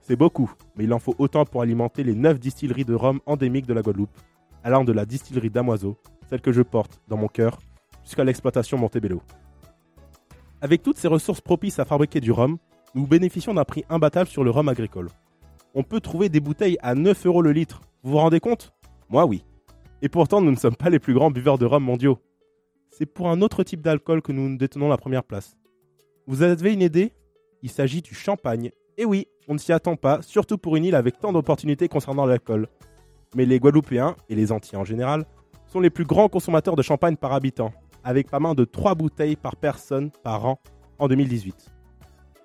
C'est 0.00 0.16
beaucoup, 0.16 0.52
mais 0.76 0.84
il 0.84 0.92
en 0.92 1.00
faut 1.00 1.16
autant 1.18 1.44
pour 1.44 1.62
alimenter 1.62 2.04
les 2.04 2.14
9 2.14 2.38
distilleries 2.38 2.84
de 2.84 2.94
rhum 2.94 3.20
endémiques 3.26 3.66
de 3.66 3.74
la 3.74 3.82
Guadeloupe, 3.82 4.16
allant 4.66 4.82
de 4.82 4.92
la 4.92 5.06
distillerie 5.06 5.48
d'Amoiseau, 5.48 5.96
celle 6.28 6.40
que 6.40 6.50
je 6.50 6.60
porte 6.60 7.00
dans 7.06 7.16
mon 7.16 7.28
cœur, 7.28 7.60
jusqu'à 8.02 8.24
l'exploitation 8.24 8.76
Montebello. 8.76 9.22
Avec 10.60 10.82
toutes 10.82 10.96
ces 10.96 11.06
ressources 11.06 11.40
propices 11.40 11.78
à 11.78 11.84
fabriquer 11.84 12.20
du 12.20 12.32
rhum, 12.32 12.58
nous 12.96 13.06
bénéficions 13.06 13.54
d'un 13.54 13.62
prix 13.62 13.84
imbattable 13.88 14.28
sur 14.28 14.42
le 14.42 14.50
rhum 14.50 14.68
agricole. 14.68 15.08
On 15.74 15.84
peut 15.84 16.00
trouver 16.00 16.28
des 16.30 16.40
bouteilles 16.40 16.78
à 16.82 16.96
9 16.96 17.26
euros 17.26 17.42
le 17.42 17.52
litre, 17.52 17.80
vous 18.02 18.10
vous 18.10 18.18
rendez 18.18 18.40
compte? 18.40 18.74
Moi 19.08 19.24
oui. 19.24 19.44
Et 20.02 20.08
pourtant 20.08 20.40
nous 20.40 20.50
ne 20.50 20.56
sommes 20.56 20.74
pas 20.74 20.90
les 20.90 20.98
plus 20.98 21.14
grands 21.14 21.30
buveurs 21.30 21.58
de 21.58 21.64
rhum 21.64 21.84
mondiaux. 21.84 22.18
C'est 22.90 23.06
pour 23.06 23.28
un 23.28 23.42
autre 23.42 23.62
type 23.62 23.82
d'alcool 23.82 24.20
que 24.20 24.32
nous 24.32 24.56
détenons 24.56 24.88
la 24.88 24.96
première 24.96 25.22
place. 25.22 25.56
Vous 26.26 26.42
avez 26.42 26.72
une 26.72 26.82
idée? 26.82 27.12
Il 27.62 27.70
s'agit 27.70 28.02
du 28.02 28.16
champagne. 28.16 28.72
Et 28.98 29.04
oui, 29.04 29.28
on 29.46 29.54
ne 29.54 29.58
s'y 29.58 29.72
attend 29.72 29.94
pas, 29.94 30.22
surtout 30.22 30.58
pour 30.58 30.74
une 30.74 30.86
île 30.86 30.96
avec 30.96 31.20
tant 31.20 31.32
d'opportunités 31.32 31.86
concernant 31.86 32.26
l'alcool. 32.26 32.66
Mais 33.36 33.44
les 33.44 33.60
Guadeloupéens, 33.60 34.16
et 34.30 34.34
les 34.34 34.50
Antillais 34.50 34.78
en 34.78 34.84
général, 34.84 35.26
sont 35.66 35.80
les 35.80 35.90
plus 35.90 36.04
grands 36.06 36.30
consommateurs 36.30 36.74
de 36.74 36.80
champagne 36.80 37.16
par 37.16 37.34
habitant, 37.34 37.70
avec 38.02 38.30
pas 38.30 38.40
moins 38.40 38.54
de 38.54 38.64
3 38.64 38.94
bouteilles 38.94 39.36
par 39.36 39.56
personne 39.56 40.10
par 40.24 40.46
an 40.46 40.58
en 40.98 41.06
2018. 41.06 41.70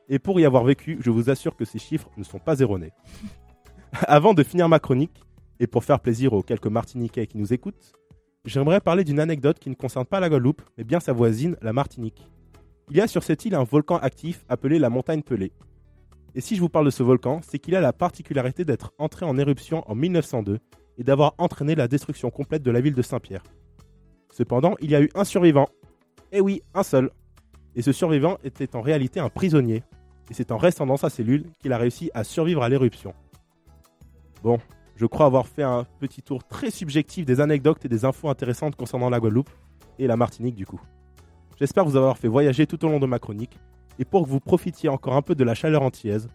Et 0.09 0.19
pour 0.19 0.37
y 0.41 0.45
avoir 0.45 0.65
vécu, 0.65 0.97
je 0.99 1.09
vous 1.09 1.29
assure 1.29 1.55
que 1.55 1.63
ces 1.63 1.79
chiffres 1.79 2.09
ne 2.17 2.25
sont 2.25 2.39
pas 2.39 2.59
erronés. 2.59 2.91
Avant 3.93 4.33
de 4.33 4.43
finir 4.43 4.67
ma 4.67 4.79
chronique, 4.79 5.23
et 5.61 5.67
pour 5.67 5.85
faire 5.85 6.01
plaisir 6.01 6.33
aux 6.33 6.43
quelques 6.43 6.67
Martiniquais 6.67 7.25
qui 7.25 7.37
nous 7.37 7.53
écoutent, 7.53 7.93
j'aimerais 8.43 8.81
parler 8.81 9.05
d'une 9.05 9.21
anecdote 9.21 9.59
qui 9.59 9.69
ne 9.69 9.75
concerne 9.75 10.05
pas 10.05 10.19
la 10.19 10.27
Guadeloupe, 10.27 10.61
mais 10.77 10.83
bien 10.83 10.99
sa 10.99 11.13
voisine, 11.13 11.55
la 11.61 11.71
Martinique. 11.71 12.27
Il 12.89 12.97
y 12.97 13.01
a 13.01 13.07
sur 13.07 13.23
cette 13.23 13.45
île 13.45 13.55
un 13.55 13.63
volcan 13.63 13.95
actif 13.95 14.43
appelé 14.49 14.77
la 14.77 14.89
montagne 14.89 15.21
Pelée. 15.21 15.53
Et 16.35 16.41
si 16.41 16.57
je 16.57 16.61
vous 16.61 16.69
parle 16.69 16.85
de 16.85 16.91
ce 16.91 17.03
volcan, 17.03 17.39
c'est 17.43 17.59
qu'il 17.59 17.77
a 17.77 17.81
la 17.81 17.93
particularité 17.93 18.65
d'être 18.65 18.91
entré 18.97 19.25
en 19.25 19.37
éruption 19.37 19.89
en 19.89 19.95
1902 19.95 20.59
et 20.97 21.03
d'avoir 21.03 21.35
entraîné 21.37 21.75
la 21.75 21.87
destruction 21.87 22.29
complète 22.29 22.63
de 22.63 22.71
la 22.71 22.81
ville 22.81 22.95
de 22.95 23.01
Saint-Pierre. 23.01 23.43
Cependant, 24.31 24.75
il 24.79 24.91
y 24.91 24.95
a 24.95 25.01
eu 25.01 25.09
un 25.15 25.23
survivant. 25.23 25.67
Eh 26.31 26.41
oui, 26.41 26.61
un 26.73 26.83
seul. 26.83 27.11
Et 27.75 27.81
ce 27.81 27.91
survivant 27.91 28.37
était 28.43 28.75
en 28.75 28.81
réalité 28.81 29.19
un 29.19 29.29
prisonnier. 29.29 29.83
Et 30.29 30.33
c'est 30.33 30.51
en 30.51 30.57
restant 30.57 30.85
dans 30.85 30.97
sa 30.97 31.09
cellule 31.09 31.45
qu'il 31.59 31.73
a 31.73 31.77
réussi 31.77 32.09
à 32.13 32.23
survivre 32.23 32.63
à 32.63 32.69
l'éruption. 32.69 33.13
Bon, 34.43 34.59
je 34.95 35.05
crois 35.05 35.25
avoir 35.25 35.47
fait 35.47 35.63
un 35.63 35.85
petit 35.99 36.21
tour 36.21 36.43
très 36.43 36.71
subjectif 36.71 37.25
des 37.25 37.41
anecdotes 37.41 37.83
et 37.85 37.89
des 37.89 38.05
infos 38.05 38.29
intéressantes 38.29 38.75
concernant 38.75 39.09
la 39.09 39.19
Guadeloupe 39.19 39.49
et 39.99 40.07
la 40.07 40.15
Martinique 40.15 40.55
du 40.55 40.65
coup. 40.65 40.79
J'espère 41.59 41.85
vous 41.85 41.95
avoir 41.95 42.17
fait 42.17 42.27
voyager 42.27 42.65
tout 42.65 42.83
au 42.85 42.89
long 42.89 42.99
de 42.99 43.05
ma 43.05 43.19
chronique. 43.19 43.59
Et 43.99 44.05
pour 44.05 44.23
que 44.23 44.29
vous 44.29 44.39
profitiez 44.39 44.89
encore 44.89 45.15
un 45.15 45.21
peu 45.21 45.35
de 45.35 45.43
la 45.43 45.53
chaleur 45.53 45.83
antillaise, 45.83 46.27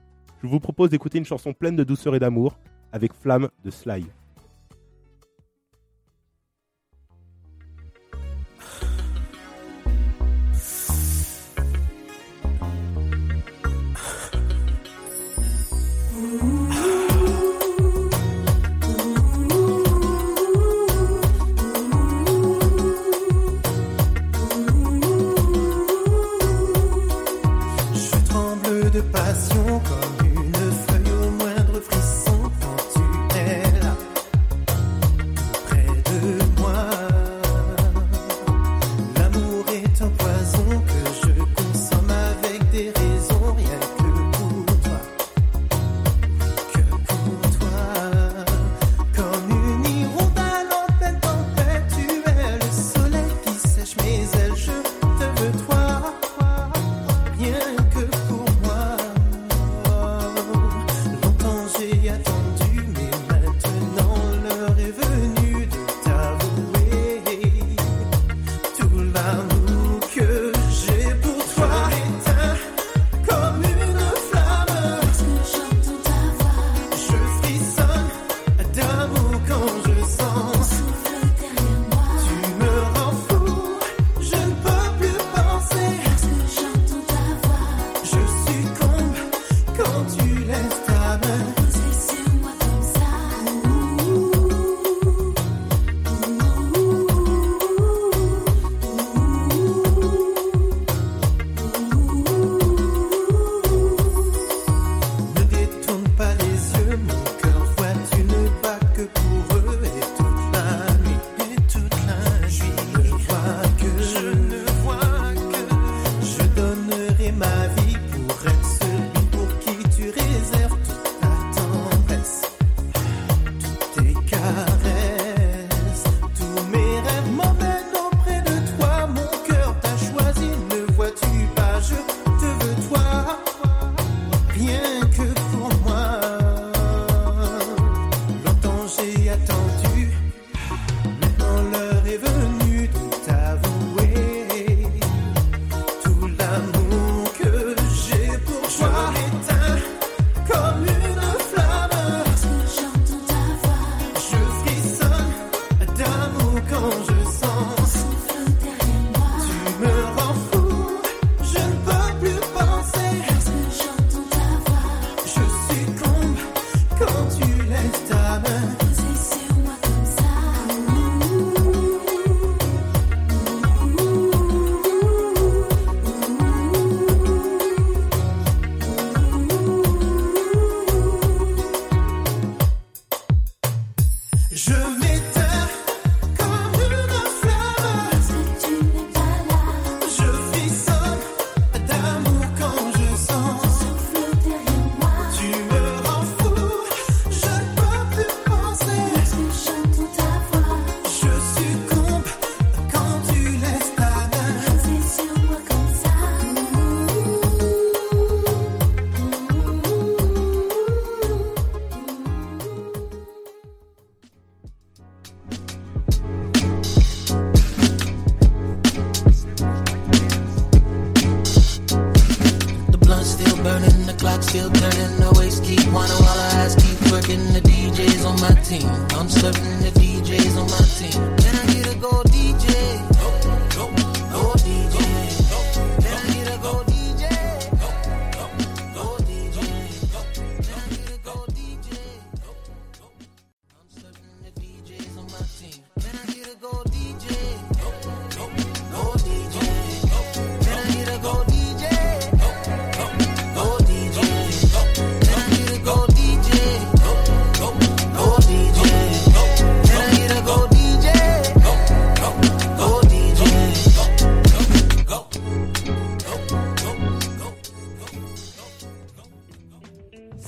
je 0.43 0.47
vous 0.47 0.61
propose 0.61 0.91
d'écouter 0.91 1.19
une 1.19 1.25
chanson 1.25 1.53
pleine 1.53 1.75
de 1.75 1.85
douceur 1.85 2.15
et 2.15 2.21
d'amour 2.21 2.59
avec 2.93 3.13
Flamme 3.13 3.49
de 3.65 3.71
Sly. 3.71 4.07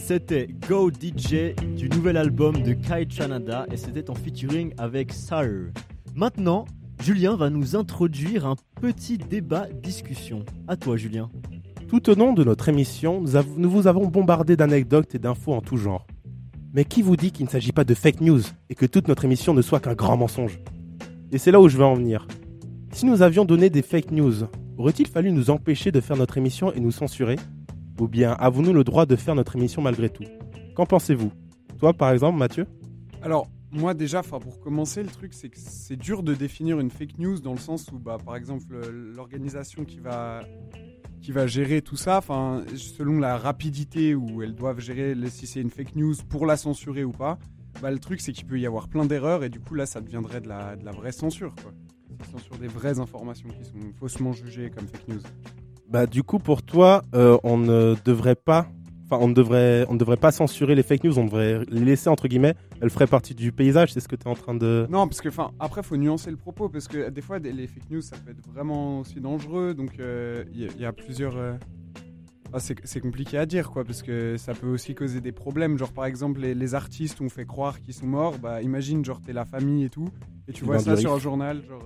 C'était 0.09 0.49
Go 0.67 0.91
DJ 0.91 1.55
du 1.77 1.91
nouvel 1.91 2.17
album 2.17 2.63
de 2.63 2.73
Kai 2.73 3.07
Chanada 3.11 3.67
et 3.71 3.77
c'était 3.77 4.09
en 4.09 4.15
featuring 4.15 4.73
avec 4.79 5.13
Sire. 5.13 5.71
Maintenant, 6.15 6.65
Julien 7.03 7.37
va 7.37 7.51
nous 7.51 7.77
introduire 7.77 8.47
un 8.47 8.57
petit 8.81 9.19
débat 9.19 9.67
discussion. 9.71 10.47
À 10.67 10.79
toi 10.79 10.97
Julien. 10.97 11.29
Tout 11.89 12.09
au 12.09 12.15
long 12.15 12.33
de 12.33 12.43
notre 12.43 12.71
émission, 12.71 13.23
nous, 13.59 13.69
vous 13.69 13.87
avons 13.87 14.07
bombardé 14.07 14.57
d'anecdotes 14.57 15.15
et 15.15 15.19
d'infos 15.19 15.53
en 15.53 15.61
tout 15.61 15.77
genre. 15.77 16.07
Mais 16.73 16.87
qui 16.87 17.03
vous 17.03 17.19
dit 17.19 17.31
qu'il 17.31 17.45
ne 17.45 17.51
s'agit 17.51 17.73
pas 17.73 17.85
de 17.85 17.93
fake 17.93 18.23
news 18.23 18.41
et 18.71 18.75
que 18.75 18.87
toute 18.87 19.09
notre 19.09 19.27
émission 19.27 19.53
ne 19.53 19.61
soit 19.61 19.81
qu'un 19.81 19.93
grand 19.93 20.17
mensonge? 20.17 20.59
Et 21.33 21.37
c'est 21.37 21.51
là 21.51 21.61
où 21.61 21.69
je 21.69 21.77
veux 21.77 21.85
en 21.85 21.97
venir. 21.97 22.27
Si 22.93 23.05
nous 23.05 23.21
avions 23.21 23.45
donné 23.45 23.69
des 23.69 23.83
fake 23.83 24.13
news, 24.13 24.47
aurait-il 24.79 25.07
fallu 25.07 25.33
nous 25.33 25.51
empêcher 25.51 25.93
de 25.93 26.01
faire 26.01 26.17
notre 26.17 26.39
émission 26.39 26.73
et 26.73 26.81
nous 26.81 26.93
censurer? 26.93 27.37
Ou 28.01 28.09
bien 28.09 28.33
avons-nous 28.33 28.73
le 28.73 28.85
droit 28.85 29.07
de 29.07 29.17
faire 29.17 29.35
notre 29.35 29.57
émission 29.57 29.83
malgré 29.83 30.09
tout? 30.09 30.25
Qu'en 30.75 30.87
pensez-vous? 30.87 31.33
Toi 31.79 31.93
par 31.93 32.11
exemple, 32.13 32.39
Mathieu? 32.39 32.67
Alors, 33.23 33.49
moi 33.73 33.95
déjà, 33.95 34.23
pour 34.23 34.61
commencer, 34.61 35.03
le 35.03 35.09
truc, 35.09 35.35
c'est 35.35 35.49
que 35.49 35.59
c'est 35.59 35.97
dur 35.97 36.23
de 36.23 36.35
définir 36.35 36.79
une 36.81 36.91
fake 36.91 37.19
news 37.19 37.41
dans 37.41 37.53
le 37.53 37.59
sens 37.59 37.91
où, 37.93 37.99
bah, 37.99 38.17
par 38.25 38.37
exemple, 38.37 38.65
le- 38.71 39.13
l'organisation 39.13 39.85
qui 39.85 39.99
va, 39.99 40.41
qui 41.21 41.33
va 41.33 41.47
gérer 41.47 41.83
tout 41.83 41.97
ça, 41.97 42.21
selon 42.77 43.19
la 43.19 43.37
rapidité 43.37 44.15
où 44.15 44.43
elles 44.43 44.55
doivent 44.55 44.81
gérer 44.81 45.15
si 45.29 45.47
c'est 45.47 45.61
une 45.61 45.71
fake 45.71 45.97
news 45.97 46.15
pour 46.29 46.47
la 46.47 46.57
censurer 46.57 47.03
ou 47.05 47.11
pas, 47.13 47.39
bah, 47.83 47.91
le 47.91 47.99
truc, 47.99 48.21
c'est 48.21 48.33
qu'il 48.33 48.47
peut 48.47 48.59
y 48.59 48.67
avoir 48.67 48.89
plein 48.89 49.05
d'erreurs 49.05 49.43
et 49.45 49.49
du 49.51 49.59
coup, 49.61 49.75
là, 49.75 49.85
ça 49.87 50.01
deviendrait 50.01 50.41
de 50.41 50.49
la, 50.49 50.77
de 50.77 50.85
la 50.85 50.93
vraie 50.93 51.13
censure, 51.13 51.55
quoi. 51.61 51.73
Censure 52.33 52.57
des 52.59 52.67
vraies 52.69 52.99
informations 52.99 53.49
qui 53.49 53.65
sont 53.65 53.93
faussement 53.99 54.33
jugées 54.33 54.71
comme 54.71 54.87
fake 54.89 55.09
news. 55.09 55.21
Bah 55.89 56.07
du 56.07 56.23
coup 56.23 56.39
pour 56.39 56.63
toi, 56.63 57.03
euh, 57.15 57.39
on 57.45 57.57
ne 57.57 57.95
devrait 58.05 58.35
pas, 58.35 58.69
enfin 59.07 59.17
on 59.23 59.29
ne 59.29 59.35
devrait, 59.35 59.87
on 59.89 59.95
ne 59.95 59.99
devrait 59.99 60.19
pas 60.19 60.31
censurer 60.33 60.75
les 60.75 60.83
fake 60.83 61.05
news, 61.05 61.19
on 61.19 61.25
devrait 61.25 61.61
les 61.71 61.81
laisser 61.81 62.11
entre 62.11 62.29
guillemets. 62.29 62.55
Elles 62.83 62.91
feraient 62.91 63.07
partie 63.07 63.35
du 63.35 63.53
paysage, 63.53 63.93
c'est 63.95 64.01
ce 64.01 64.09
que 64.09 64.17
tu 64.17 64.25
es 64.27 64.31
en 64.31 64.35
train 64.35 64.55
de. 64.55 64.87
Non, 64.91 65.07
parce 65.09 65.21
que, 65.23 65.29
enfin, 65.31 65.51
après, 65.59 65.83
faut 65.83 65.97
nuancer 65.97 66.31
le 66.31 66.37
propos, 66.37 66.69
parce 66.69 66.89
que 66.89 67.09
des 67.09 67.23
fois, 67.23 67.39
des- 67.41 67.53
les 67.53 67.67
fake 67.67 67.91
news, 67.91 68.01
ça 68.03 68.17
peut 68.19 68.31
être 68.33 68.47
vraiment 68.53 69.01
aussi 69.01 69.19
dangereux, 69.21 69.73
donc 69.75 69.99
euh, 69.99 70.45
il 70.53 70.61
y, 70.61 70.65
a- 70.67 70.69
il 70.77 70.81
y 70.83 70.85
a 70.85 70.93
plusieurs. 70.93 71.37
euh, 71.39 71.55
ah, 72.53 72.59
c'est 72.61 73.01
compliqué 73.01 73.37
à 73.39 73.47
dire, 73.47 73.71
quoi, 73.71 73.85
parce 73.85 74.03
que 74.03 74.37
ça 74.39 74.53
peut 74.55 74.69
aussi 74.69 74.95
causer 74.95 75.21
des 75.23 75.33
problèmes. 75.33 75.77
Genre, 75.79 75.93
par 75.93 76.05
exemple, 76.07 76.41
les, 76.41 76.55
les 76.55 76.75
artistes, 76.75 77.21
on 77.23 77.29
fait 77.31 77.45
croire 77.47 77.81
qu'ils 77.81 77.93
sont 77.95 78.07
morts, 78.07 78.39
bah, 78.39 78.61
imagine, 78.63 79.05
genre, 79.05 79.21
t'es 79.23 79.33
la 79.35 79.45
famille 79.47 79.85
et 79.85 79.91
tout, 79.91 80.09
et 80.49 80.53
tu 80.53 80.65
vois 80.65 80.77
ça 80.85 80.93
sur 81.01 81.13
un 81.15 81.19
journal, 81.19 81.63
genre. 81.67 81.83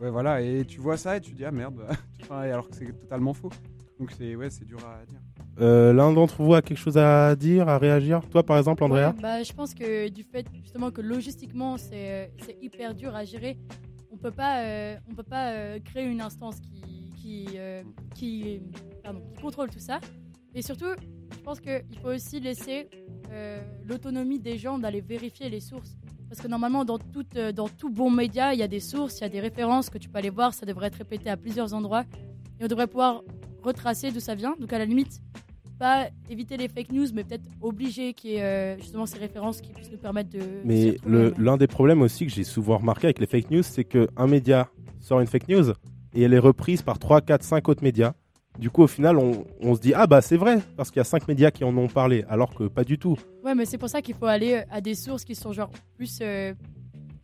Ouais, 0.00 0.10
voilà, 0.10 0.40
et 0.40 0.64
tu 0.64 0.80
vois 0.80 0.96
ça, 0.96 1.16
et 1.16 1.20
tu 1.20 1.32
dis, 1.32 1.44
ah 1.44 1.50
merde, 1.50 1.80
alors 2.30 2.68
que 2.68 2.76
c'est 2.76 2.98
totalement 2.98 3.34
faux. 3.34 3.50
Donc, 3.98 4.12
c'est 4.16 4.36
ouais, 4.36 4.48
c'est 4.50 4.64
dur 4.64 4.78
à 4.86 5.04
dire. 5.06 5.18
Euh, 5.60 5.92
L'un 5.92 6.12
d'entre 6.12 6.40
vous 6.40 6.54
a 6.54 6.62
quelque 6.62 6.78
chose 6.78 6.96
à 6.96 7.34
dire, 7.34 7.68
à 7.68 7.78
réagir? 7.78 8.20
Toi 8.30 8.44
par 8.44 8.56
exemple, 8.58 8.84
Andrea? 8.84 9.08
Ouais, 9.08 9.20
bah, 9.20 9.42
je 9.42 9.52
pense 9.52 9.74
que 9.74 10.08
du 10.08 10.22
fait 10.22 10.46
justement 10.62 10.92
que 10.92 11.00
logistiquement 11.00 11.76
c'est 11.76 12.30
c'est 12.44 12.56
hyper 12.62 12.94
dur 12.94 13.16
à 13.16 13.24
gérer, 13.24 13.58
on 14.12 14.16
peut 14.16 14.30
pas 14.30 14.62
euh, 14.62 14.96
on 15.10 15.14
peut 15.16 15.24
pas 15.24 15.50
euh, 15.50 15.80
créer 15.80 16.04
une 16.04 16.20
instance 16.20 16.60
qui 16.60 17.12
qui 17.20 17.46
euh, 17.56 17.82
qui, 18.14 18.62
pardon, 19.02 19.20
qui 19.34 19.42
contrôle 19.42 19.68
tout 19.68 19.80
ça. 19.80 19.98
Et 20.54 20.62
surtout, 20.62 20.94
je 21.32 21.38
pense 21.40 21.58
qu'il 21.60 21.98
faut 22.00 22.10
aussi 22.10 22.38
laisser 22.38 22.88
euh, 23.32 23.60
l'autonomie 23.84 24.38
des 24.38 24.58
gens 24.58 24.78
d'aller 24.78 25.00
vérifier 25.00 25.50
les 25.50 25.60
sources. 25.60 25.96
Parce 26.28 26.40
que 26.40 26.48
normalement, 26.48 26.84
dans, 26.84 26.98
euh, 27.36 27.52
dans 27.52 27.68
tout 27.68 27.90
bon 27.90 28.10
média, 28.10 28.52
il 28.52 28.60
y 28.60 28.62
a 28.62 28.68
des 28.68 28.80
sources, 28.80 29.18
il 29.18 29.22
y 29.22 29.24
a 29.24 29.28
des 29.28 29.40
références 29.40 29.88
que 29.90 29.98
tu 29.98 30.08
peux 30.08 30.18
aller 30.18 30.30
voir, 30.30 30.52
ça 30.52 30.66
devrait 30.66 30.88
être 30.88 30.98
répété 30.98 31.30
à 31.30 31.36
plusieurs 31.36 31.72
endroits. 31.74 32.04
Et 32.60 32.64
on 32.64 32.66
devrait 32.66 32.86
pouvoir 32.86 33.22
retracer 33.62 34.10
d'où 34.10 34.20
ça 34.20 34.34
vient. 34.34 34.54
Donc 34.58 34.72
à 34.72 34.78
la 34.78 34.84
limite, 34.84 35.20
pas 35.78 36.08
éviter 36.28 36.56
les 36.56 36.68
fake 36.68 36.92
news, 36.92 37.06
mais 37.14 37.24
peut-être 37.24 37.48
obliger 37.62 38.12
qu'il 38.12 38.30
y 38.30 38.34
ait 38.34 38.42
euh, 38.42 38.78
justement 38.78 39.06
ces 39.06 39.18
références 39.18 39.60
qui 39.60 39.72
puissent 39.72 39.90
nous 39.90 39.98
permettre 39.98 40.30
de. 40.30 40.40
Mais 40.64 40.96
l'un 41.06 41.56
des 41.56 41.66
problèmes 41.66 42.02
aussi 42.02 42.26
que 42.26 42.32
j'ai 42.32 42.44
souvent 42.44 42.78
remarqué 42.78 43.06
avec 43.06 43.20
les 43.20 43.26
fake 43.26 43.50
news, 43.50 43.62
c'est 43.62 43.84
qu'un 43.84 44.26
média 44.26 44.68
sort 45.00 45.20
une 45.20 45.26
fake 45.26 45.48
news 45.48 45.72
et 46.14 46.22
elle 46.22 46.34
est 46.34 46.38
reprise 46.38 46.82
par 46.82 46.98
3, 46.98 47.20
4, 47.20 47.42
5 47.42 47.68
autres 47.68 47.82
médias. 47.82 48.12
Du 48.58 48.70
coup, 48.70 48.82
au 48.82 48.86
final, 48.88 49.18
on, 49.18 49.44
on 49.60 49.74
se 49.76 49.80
dit 49.80 49.94
Ah 49.94 50.06
bah 50.06 50.20
c'est 50.20 50.36
vrai, 50.36 50.58
parce 50.76 50.90
qu'il 50.90 50.98
y 50.98 51.00
a 51.00 51.04
5 51.04 51.28
médias 51.28 51.50
qui 51.50 51.62
en 51.64 51.76
ont 51.76 51.88
parlé, 51.88 52.24
alors 52.28 52.54
que 52.54 52.64
pas 52.64 52.84
du 52.84 52.98
tout. 52.98 53.16
Ouais, 53.44 53.54
mais 53.54 53.64
c'est 53.64 53.78
pour 53.78 53.88
ça 53.88 54.02
qu'il 54.02 54.14
faut 54.16 54.26
aller 54.26 54.54
euh, 54.54 54.62
à 54.70 54.80
des 54.80 54.94
sources 54.94 55.24
qui 55.24 55.34
sont 55.34 55.52
genre 55.52 55.70
plus. 55.96 56.18
euh, 56.22 56.52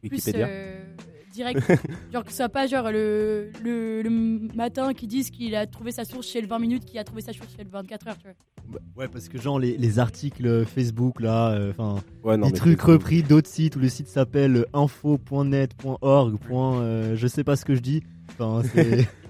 plus 0.09 0.23
euh, 0.35 0.85
direct. 1.33 1.61
genre 2.13 2.23
que 2.23 2.31
ce 2.31 2.37
soit 2.37 2.49
pas 2.49 2.67
genre 2.69 2.93
le, 2.93 3.51
le, 3.65 4.03
le 4.03 4.11
matin 4.55 4.93
qui 4.95 5.07
disent 5.09 5.31
qu'il 5.31 5.57
a 5.57 5.67
trouvé 5.67 5.91
sa 5.91 6.05
source 6.05 6.29
chez 6.29 6.41
le 6.41 6.47
20 6.47 6.59
minutes, 6.61 6.85
qui 6.85 6.99
a 6.99 7.05
trouvé 7.05 7.23
sa 7.23 7.33
source 7.33 7.49
chez 7.57 7.65
le 7.65 7.71
24 7.71 8.07
heures, 8.09 8.19
tu 8.19 8.29
vois. 8.29 8.81
Ouais, 8.97 9.09
parce 9.09 9.29
que 9.29 9.37
genre 9.41 9.59
les, 9.59 9.77
les 9.77 9.99
articles 9.99 10.65
Facebook 10.65 11.21
là, 11.21 11.51
euh, 11.51 11.73
enfin, 11.77 11.97
Ouais, 12.23 12.37
non, 12.37 12.47
des 12.47 12.53
trucs 12.53 12.81
repris 12.81 13.23
d'autres 13.25 13.49
sites 13.51 13.75
où 13.77 13.81
le 13.81 13.89
site 13.89 14.07
s'appelle 14.09 14.67
info.net.org. 14.73 16.37
euh, 16.53 17.17
je 17.17 17.27
sais 17.27 17.43
pas 17.45 17.57
ce 17.57 17.65
que 17.65 17.75
je 17.75 17.81
dis. 17.81 18.03
Enfin, 18.31 18.63
c'est, 18.73 19.09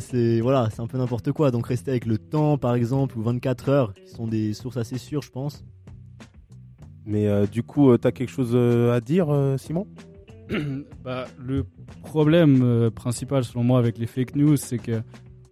c'est, 0.00 0.40
voilà, 0.40 0.68
c'est 0.70 0.80
un 0.80 0.86
peu 0.86 0.98
n'importe 0.98 1.32
quoi. 1.32 1.50
Donc 1.50 1.66
restez 1.66 1.90
avec 1.90 2.06
le 2.06 2.18
temps 2.18 2.58
par 2.58 2.74
exemple 2.74 3.18
ou 3.18 3.22
24 3.22 3.68
heures, 3.68 3.94
qui 3.94 4.08
sont 4.08 4.26
des 4.26 4.54
sources 4.54 4.76
assez 4.76 4.98
sûres, 4.98 5.22
je 5.22 5.30
pense. 5.30 5.64
Mais 7.04 7.28
euh, 7.28 7.46
du 7.46 7.62
coup, 7.62 7.90
euh, 7.90 7.98
t'as 7.98 8.10
quelque 8.10 8.30
chose 8.30 8.50
euh, 8.54 8.92
à 8.92 9.00
dire, 9.00 9.30
euh, 9.30 9.56
Simon? 9.56 9.86
Bah, 11.04 11.26
le 11.38 11.64
problème 12.02 12.62
euh, 12.62 12.90
principal 12.90 13.44
selon 13.44 13.64
moi 13.64 13.78
avec 13.78 13.98
les 13.98 14.06
fake 14.06 14.36
news, 14.36 14.56
c'est 14.56 14.78
que 14.78 15.02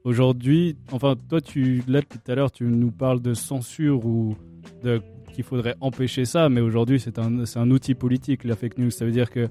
aujourd'hui, 0.05 0.77
enfin 0.93 1.15
toi 1.29 1.41
tu 1.41 1.83
là 1.89 2.01
depuis 2.01 2.19
tout 2.19 2.31
à 2.31 2.35
l'heure 2.35 2.51
tu 2.51 2.65
nous 2.65 2.91
parles 2.91 3.21
de 3.21 3.35
censure 3.35 4.05
ou 4.05 4.37
de 4.83 5.01
qu'il 5.33 5.45
faudrait 5.45 5.75
empêcher 5.81 6.25
ça, 6.25 6.49
mais 6.49 6.61
aujourd'hui 6.61 7.01
c'est 7.01 7.19
un 7.19 7.45
c'est 7.45 7.59
un 7.59 7.71
outil 7.71 7.95
politique 7.95 8.45
la 8.45 8.57
fake 8.57 8.79
news. 8.79 8.91
Ça 8.91 9.05
veut 9.05 9.13
dire 9.13 9.31
que 9.31 9.49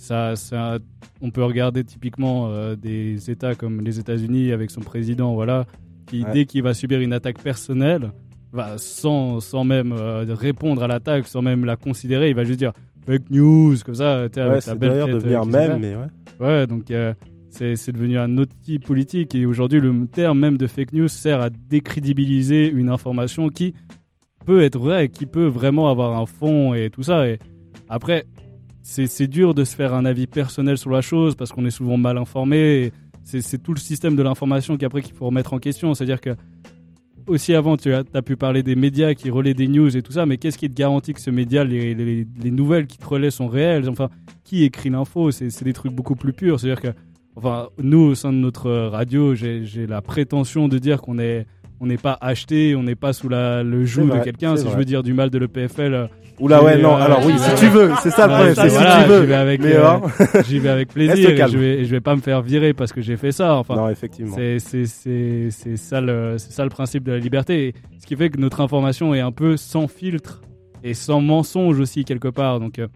ça, 0.00 0.34
ça 0.34 0.78
on 1.20 1.30
peut 1.30 1.44
regarder 1.44 1.84
typiquement 1.84 2.48
euh, 2.48 2.74
des 2.74 3.30
États 3.30 3.54
comme 3.54 3.82
les 3.82 3.98
États-Unis 4.00 4.50
avec 4.50 4.70
son 4.70 4.80
président, 4.80 5.34
voilà, 5.34 5.66
qui 6.06 6.24
Ouais. 6.24 6.32
dès 6.32 6.44
qu'il 6.46 6.62
va 6.62 6.72
subir 6.72 7.00
une 7.00 7.12
attaque 7.12 7.42
personnelle, 7.42 8.10
va 8.52 8.78
sans 8.78 9.40
sans 9.40 9.62
même 9.62 9.92
euh, 9.92 10.24
répondre 10.30 10.82
à 10.82 10.88
l'attaque, 10.88 11.26
sans 11.26 11.42
même 11.42 11.66
la 11.66 11.76
considérer, 11.76 12.30
il 12.30 12.34
va 12.34 12.44
juste 12.44 12.58
dire 12.58 12.72
fake 13.06 13.28
news 13.30 13.76
comme 13.84 13.94
ça. 13.94 14.22
Ouais, 14.24 14.38
avec 14.38 14.62
sa 14.62 14.72
c'est 14.72 14.78
belle 14.78 14.90
d'ailleurs 15.18 15.46
mème, 15.46 15.72
se 15.74 15.78
mais 15.78 15.94
ouais. 15.94 16.46
Ouais, 16.46 16.66
donc 16.66 16.90
euh, 16.90 17.12
c'est 17.50 17.76
c'est 17.76 17.92
devenu 17.92 18.16
un 18.18 18.38
outil 18.38 18.78
politique 18.78 19.34
et 19.34 19.44
aujourd'hui 19.44 19.80
le 19.80 20.06
terme 20.06 20.38
même 20.38 20.56
de 20.56 20.66
fake 20.66 20.94
news 20.94 21.08
sert 21.08 21.42
à 21.42 21.50
décrédibiliser 21.50 22.70
une 22.70 22.88
information 22.88 23.50
qui 23.50 23.74
peut 24.46 24.62
être 24.62 24.78
vraie, 24.78 25.10
qui 25.10 25.26
peut 25.26 25.46
vraiment 25.46 25.90
avoir 25.90 26.18
un 26.18 26.24
fond 26.24 26.72
et 26.72 26.88
tout 26.88 27.02
ça. 27.02 27.28
Et 27.28 27.38
après, 27.90 28.24
c'est 28.82 29.26
dur 29.26 29.54
de 29.54 29.64
se 29.64 29.76
faire 29.76 29.94
un 29.94 30.04
avis 30.04 30.26
personnel 30.26 30.78
sur 30.78 30.90
la 30.90 31.00
chose 31.00 31.34
parce 31.34 31.52
qu'on 31.52 31.64
est 31.64 31.70
souvent 31.70 31.96
mal 31.96 32.18
informé. 32.18 32.92
C'est 33.22 33.62
tout 33.62 33.74
le 33.74 33.80
système 33.80 34.16
de 34.16 34.22
l'information 34.22 34.76
qu'après 34.76 35.02
qu'il 35.02 35.14
faut 35.14 35.26
remettre 35.26 35.52
en 35.52 35.58
question. 35.58 35.94
C'est-à-dire 35.94 36.20
que 36.20 36.30
aussi 37.26 37.54
avant, 37.54 37.76
tu 37.76 37.92
as, 37.92 38.02
as 38.12 38.22
pu 38.22 38.36
parler 38.36 38.62
des 38.62 38.74
médias 38.74 39.14
qui 39.14 39.30
relaient 39.30 39.54
des 39.54 39.68
news 39.68 39.96
et 39.96 40.02
tout 40.02 40.12
ça, 40.12 40.26
mais 40.26 40.36
qu'est-ce 40.36 40.58
qui 40.58 40.68
te 40.68 40.74
garantit 40.74 41.12
que 41.12 41.20
ce 41.20 41.30
média, 41.30 41.62
les, 41.64 41.94
les, 41.94 42.26
les 42.42 42.50
nouvelles 42.50 42.86
qui 42.86 42.98
te 42.98 43.06
relaient 43.06 43.30
sont 43.30 43.46
réelles? 43.46 43.88
Enfin, 43.88 44.08
qui 44.42 44.64
écrit 44.64 44.90
l'info? 44.90 45.30
C'est 45.30 45.62
des 45.62 45.72
trucs 45.72 45.92
beaucoup 45.92 46.16
plus 46.16 46.32
purs. 46.32 46.58
C'est-à-dire 46.58 46.80
que, 46.80 46.88
enfin, 47.36 47.68
nous, 47.80 48.00
au 48.00 48.14
sein 48.14 48.32
de 48.32 48.38
notre 48.38 48.70
radio, 48.70 49.34
j'ai 49.34 49.86
la 49.86 50.02
prétention 50.02 50.66
de 50.66 50.78
dire 50.78 51.00
qu'on 51.00 51.18
est 51.18 51.46
on 51.82 51.86
n'est 51.86 51.96
pas 51.96 52.18
acheté, 52.20 52.76
on 52.76 52.82
n'est 52.82 52.94
pas 52.94 53.14
sous 53.14 53.30
la, 53.30 53.62
le 53.62 53.86
joug 53.86 54.08
de 54.10 54.22
quelqu'un. 54.22 54.56
Si 54.56 54.68
je 54.68 54.76
veux 54.76 54.84
dire 54.84 55.02
du 55.02 55.14
mal 55.14 55.30
de 55.30 55.38
l'EPFL. 55.38 56.08
Oula, 56.40 56.62
ouais, 56.64 56.78
non, 56.80 56.96
euh, 56.96 57.00
alors 57.02 57.24
oui, 57.24 57.34
si 57.38 57.54
tu 57.56 57.68
veux, 57.68 57.90
c'est 58.02 58.10
ça 58.10 58.26
le 58.26 58.32
problème, 58.34 58.54
c'est 58.54 58.70
si 58.70 58.76
tu 58.78 59.08
veux. 59.08 59.20
J'y 59.20 59.26
vais 59.26 59.34
avec, 59.34 59.60
euh, 59.64 59.78
alors, 59.78 60.10
j'y 60.48 60.58
vais 60.58 60.68
avec 60.70 60.88
reste 60.92 60.94
plaisir 60.94 61.30
et 61.30 61.48
je 61.50 61.58
vais, 61.58 61.84
je 61.84 61.90
vais 61.90 62.00
pas 62.00 62.16
me 62.16 62.20
faire 62.20 62.40
virer 62.42 62.72
parce 62.72 62.92
que 62.92 63.00
j'ai 63.02 63.16
fait 63.16 63.30
ça. 63.32 63.54
Enfin, 63.56 63.76
Non, 63.76 63.88
effectivement. 63.88 64.34
c'est 64.36 64.58
c'est 64.58 64.86
c'est 64.86 65.48
c'est 65.50 65.76
ça 65.76 66.00
le 66.00 66.36
c'est 66.38 66.52
ça 66.52 66.64
le 66.64 66.70
principe 66.70 67.04
de 67.04 67.12
la 67.12 67.18
liberté. 67.18 67.74
Ce 67.98 68.06
qui 68.06 68.16
fait 68.16 68.30
que 68.30 68.38
notre 68.38 68.60
information 68.60 69.14
est 69.14 69.20
un 69.20 69.32
peu 69.32 69.56
sans 69.56 69.86
filtre 69.86 70.40
et 70.82 70.94
sans 70.94 71.20
mensonge 71.20 71.78
aussi 71.78 72.04
quelque 72.06 72.28
part. 72.28 72.58
Donc 72.58 72.78
euh, 72.78 72.88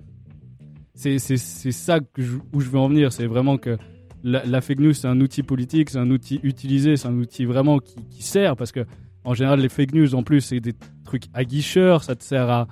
c'est 0.94 1.18
c'est 1.18 1.36
c'est 1.36 1.72
ça 1.72 2.00
que 2.00 2.22
je- 2.22 2.38
où 2.52 2.60
je 2.60 2.70
veux 2.70 2.78
en 2.78 2.88
venir. 2.88 3.12
C'est 3.12 3.26
vraiment 3.26 3.58
que 3.58 3.76
la, 4.22 4.42
la 4.46 4.60
fake 4.62 4.80
news 4.80 4.94
c'est 4.94 5.08
un 5.08 5.20
outil 5.20 5.42
politique, 5.42 5.90
c'est 5.90 5.98
un 5.98 6.10
outil 6.10 6.40
utilisé, 6.42 6.96
c'est 6.96 7.08
un 7.08 7.18
outil 7.18 7.44
vraiment 7.44 7.78
qui, 7.78 7.96
qui 8.10 8.22
sert 8.22 8.56
parce 8.56 8.72
que 8.72 8.80
en 9.24 9.34
général 9.34 9.60
les 9.60 9.68
fake 9.68 9.92
news 9.94 10.14
en 10.14 10.22
plus 10.22 10.40
c'est 10.40 10.60
des 10.60 10.72
trucs 11.04 11.24
aguicheurs, 11.34 12.02
ça 12.04 12.14
te 12.14 12.24
sert 12.24 12.48
à 12.48 12.66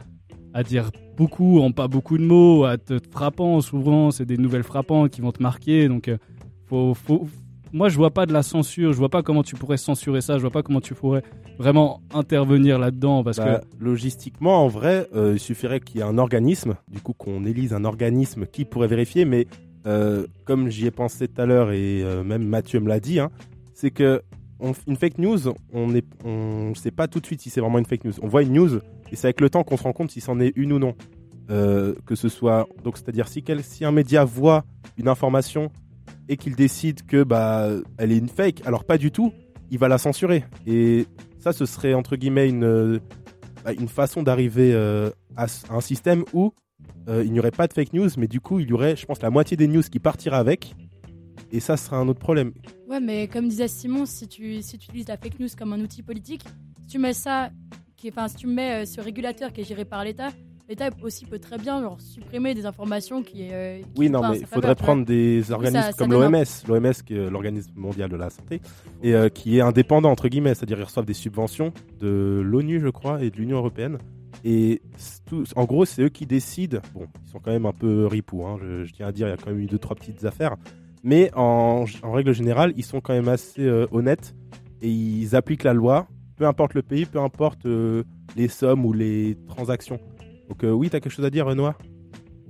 à 0.55 0.63
dire 0.63 0.91
beaucoup 1.17 1.61
en 1.61 1.73
pas 1.73 1.89
beaucoup 1.89 2.19
de 2.19 2.25
mots, 2.25 2.65
à 2.65 2.79
te 2.79 2.99
frappant. 3.11 3.61
Souvent, 3.61 4.11
c'est 4.11 4.27
des 4.27 4.37
nouvelles 4.37 4.63
frappantes 4.63 5.11
qui 5.11 5.21
vont 5.21 5.33
te 5.33 5.43
marquer. 5.43 5.89
Donc, 5.89 6.09
euh, 6.09 6.19
faut, 6.67 6.95
faut... 6.95 7.27
moi, 7.73 7.89
je 7.89 7.97
vois 7.97 8.11
pas 8.11 8.27
de 8.27 8.33
la 8.33 8.43
censure. 8.43 8.93
Je 8.93 8.99
vois 8.99 9.09
pas 9.09 9.23
comment 9.23 9.43
tu 9.43 9.55
pourrais 9.55 9.77
censurer 9.77 10.21
ça. 10.21 10.37
Je 10.37 10.43
vois 10.43 10.51
pas 10.51 10.63
comment 10.63 10.81
tu 10.81 10.95
pourrais 10.95 11.23
vraiment 11.59 12.01
intervenir 12.13 12.79
là-dedans 12.79 13.23
parce 13.23 13.39
Bah, 13.39 13.61
que 13.61 13.85
Logistiquement, 13.85 14.65
en 14.65 14.69
vrai, 14.69 15.09
euh, 15.15 15.33
il 15.35 15.41
suffirait 15.41 15.81
qu'il 15.81 15.99
y 15.99 16.01
ait 16.01 16.07
un 16.07 16.19
organisme, 16.19 16.77
du 16.89 17.01
coup 17.01 17.13
qu'on 17.13 17.45
élise 17.45 17.73
un 17.73 17.85
organisme 17.85 18.47
qui 18.47 18.65
pourrait 18.65 18.89
vérifier, 18.89 19.25
mais 19.25 19.47
euh, 19.87 20.27
comme 20.45 20.69
j'y 20.69 20.87
ai 20.87 20.91
pensé 20.91 21.29
tout 21.29 21.41
à 21.41 21.47
l'heure 21.47 21.73
et 21.73 22.03
euh, 22.03 22.23
même 22.23 22.45
Mathieu 22.45 22.81
me 22.81 22.89
l'a 22.89 23.01
dit, 23.01 23.19
hein, 23.21 23.31
c'est 23.75 23.91
que 23.91 24.23
on- 24.63 24.73
une 24.87 24.97
fake 24.97 25.19
news, 25.19 25.39
on 25.75 25.89
ne 25.89 26.75
sait 26.75 26.91
pas 26.91 27.09
tout 27.09 27.21
de 27.21 27.27
suite 27.27 27.43
si 27.43 27.51
c'est 27.51 27.61
vraiment 27.61 27.79
une 27.79 27.85
fake 27.85 28.05
news. 28.05 28.15
On 28.23 28.29
voit 28.29 28.43
une 28.43 28.55
news 28.55 28.77
et 29.11 29.17
c'est 29.17 29.27
avec 29.27 29.41
le 29.41 29.51
temps 29.51 29.65
qu'on 29.65 29.77
se 29.77 29.83
rend 29.83 29.93
compte 29.93 30.11
si 30.11 30.21
c'en 30.21 30.41
est 30.41 30.53
une 30.57 30.73
ou 30.73 30.79
non. 30.79 30.95
Euh, 31.51 31.95
que 32.07 32.15
ce 32.15 32.29
soit 32.29 32.69
donc 32.85 32.97
c'est-à-dire 32.97 33.27
si, 33.29 33.43
un 33.85 33.91
média 33.91 34.25
voit 34.25 34.65
une 34.97 35.09
information 35.09 35.71
et 36.29 36.37
qu'il 36.37 36.55
décide 36.55 37.05
que 37.05 37.25
bah 37.25 37.69
elle 37.99 38.13
est 38.13 38.17
une 38.17 38.29
fake, 38.29 38.63
alors 38.65 38.85
pas 38.85 38.97
du 38.97 39.11
tout, 39.11 39.33
il 39.71 39.79
va 39.79 39.89
la 39.89 39.99
censurer 39.99 40.45
et 40.69 41.05
ça 41.41 41.53
ce 41.53 41.67
serait 41.67 41.95
entre 41.95 42.15
guillemets 42.15 42.49
une 42.49 42.65
euh, 42.65 43.01
bah, 43.65 43.73
une 43.73 43.89
façon 43.89 44.23
d'arriver 44.23 44.73
euh, 44.73 45.11
à, 45.37 45.47
un 45.69 45.81
système 45.81 46.25
où 46.33 46.53
il 47.09 47.33
n'y 47.33 47.41
aurait 47.41 47.51
pas 47.51 47.67
de 47.67 47.73
fake 47.73 47.93
news, 47.93 48.09
mais 48.17 48.29
du 48.29 48.41
coup 48.41 48.61
il 48.61 48.69
y 48.69 48.73
aurait, 48.73 48.95
je 48.95 49.05
pense, 49.05 49.21
la 49.21 49.31
moitié 49.31 49.57
des 49.57 49.67
news 49.67 49.83
qui 49.83 49.99
partiraient 49.99 50.37
avec, 50.37 50.77
et 51.53 51.61
ça 51.61 51.77
serait 51.77 51.97
un 51.97 52.09
autre 52.09 52.19
problème. 52.21 52.53
Ouais, 52.89 52.99
mais 53.01 53.29
comme 53.29 53.49
disait 53.49 53.69
Simon, 53.69 54.07
si 54.07 54.27
tu, 54.27 54.61
si 54.63 54.79
tu 54.79 54.87
utilises 54.89 55.09
la 55.09 55.17
fake 55.17 55.39
news 55.39 55.49
comme 55.57 55.73
un 55.73 55.81
outil 55.81 56.03
politique, 56.03 56.43
si 56.83 56.87
tu 56.89 56.99
mets 56.99 57.13
ça, 57.13 57.51
qui, 57.97 58.09
enfin, 58.09 58.27
si 58.29 58.37
tu 58.37 58.47
mets 58.49 58.83
euh, 58.83 58.85
ce 58.85 59.01
régulateur 59.01 59.53
qui 59.53 59.61
est 59.61 59.65
géré 59.65 59.85
par 59.85 60.03
l'État, 60.05 60.31
l'État 60.69 60.91
aussi 61.03 61.25
peut 61.27 61.39
très 61.39 61.59
bien 61.59 61.81
genre, 61.83 62.01
supprimer 62.01 62.55
des 62.55 62.67
informations 62.67 63.23
qui. 63.23 63.49
euh, 63.53 63.79
qui 63.81 63.85
Oui, 63.97 64.11
non, 64.11 64.21
mais 64.31 64.39
il 64.41 64.47
faudrait 64.47 64.75
prendre 64.75 65.05
des 65.05 65.53
organismes 65.53 65.81
ça- 65.83 65.93
comme 65.93 66.11
l'OMS, 66.13 66.45
l'OMS 66.69 66.93
qui 67.07 67.15
est 67.15 67.31
l'organisme 67.31 67.73
mondial 67.77 68.09
de 68.11 68.17
la 68.17 68.31
santé, 68.31 68.61
et 69.03 69.15
euh, 69.15 69.29
qui 69.29 69.59
est 69.59 69.61
indépendant 69.61 70.11
entre 70.11 70.29
guillemets, 70.29 70.55
c'est-à-dire 70.55 70.79
ils 70.79 70.85
reçoivent 70.85 71.05
des 71.07 71.15
subventions 71.15 71.73
de 72.01 72.41
l'ONU, 72.45 72.81
je 72.81 72.89
crois, 72.89 73.23
et 73.23 73.31
de 73.31 73.37
l'Union 73.37 73.59
européenne. 73.59 73.99
Et 74.45 74.83
tout- 75.27 75.45
en 75.55 75.65
gros, 75.67 75.85
c'est 75.85 76.03
eux 76.03 76.09
qui 76.09 76.27
décident. 76.27 76.81
Bon, 76.95 77.07
ils 77.25 77.31
sont 77.31 77.39
quand 77.39 77.53
même 77.53 77.67
un 77.67 77.73
peu 77.73 78.07
ripoux, 78.07 78.45
hein, 78.45 78.57
je, 78.61 78.85
je 78.85 78.93
tiens 78.93 79.07
à 79.07 79.13
dire, 79.13 79.29
il 79.29 79.31
y 79.31 79.35
a 79.35 79.37
quand 79.37 79.51
même 79.51 79.61
eu 79.61 79.67
deux 79.67 79.79
trois 79.79 79.95
petites 79.95 80.25
affaires, 80.25 80.57
mais 81.03 81.31
en, 81.35 81.85
en 82.03 82.13
règle 82.13 82.33
générale, 82.33 82.73
ils 82.77 82.85
sont 82.85 83.01
quand 83.01 83.13
même 83.15 83.29
assez 83.29 83.63
euh, 83.63 83.87
honnêtes 83.93 84.35
et 84.81 84.89
ils 84.91 85.35
appliquent 85.37 85.65
la 85.65 85.75
loi, 85.75 86.07
peu 86.37 86.47
importe 86.47 86.75
le 86.75 86.83
pays, 86.83 87.07
peu 87.07 87.21
importe 87.21 87.67
euh, 87.67 88.03
les 88.37 88.49
sommes 88.49 88.85
ou 88.85 88.93
les 88.93 89.37
transactions. 89.49 89.99
Donc 90.49 90.65
euh, 90.65 90.71
oui, 90.71 90.91
t'as 90.91 91.01
quelque 91.01 91.13
chose 91.13 91.25
à 91.25 91.31
dire, 91.31 91.47
Renoir? 91.47 91.77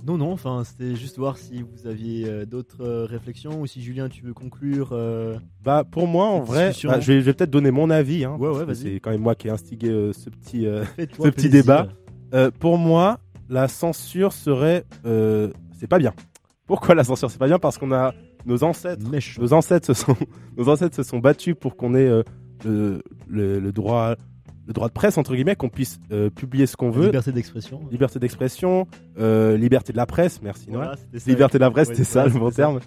Non, 0.05 0.17
non, 0.17 0.33
enfin, 0.33 0.63
c'était 0.65 0.95
juste 0.97 1.17
voir 1.17 1.37
si 1.37 1.61
vous 1.63 1.87
aviez 1.87 2.27
euh, 2.27 2.45
d'autres 2.45 2.81
euh, 2.83 3.05
réflexions 3.05 3.61
ou 3.61 3.67
si 3.67 3.81
Julien, 3.81 4.09
tu 4.09 4.23
veux 4.25 4.33
conclure. 4.33 4.89
euh, 4.91 5.37
Bah 5.63 5.85
pour 5.89 6.07
moi 6.07 6.25
en 6.25 6.41
vrai, 6.41 6.73
bah, 6.83 6.99
je 6.99 7.13
vais, 7.13 7.33
peut-être 7.33 7.49
donner 7.49 7.71
mon 7.71 7.89
avis. 7.89 8.25
Hein, 8.25 8.35
Ouais, 8.37 8.49
ouais. 8.49 8.75
C'est 8.75 8.99
quand 8.99 9.11
même 9.11 9.21
moi 9.21 9.33
qui 9.35 9.47
ai 9.47 9.51
instigé 9.51 10.11
ce 10.11 10.29
petit, 10.29 10.65
ce 10.97 11.29
petit 11.29 11.49
débat. 11.49 11.87
Pour 12.59 12.77
moi, 12.77 13.19
la 13.49 13.67
censure 13.69 14.33
serait, 14.33 14.83
c'est 15.05 15.87
pas 15.87 15.99
bien. 15.99 16.13
Pourquoi 16.65 16.95
la 16.95 17.03
censure 17.05 17.29
c'est 17.31 17.39
pas 17.39 17.47
bien? 17.47 17.59
Parce 17.59 17.77
qu'on 17.77 17.91
a 17.93 18.13
nos 18.45 18.63
ancêtres, 18.63 19.03
nos 19.39 19.53
ancêtres 19.53 19.87
se 19.87 19.93
sont, 19.93 20.15
nos 20.57 20.69
ancêtres 20.69 20.95
se 20.95 21.03
sont 21.03 21.19
battus 21.19 21.55
pour 21.59 21.75
qu'on 21.75 21.95
ait 21.95 22.07
euh, 22.07 22.23
le, 22.65 23.01
le- 23.27 23.59
le 23.59 23.71
droit, 23.71 24.15
le 24.67 24.73
droit 24.73 24.87
de 24.87 24.93
presse 24.93 25.17
entre 25.17 25.35
guillemets, 25.35 25.55
qu'on 25.55 25.69
puisse 25.69 25.99
euh, 26.11 26.29
publier 26.29 26.65
ce 26.67 26.75
qu'on 26.77 26.89
veut. 26.91 27.05
liberté 27.05 27.31
d'expression. 27.31 27.81
Liberté 27.91 28.19
d'expression, 28.19 28.87
euh, 29.19 29.57
liberté 29.57 29.91
de 29.93 29.97
la 29.97 30.05
presse, 30.05 30.41
merci 30.41 30.67
Voilà, 30.69 30.95
ça. 30.95 31.29
Liberté 31.29 31.57
de 31.57 31.63
la 31.63 31.71
presse, 31.71 31.89
Ouais, 31.89 31.95
c'était 31.95 32.05
ça 32.09 32.25
le 32.25 32.31
bon 32.31 32.49
terme. 32.51 32.79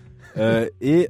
Et 0.80 1.08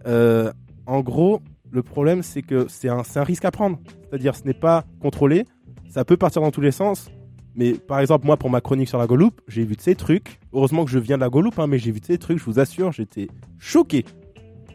en 0.87 1.01
gros, 1.01 1.41
le 1.73 1.83
problème 1.83 2.23
c'est 2.23 2.43
que 2.43 2.67
c'est 2.69 2.89
un, 2.89 3.03
c'est 3.03 3.19
un 3.19 3.25
risque 3.25 3.45
à 3.45 3.51
prendre. 3.51 3.79
C'est-à-dire, 4.09 4.35
ce 4.37 4.45
n'est 4.45 4.55
pas 4.55 4.85
contrôlé, 5.01 5.45
ça 5.89 6.05
peut 6.05 6.17
partir 6.17 6.43
dans 6.43 6.51
tous 6.51 6.61
les 6.61 6.71
sens. 6.71 7.11
Mais 7.59 7.73
par 7.73 8.01
exemple, 8.01 8.27
moi, 8.27 8.37
pour 8.37 8.51
ma 8.51 8.61
chronique 8.61 8.89
sur 8.89 8.99
la 8.99 9.07
Guadeloupe, 9.07 9.41
j'ai 9.49 9.65
vu 9.65 9.77
de 9.77 9.81
ces 9.81 9.95
trucs. 9.95 10.39
Heureusement 10.53 10.85
que 10.85 10.91
je 10.91 10.99
viens 10.99 11.17
de 11.17 11.23
la 11.23 11.31
Guadeloupe, 11.31 11.59
hein, 11.59 11.67
mais 11.67 11.79
j'ai 11.79 11.91
vu 11.91 12.01
de 12.01 12.05
ces 12.05 12.19
trucs, 12.19 12.39
je 12.39 12.45
vous 12.45 12.59
assure, 12.61 12.93
j'étais 12.93 13.29
choqué. 13.59 14.05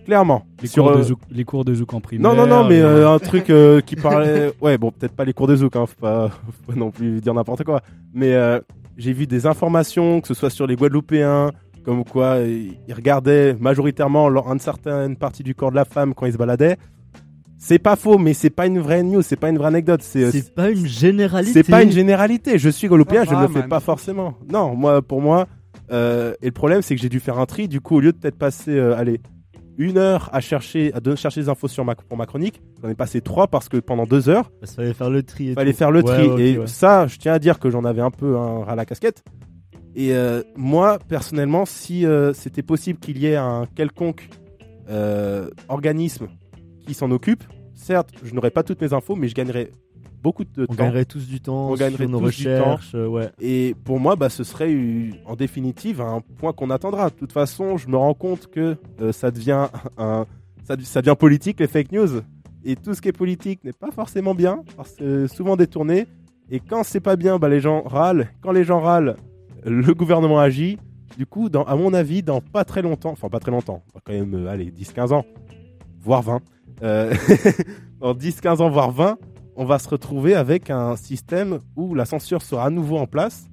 Clairement. 0.06 0.44
les, 0.62 0.68
Sur, 0.68 0.84
cours 0.86 0.94
de 0.96 1.00
euh, 1.00 1.04
zouk, 1.04 1.20
les 1.30 1.44
cours 1.44 1.66
de 1.66 1.74
zouk 1.74 1.94
en 1.94 2.02
primaire. 2.02 2.34
non, 2.34 2.36
non, 2.36 2.48
non, 2.48 2.68
mais 2.68 2.82
euh, 2.82 3.06
euh, 3.06 3.14
un 3.14 3.20
truc 3.20 3.50
euh, 3.50 3.82
qui 3.86 3.96
parlait. 3.96 4.52
Ouais, 4.62 4.78
bon, 4.78 4.92
peut-être 4.92 5.16
pas 5.16 5.26
les 5.26 5.34
cours 5.34 5.48
de 5.48 5.56
zouk, 5.56 5.76
hein, 5.76 5.86
faut 5.86 6.00
pas, 6.00 6.30
faut 6.66 6.72
pas 6.74 6.78
non 6.80 6.92
plus 6.92 7.22
dire 7.22 7.34
n'importe 7.34 7.64
quoi. 7.64 7.82
Mais 8.14 8.34
euh, 8.34 8.60
j'ai 8.98 9.14
vu 9.14 9.28
des 9.28 9.46
informations, 9.46 10.22
que 10.22 10.28
ce 10.28 10.34
soit 10.34 10.50
sur 10.50 10.68
les 10.68 10.76
Guadeloupéens, 10.76 11.52
comme 11.84 12.04
quoi 12.04 12.40
ils 12.40 12.94
regardaient 12.94 13.56
majoritairement 13.60 14.28
une 14.30 14.60
certaine 14.60 15.16
partie 15.16 15.44
du 15.44 15.56
corps 15.56 15.72
de 15.72 15.76
la 15.76 15.86
femme 15.86 16.14
quand 16.14 16.26
ils 16.26 16.34
se 16.34 16.38
baladaient. 16.38 16.78
C'est 17.58 17.80
pas 17.80 17.96
faux, 17.96 18.18
mais 18.18 18.34
c'est 18.34 18.50
pas 18.50 18.66
une 18.66 18.80
vraie 18.80 19.04
news, 19.04 19.22
c'est 19.22 19.36
pas 19.36 19.50
une 19.50 19.58
vraie 19.60 19.68
anecdote. 19.68 20.02
C'est 20.02 20.32
C'est 20.32 20.54
pas 20.54 20.72
une 20.72 20.88
généralité. 20.88 21.54
c'est 21.54 21.70
pas 21.70 21.84
une 21.84 21.92
généralité. 21.92 22.58
Je 22.58 22.70
suis 22.70 22.88
Guadeloupéen, 22.88 23.24
je 23.24 23.36
ne 23.36 23.42
le 23.42 23.48
fais 23.50 23.60
man. 23.60 23.70
pas 23.70 23.80
forcément. 23.80 24.34
Non, 24.52 24.74
moi, 24.76 25.04
pour 25.04 25.22
moi, 25.22 25.48
euh, 25.92 26.34
et 26.42 26.48
le 26.48 26.52
problème, 26.54 26.82
c'est 26.82 26.96
que 26.96 27.02
j'ai 27.02 27.10
dû 27.10 27.20
faire 27.20 27.38
un 27.38 27.46
tri. 27.46 27.68
Du 27.68 27.80
coup, 27.82 27.98
au 27.98 28.00
lieu 28.00 28.14
de 28.14 28.18
peut-être 28.18 28.38
passer, 28.38 28.72
euh, 28.72 28.96
allez, 28.98 29.22
une 29.78 29.98
heure 29.98 30.30
à 30.34 30.42
chercher, 30.42 30.94
à 30.94 31.00
de- 31.00 31.16
chercher 31.16 31.42
des 31.42 31.50
infos 31.50 31.68
sur 31.68 31.84
ma, 31.86 31.96
pour 31.96 32.18
ma 32.18 32.26
chronique, 32.26 32.62
j'en 32.82 32.90
ai 32.90 32.96
passé 32.96 33.22
trois 33.22 33.48
parce 33.48 33.70
que 33.70 33.78
pendant 33.78 34.06
deux 34.06 34.30
heures, 34.30 34.52
Il 34.62 34.68
fallait 34.68 34.94
faire 34.94 35.10
le 35.10 35.24
tri. 35.24 35.48
et 35.48 35.50
il 35.52 35.54
fallait 35.56 35.72
tout. 35.72 35.78
faire 35.78 35.92
le 35.92 36.04
Ouais, 36.04 36.28
tri. 36.30 36.42
et 36.44 36.58
ouais. 36.60 36.68
ça, 36.68 37.08
je 37.08 37.18
tiens 37.18 37.34
à 37.34 37.40
dire 37.40 37.60
que 37.60 37.70
j'en 37.70 37.84
avais 37.86 38.02
un 38.02 38.12
peu 38.12 38.38
un 38.38 38.64
ras 38.64 38.74
à 38.74 38.76
la 38.76 38.86
casquette. 38.86 39.24
Et 39.96 40.14
euh, 40.14 40.42
moi, 40.56 41.00
personnellement, 41.08 41.66
si 41.66 42.06
euh, 42.06 42.32
c'était 42.34 42.62
possible 42.64 43.00
qu'il 43.00 43.18
y 43.18 43.26
ait 43.28 43.36
un 43.36 43.66
quelconque 43.76 44.30
euh, 44.90 45.50
organisme 45.70 46.28
qui 46.86 46.94
s'en 46.94 47.12
occupe, 47.12 47.44
certes, 47.74 48.10
je 48.24 48.34
n'aurais 48.34 48.52
pas 48.52 48.64
toutes 48.64 48.82
mes 48.82 48.94
infos, 48.94 49.16
mais 49.16 49.28
je 49.28 49.36
gagnerais 49.36 49.72
beaucoup 50.22 50.44
de 50.44 50.64
On 50.64 50.66
temps. 50.68 50.74
gagnerait 50.84 51.06
tous 51.06 51.28
du 51.28 51.40
temps 51.42 51.70
On 51.70 51.76
gagnerait 51.76 52.04
sur 52.04 52.10
nos 52.10 52.20
recherches. 52.20 52.92
euh, 52.96 53.08
ouais. 53.08 53.30
Et 53.40 53.76
pour 53.84 54.00
moi, 54.00 54.16
bah, 54.16 54.30
ce 54.30 54.44
serait 54.44 54.76
en 55.26 55.36
définitive 55.36 56.02
un 56.02 56.22
point 56.38 56.54
qu'on 56.54 56.70
attendra. 56.70 57.10
De 57.10 57.16
toute 57.16 57.32
façon, 57.32 57.78
je 57.78 57.88
me 57.88 57.98
rends 57.98 58.14
compte 58.14 58.48
que 58.48 58.78
euh, 59.02 59.12
ça 59.12 59.32
devient 59.32 59.68
un, 59.98 60.26
ça, 60.64 60.76
ça 60.84 61.02
devient 61.02 61.16
politique 61.18 61.60
les 61.60 61.68
fake 61.68 61.92
news. 61.92 62.22
Et 62.64 62.76
tout 62.76 62.94
ce 62.94 63.02
qui 63.02 63.08
est 63.10 63.14
politique 63.14 63.64
n'est 63.64 63.74
pas 63.74 63.90
forcément 63.92 64.36
bien, 64.36 64.64
parce 64.78 64.92
que 64.94 65.26
souvent 65.28 65.56
détourné. 65.58 66.06
Et 66.52 66.60
quand 66.60 66.84
c'est 66.84 67.00
pas 67.00 67.16
bien, 67.16 67.40
bah, 67.40 67.50
les 67.50 67.60
gens 67.60 67.82
râlent. 67.84 68.30
Quand 68.42 68.52
les 68.52 68.64
gens 68.64 68.82
râlent, 68.82 69.16
le 69.66 69.94
gouvernement 69.94 70.40
agit. 70.40 70.78
Du 71.18 71.26
coup, 71.26 71.50
dans, 71.50 71.64
à 71.66 71.76
mon 71.76 71.94
avis, 71.94 72.24
dans 72.24 72.40
pas 72.40 72.64
très 72.64 72.82
longtemps, 72.82 73.12
enfin 73.12 73.28
pas 73.28 73.40
très 73.40 73.52
longtemps, 73.52 73.84
on 73.94 74.00
quand 74.00 74.14
même, 74.14 74.34
euh, 74.34 74.48
allez, 74.50 74.72
10-15 74.72 75.12
ans, 75.14 75.26
voire 76.00 76.22
20, 76.22 76.40
euh, 76.84 77.14
dans 78.00 78.14
10-15 78.14 78.62
ans, 78.62 78.70
voire 78.70 78.92
20, 78.92 79.18
on 79.56 79.66
va 79.66 79.80
se 79.80 79.90
retrouver 79.90 80.34
avec 80.36 80.70
un 80.70 80.96
système 80.96 81.60
où 81.76 81.94
la 81.96 82.06
censure 82.06 82.42
sera 82.42 82.66
à 82.66 82.70
nouveau 82.70 82.98
en 82.98 83.06
place. 83.08 83.48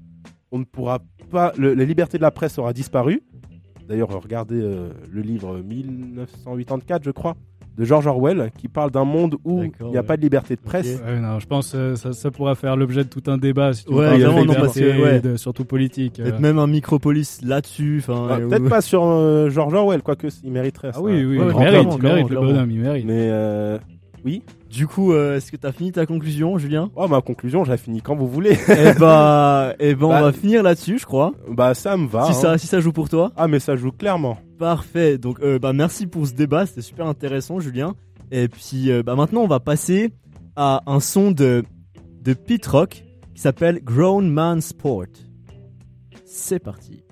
On 0.52 0.58
ne 0.58 0.64
pourra 0.64 0.98
pas. 1.30 1.52
le- 1.58 1.74
la 1.74 1.84
liberté 1.84 2.16
de 2.16 2.22
la 2.22 2.30
presse 2.30 2.58
aura 2.58 2.72
disparu. 2.72 3.22
D'ailleurs, 3.86 4.08
regardez 4.22 4.60
euh, 4.60 4.88
le 5.10 5.20
livre 5.22 5.58
1984, 5.60 7.04
je 7.04 7.10
crois, 7.10 7.34
de 7.76 7.84
George 7.84 8.06
Orwell, 8.06 8.50
qui 8.58 8.66
parle 8.68 8.90
d'un 8.90 9.04
monde 9.04 9.36
où 9.44 9.62
il 9.62 9.72
n'y 9.90 9.96
a 9.96 10.00
ouais. 10.00 10.06
pas 10.06 10.16
de 10.16 10.22
liberté 10.22 10.56
de 10.56 10.60
presse. 10.60 11.00
Ouais, 11.06 11.20
non, 11.20 11.38
je 11.38 11.46
pense 11.46 11.72
que 11.72 11.94
ça, 11.94 12.12
ça 12.12 12.30
pourra 12.30 12.54
faire 12.54 12.76
l'objet 12.76 13.04
de 13.04 13.08
tout 13.08 13.22
un 13.30 13.38
débat, 13.38 13.72
si 13.72 13.84
tu 13.84 13.92
Ouais, 13.92 13.98
veux 13.98 14.04
parler 14.08 14.24
vraiment, 14.24 14.42
de 14.42 14.46
non, 14.48 14.54
parce 14.54 14.74
que, 14.74 14.80
liberté, 14.80 15.02
ouais. 15.02 15.20
de- 15.20 15.36
surtout 15.36 15.64
politique. 15.64 16.14
Peut-être 16.14 16.36
euh. 16.36 16.40
même 16.40 16.58
un 16.58 16.66
micropolis 16.66 17.40
là-dessus. 17.42 18.02
Ah, 18.08 18.12
euh, 18.40 18.48
Peut-être 18.48 18.68
pas 18.68 18.80
sur 18.80 19.04
euh, 19.04 19.48
George 19.50 19.74
Orwell, 19.74 20.02
quoique 20.02 20.26
il 20.42 20.50
mériterait. 20.50 20.88
Ah 20.90 20.94
ça. 20.94 21.00
oui, 21.02 21.24
oui, 21.24 21.38
Ouais, 21.38 21.46
il 21.50 21.58
mérite, 21.58 21.88
il 21.96 22.02
mérite, 22.02 22.30
le 22.30 22.36
bonhomme, 22.40 22.70
il 22.70 22.80
mérite. 22.80 23.06
Mais 23.06 23.28
euh, 23.30 23.78
oui. 24.24 24.42
Du 24.70 24.86
coup, 24.86 25.12
euh, 25.12 25.36
est-ce 25.36 25.50
que 25.50 25.56
t'as 25.56 25.72
fini 25.72 25.92
ta 25.92 26.04
conclusion, 26.06 26.58
Julien? 26.58 26.90
Oh, 26.96 27.08
ma 27.08 27.20
conclusion, 27.22 27.64
je 27.64 27.70
la 27.70 27.76
finis 27.76 28.02
quand 28.02 28.14
vous 28.16 28.26
voulez. 28.28 28.56
Eh 28.68 28.92
bah, 28.98 29.74
eh 29.78 29.94
ben, 29.94 30.06
on 30.06 30.08
Bah, 30.10 30.22
va 30.22 30.32
finir 30.32 30.62
là-dessus, 30.62 30.98
je 30.98 31.06
crois. 31.06 31.32
bah, 31.50 31.74
ça 31.74 31.96
me 31.96 32.06
va. 32.06 32.24
si 32.24 32.30
hein. 32.30 32.34
ça, 32.34 32.58
si 32.58 32.66
ça 32.66 32.80
joue 32.80 32.92
pour 32.92 33.08
toi. 33.08 33.32
Ah, 33.36 33.48
mais 33.48 33.60
ça 33.60 33.76
joue 33.76 33.92
clairement. 33.92 34.38
Parfait. 34.58 35.18
Donc, 35.18 35.40
euh, 35.40 35.58
bah, 35.58 35.72
merci 35.72 36.06
pour 36.06 36.26
ce 36.26 36.32
débat. 36.34 36.66
C'était 36.66 36.82
super 36.82 37.06
intéressant, 37.06 37.60
Julien. 37.60 37.94
Et 38.30 38.48
puis, 38.48 38.90
euh, 38.90 39.02
bah, 39.02 39.14
maintenant, 39.14 39.42
on 39.42 39.46
va 39.48 39.60
passer 39.60 40.12
à 40.56 40.82
un 40.86 41.00
son 41.00 41.30
de, 41.30 41.64
de 42.22 42.32
Pete 42.34 42.66
Rock 42.66 43.04
qui 43.34 43.40
s'appelle 43.40 43.80
Grown 43.82 44.28
Man 44.28 44.60
Sport. 44.60 45.06
C'est 46.26 46.58
parti. 46.58 47.02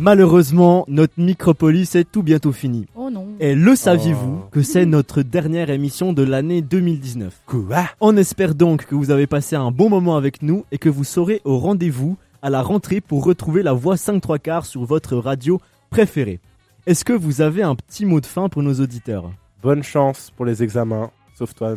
Malheureusement, 0.00 0.84
notre 0.88 1.14
micropolis 1.18 1.94
est 1.94 2.04
tout 2.10 2.22
bientôt 2.22 2.52
fini. 2.52 2.86
Oh 2.94 3.10
non. 3.10 3.26
Et 3.40 3.54
le 3.54 3.74
saviez-vous 3.74 4.42
Oh. 4.44 4.48
que 4.52 4.62
c'est 4.62 4.86
notre 4.86 5.22
dernière 5.22 5.70
émission 5.70 6.12
de 6.12 6.22
l'année 6.22 6.62
2019 6.62 7.40
Quoi? 7.46 7.84
On 8.00 8.16
espère 8.16 8.54
donc 8.54 8.86
que 8.86 8.94
vous 8.94 9.10
avez 9.10 9.26
passé 9.26 9.56
un 9.56 9.70
bon 9.70 9.88
moment 9.90 10.16
avec 10.16 10.42
nous 10.42 10.64
et 10.72 10.78
que 10.78 10.88
vous 10.88 11.04
serez 11.04 11.40
au 11.44 11.58
rendez-vous 11.58 12.16
à 12.42 12.50
la 12.50 12.62
rentrée 12.62 13.00
pour 13.00 13.24
retrouver 13.24 13.62
la 13.62 13.72
voix 13.72 13.96
5 13.96 14.20
3 14.20 14.38
quarts 14.38 14.66
sur 14.66 14.84
votre 14.84 15.16
radio 15.16 15.60
préférée. 15.90 16.38
Est-ce 16.86 17.04
que 17.04 17.12
vous 17.12 17.40
avez 17.40 17.62
un 17.62 17.74
petit 17.74 18.04
mot 18.06 18.20
de 18.20 18.26
fin 18.26 18.48
pour 18.48 18.62
nos 18.62 18.74
auditeurs? 18.74 19.30
Bonne 19.62 19.82
chance 19.82 20.30
pour 20.36 20.44
les 20.46 20.62
examens, 20.62 21.10
sauf 21.36 21.54
toi, 21.54 21.74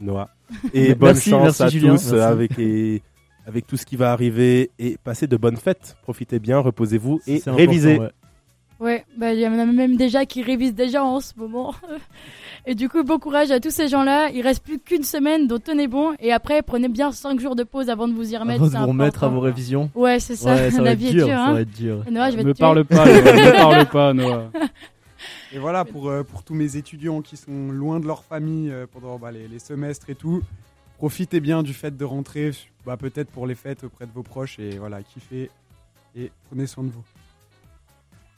Noah. 0.00 0.28
Et 0.72 0.94
bonne 0.94 1.08
Merci, 1.14 1.30
chance 1.30 1.42
merci, 1.42 1.62
à 1.64 1.68
Julien, 1.68 1.96
tous 1.96 2.12
merci. 2.12 2.20
avec, 2.24 2.56
les- 2.56 3.02
avec 3.46 3.66
tout 3.66 3.76
ce 3.76 3.86
qui 3.86 3.96
va 3.96 4.12
arriver 4.12 4.70
et 4.78 4.96
passez 5.02 5.26
de 5.26 5.36
bonnes 5.36 5.56
fêtes. 5.56 5.96
Profitez 6.02 6.38
bien, 6.38 6.58
reposez-vous 6.58 7.20
et 7.26 7.42
révisez. 7.46 7.98
ouais. 7.98 8.10
Ouais, 8.80 9.04
bah 9.16 9.32
il 9.32 9.38
y 9.40 9.46
en 9.46 9.56
a 9.56 9.64
même 9.64 9.96
déjà 9.96 10.26
qui 10.26 10.42
révisent 10.42 10.74
déjà 10.74 11.04
en 11.04 11.20
ce 11.20 11.32
moment. 11.36 11.74
Et 12.66 12.74
du 12.74 12.88
coup, 12.88 13.04
bon 13.04 13.18
courage 13.18 13.50
à 13.52 13.60
tous 13.60 13.70
ces 13.70 13.86
gens-là. 13.88 14.30
Il 14.34 14.42
reste 14.42 14.64
plus 14.64 14.80
qu'une 14.80 15.04
semaine, 15.04 15.46
donc 15.46 15.62
tenez 15.62 15.86
bon. 15.86 16.12
Et 16.18 16.32
après, 16.32 16.60
prenez 16.60 16.88
bien 16.88 17.12
5 17.12 17.38
jours 17.38 17.54
de 17.54 17.62
pause 17.62 17.88
avant 17.88 18.08
de 18.08 18.12
vous 18.14 18.32
y 18.32 18.36
remettre. 18.36 18.62
Avant 18.64 18.72
de 18.72 18.76
vous 18.78 18.86
remettre 18.88 19.22
à 19.24 19.28
vos 19.28 19.40
révisions. 19.40 19.90
Ouais, 19.94 20.18
c'est 20.18 20.34
ça. 20.34 20.54
Ouais, 20.54 20.70
ça 20.70 20.78
va 20.78 20.84
La 20.84 20.92
être 20.92 20.98
vie 20.98 21.10
dur, 21.12 21.22
est 21.22 21.28
dure. 21.28 21.36
ça 21.36 21.44
hein. 21.46 21.52
va 21.54 21.60
être 21.60 21.70
dur. 21.72 22.04
Noah, 22.10 22.30
je 22.32 22.36
vais 22.36 22.44
Me 22.44 22.52
te 22.52 22.58
parle 22.58 22.84
pas, 22.84 23.04
Noah, 23.06 23.32
ne 23.32 23.50
parle 23.56 23.86
pas, 23.86 24.12
Noah. 24.12 24.50
Et 25.52 25.58
voilà, 25.58 25.84
pour, 25.84 26.08
euh, 26.10 26.24
pour 26.24 26.42
tous 26.42 26.54
mes 26.54 26.76
étudiants 26.76 27.22
qui 27.22 27.36
sont 27.36 27.70
loin 27.70 28.00
de 28.00 28.06
leur 28.06 28.24
famille 28.24 28.70
euh, 28.72 28.86
pendant 28.92 29.18
bah, 29.18 29.30
les, 29.30 29.46
les 29.46 29.60
semestres 29.60 30.10
et 30.10 30.14
tout, 30.16 30.42
profitez 31.04 31.40
bien 31.40 31.62
du 31.62 31.74
fait 31.74 31.94
de 31.94 32.04
rentrer, 32.06 32.52
bah, 32.86 32.96
peut-être 32.96 33.30
pour 33.30 33.46
les 33.46 33.54
fêtes 33.54 33.84
auprès 33.84 34.06
de 34.06 34.10
vos 34.10 34.22
proches, 34.22 34.58
et 34.58 34.78
voilà, 34.78 35.02
kiffez 35.02 35.50
et 36.16 36.32
prenez 36.48 36.66
soin 36.66 36.82
de 36.82 36.88
vous. 36.88 37.04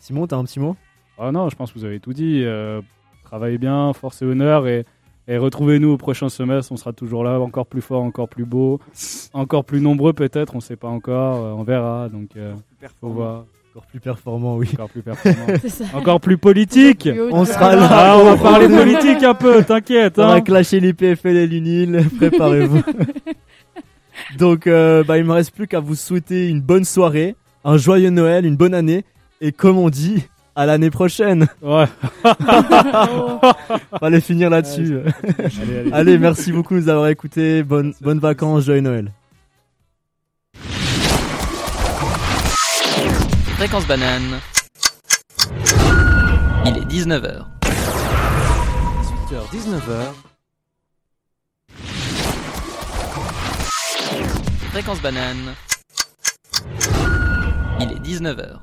Simon, 0.01 0.27
t'as 0.27 0.37
un 0.37 0.43
petit 0.43 0.59
mot? 0.59 0.75
Ah 1.17 1.31
non, 1.31 1.49
je 1.49 1.55
pense 1.55 1.71
que 1.71 1.79
vous 1.79 1.85
avez 1.85 2.01
tout 2.01 2.13
dit. 2.13 2.43
Euh, 2.43 2.83
travaillez 3.23 3.59
bien, 3.59 3.93
force 3.93 4.21
et 4.23 4.25
honneur 4.25 4.67
et, 4.67 4.85
et 5.29 5.39
retrouvez-nous 5.39 5.91
au 5.91 5.97
prochain 5.97 6.29
semestre. 6.29 6.73
On 6.73 6.77
sera 6.77 6.93
toujours 6.93 7.23
là, 7.23 7.39
encore 7.39 7.67
plus 7.67 7.83
fort, 7.83 8.03
encore 8.03 8.29
plus 8.29 8.45
beau, 8.45 8.81
encore 9.33 9.65
plus 9.65 9.81
nombreux 9.81 10.13
peut-être. 10.13 10.57
On 10.57 10.61
sait 10.61 10.75
pas 10.75 10.89
encore, 10.89 11.37
euh, 11.37 11.53
on 11.53 11.63
verra. 11.63 12.09
Donc, 12.09 12.31
euh, 12.37 12.53
faut 13.01 13.11
voir. 13.11 13.45
Encore 13.77 13.87
plus 13.91 14.01
performant, 14.01 14.57
oui. 14.57 14.71
Encore 14.73 14.89
plus 14.89 15.03
performant. 15.03 15.47
Encore 15.95 16.21
plus 16.21 16.39
politique. 16.39 17.07
On 17.31 17.45
sera 17.45 17.77
là. 17.77 17.87
Ah, 17.91 18.17
on 18.19 18.25
va 18.25 18.37
parler 18.39 18.69
politique 18.75 19.23
un 19.23 19.35
peu, 19.35 19.63
t'inquiète. 19.65 20.19
On 20.19 20.23
Hein. 20.23 20.29
va 20.29 20.41
clasher 20.41 20.81
les 20.81 20.95
PFL 20.95 21.37
et 21.37 21.47
l'UNIL, 21.47 22.07
préparez-vous. 22.17 22.81
Donc, 24.39 24.67
euh, 24.67 25.05
bah, 25.05 25.19
il 25.19 25.25
me 25.25 25.33
reste 25.33 25.55
plus 25.55 25.67
qu'à 25.67 25.81
vous 25.81 25.95
souhaiter 25.95 26.49
une 26.49 26.63
bonne 26.63 26.85
soirée, 26.85 27.37
un 27.67 27.77
joyeux 27.77 28.09
Noël, 28.09 28.47
une 28.47 28.57
bonne 28.57 28.73
année, 28.73 29.05
et 29.43 29.53
comme 29.53 29.77
on 29.77 29.91
dit, 29.91 30.27
à 30.55 30.65
l'année 30.65 30.89
prochaine. 30.89 31.47
Ouais. 31.61 31.85
Fallait 34.01 34.23
finir 34.23 34.49
là-dessus. 34.49 35.01
Allez, 35.39 35.79
allez. 35.81 35.93
Allez, 35.93 36.19
merci 36.19 36.51
beaucoup 36.51 36.73
de 36.75 36.81
nous 36.81 36.89
avoir 36.89 37.09
écoutés. 37.09 37.63
Bonne, 37.63 37.93
bonnes 38.01 38.21
vacances, 38.21 38.65
joyeux 38.65 38.81
Noël. 38.81 39.11
Fréquence 43.57 43.87
banane. 43.87 44.39
Il 46.67 46.77
est 46.77 46.85
19h. 46.85 47.47
18h, 49.31 49.49
19h. 49.51 50.13
Fréquence 54.73 55.01
banane. 55.01 55.55
Il 57.81 57.93
est 57.93 58.01
19h. 58.01 58.59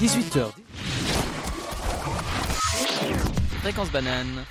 18h. 0.00 0.50
Fréquence 3.62 3.90
banane. 3.92 4.44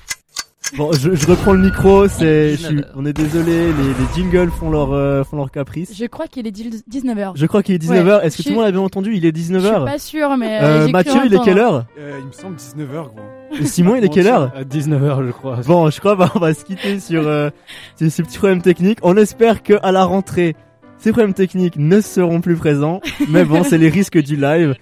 Bon, 0.76 0.91
je, 0.91 1.15
je 1.15 1.28
reprends 1.28 1.53
le 1.53 1.59
micro, 1.61 2.07
c'est, 2.09 2.51
je 2.51 2.55
suis- 2.57 2.68
19 2.76 2.86
on 2.97 3.05
est 3.05 3.13
désolé, 3.13 3.68
les, 3.68 3.72
les 3.72 4.13
jingles 4.15 4.51
font 4.51 4.70
leur, 4.70 4.91
euh, 4.91 5.24
font 5.24 5.38
leur 5.38 5.49
caprice. 5.49 5.93
Je 5.97 6.05
crois 6.05 6.28
qu'il 6.28 6.45
est 6.45 6.51
19h. 6.51 7.32
Je 7.36 7.45
crois 7.45 7.63
qu'il 7.63 7.76
est 7.76 7.78
19h. 7.78 8.22
Est-ce 8.22 8.38
que 8.38 8.43
tout 8.43 8.49
le 8.49 8.55
monde 8.55 8.65
a 8.65 8.72
bien 8.72 8.82
entendu? 8.82 9.15
Il 9.15 9.26
est 9.26 9.32
19h. 9.32 9.61
Je 9.61 9.68
suis 9.68 9.86
pas 9.86 9.99
sûre, 9.99 10.38
mais. 10.38 10.59
euh, 10.61 10.86
Euh, 10.86 10.88
Mathieu, 10.89 11.22
il 11.26 11.34
est 11.34 11.39
quelle 11.43 11.59
heure? 11.59 11.86
Euh, 11.97 12.18
il 12.20 12.26
me 12.28 12.32
semble 12.34 12.55
19h, 12.57 12.93
gros. 13.03 13.59
Et 13.61 13.65
Simon, 13.65 13.95
il 13.95 14.03
est 14.03 14.09
quelle 14.09 14.28
heure? 14.28 14.51
À 14.55 14.63
19h, 14.63 15.26
je 15.26 15.32
crois. 15.32 15.59
Bon, 15.65 15.89
je 15.89 15.99
crois 15.99 16.15
bah, 16.15 16.32
on 16.36 16.39
va 16.39 16.53
se 16.53 16.65
quitter 16.65 16.99
sur 16.99 17.26
euh, 17.26 17.49
ces, 17.95 18.09
ces 18.09 18.22
petits 18.24 18.38
problèmes 18.38 18.61
techniques. 18.61 18.99
On 19.03 19.15
espère 19.15 19.63
que 19.63 19.74
à 19.84 19.91
la 19.93 20.03
rentrée, 20.03 20.55
ces 20.99 21.11
problèmes 21.11 21.33
techniques 21.33 21.77
ne 21.77 22.01
seront 22.01 22.41
plus 22.41 22.55
présents. 22.55 23.01
Mais 23.29 23.45
bon, 23.45 23.63
c'est 23.63 23.77
les 23.77 23.89
risques 23.89 24.17
du 24.17 24.35
live. 24.35 24.75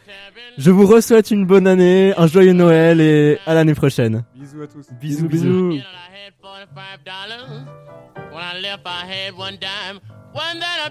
Je 0.58 0.72
vous 0.72 1.02
souhaite 1.02 1.32
une 1.32 1.46
bonne 1.46 1.68
année, 1.68 2.14
un 2.18 2.28
joyeux 2.28 2.54
Noël 2.54 3.02
et 3.02 3.38
à 3.46 3.54
l'année 3.54 3.76
prochaine. 3.76 4.24
Bisous 4.36 4.62
à 4.62 4.68
tous. 4.68 4.88
Bisous, 5.00 5.28
bisous. 5.28 5.80
When 10.36 10.62
I 10.62 10.90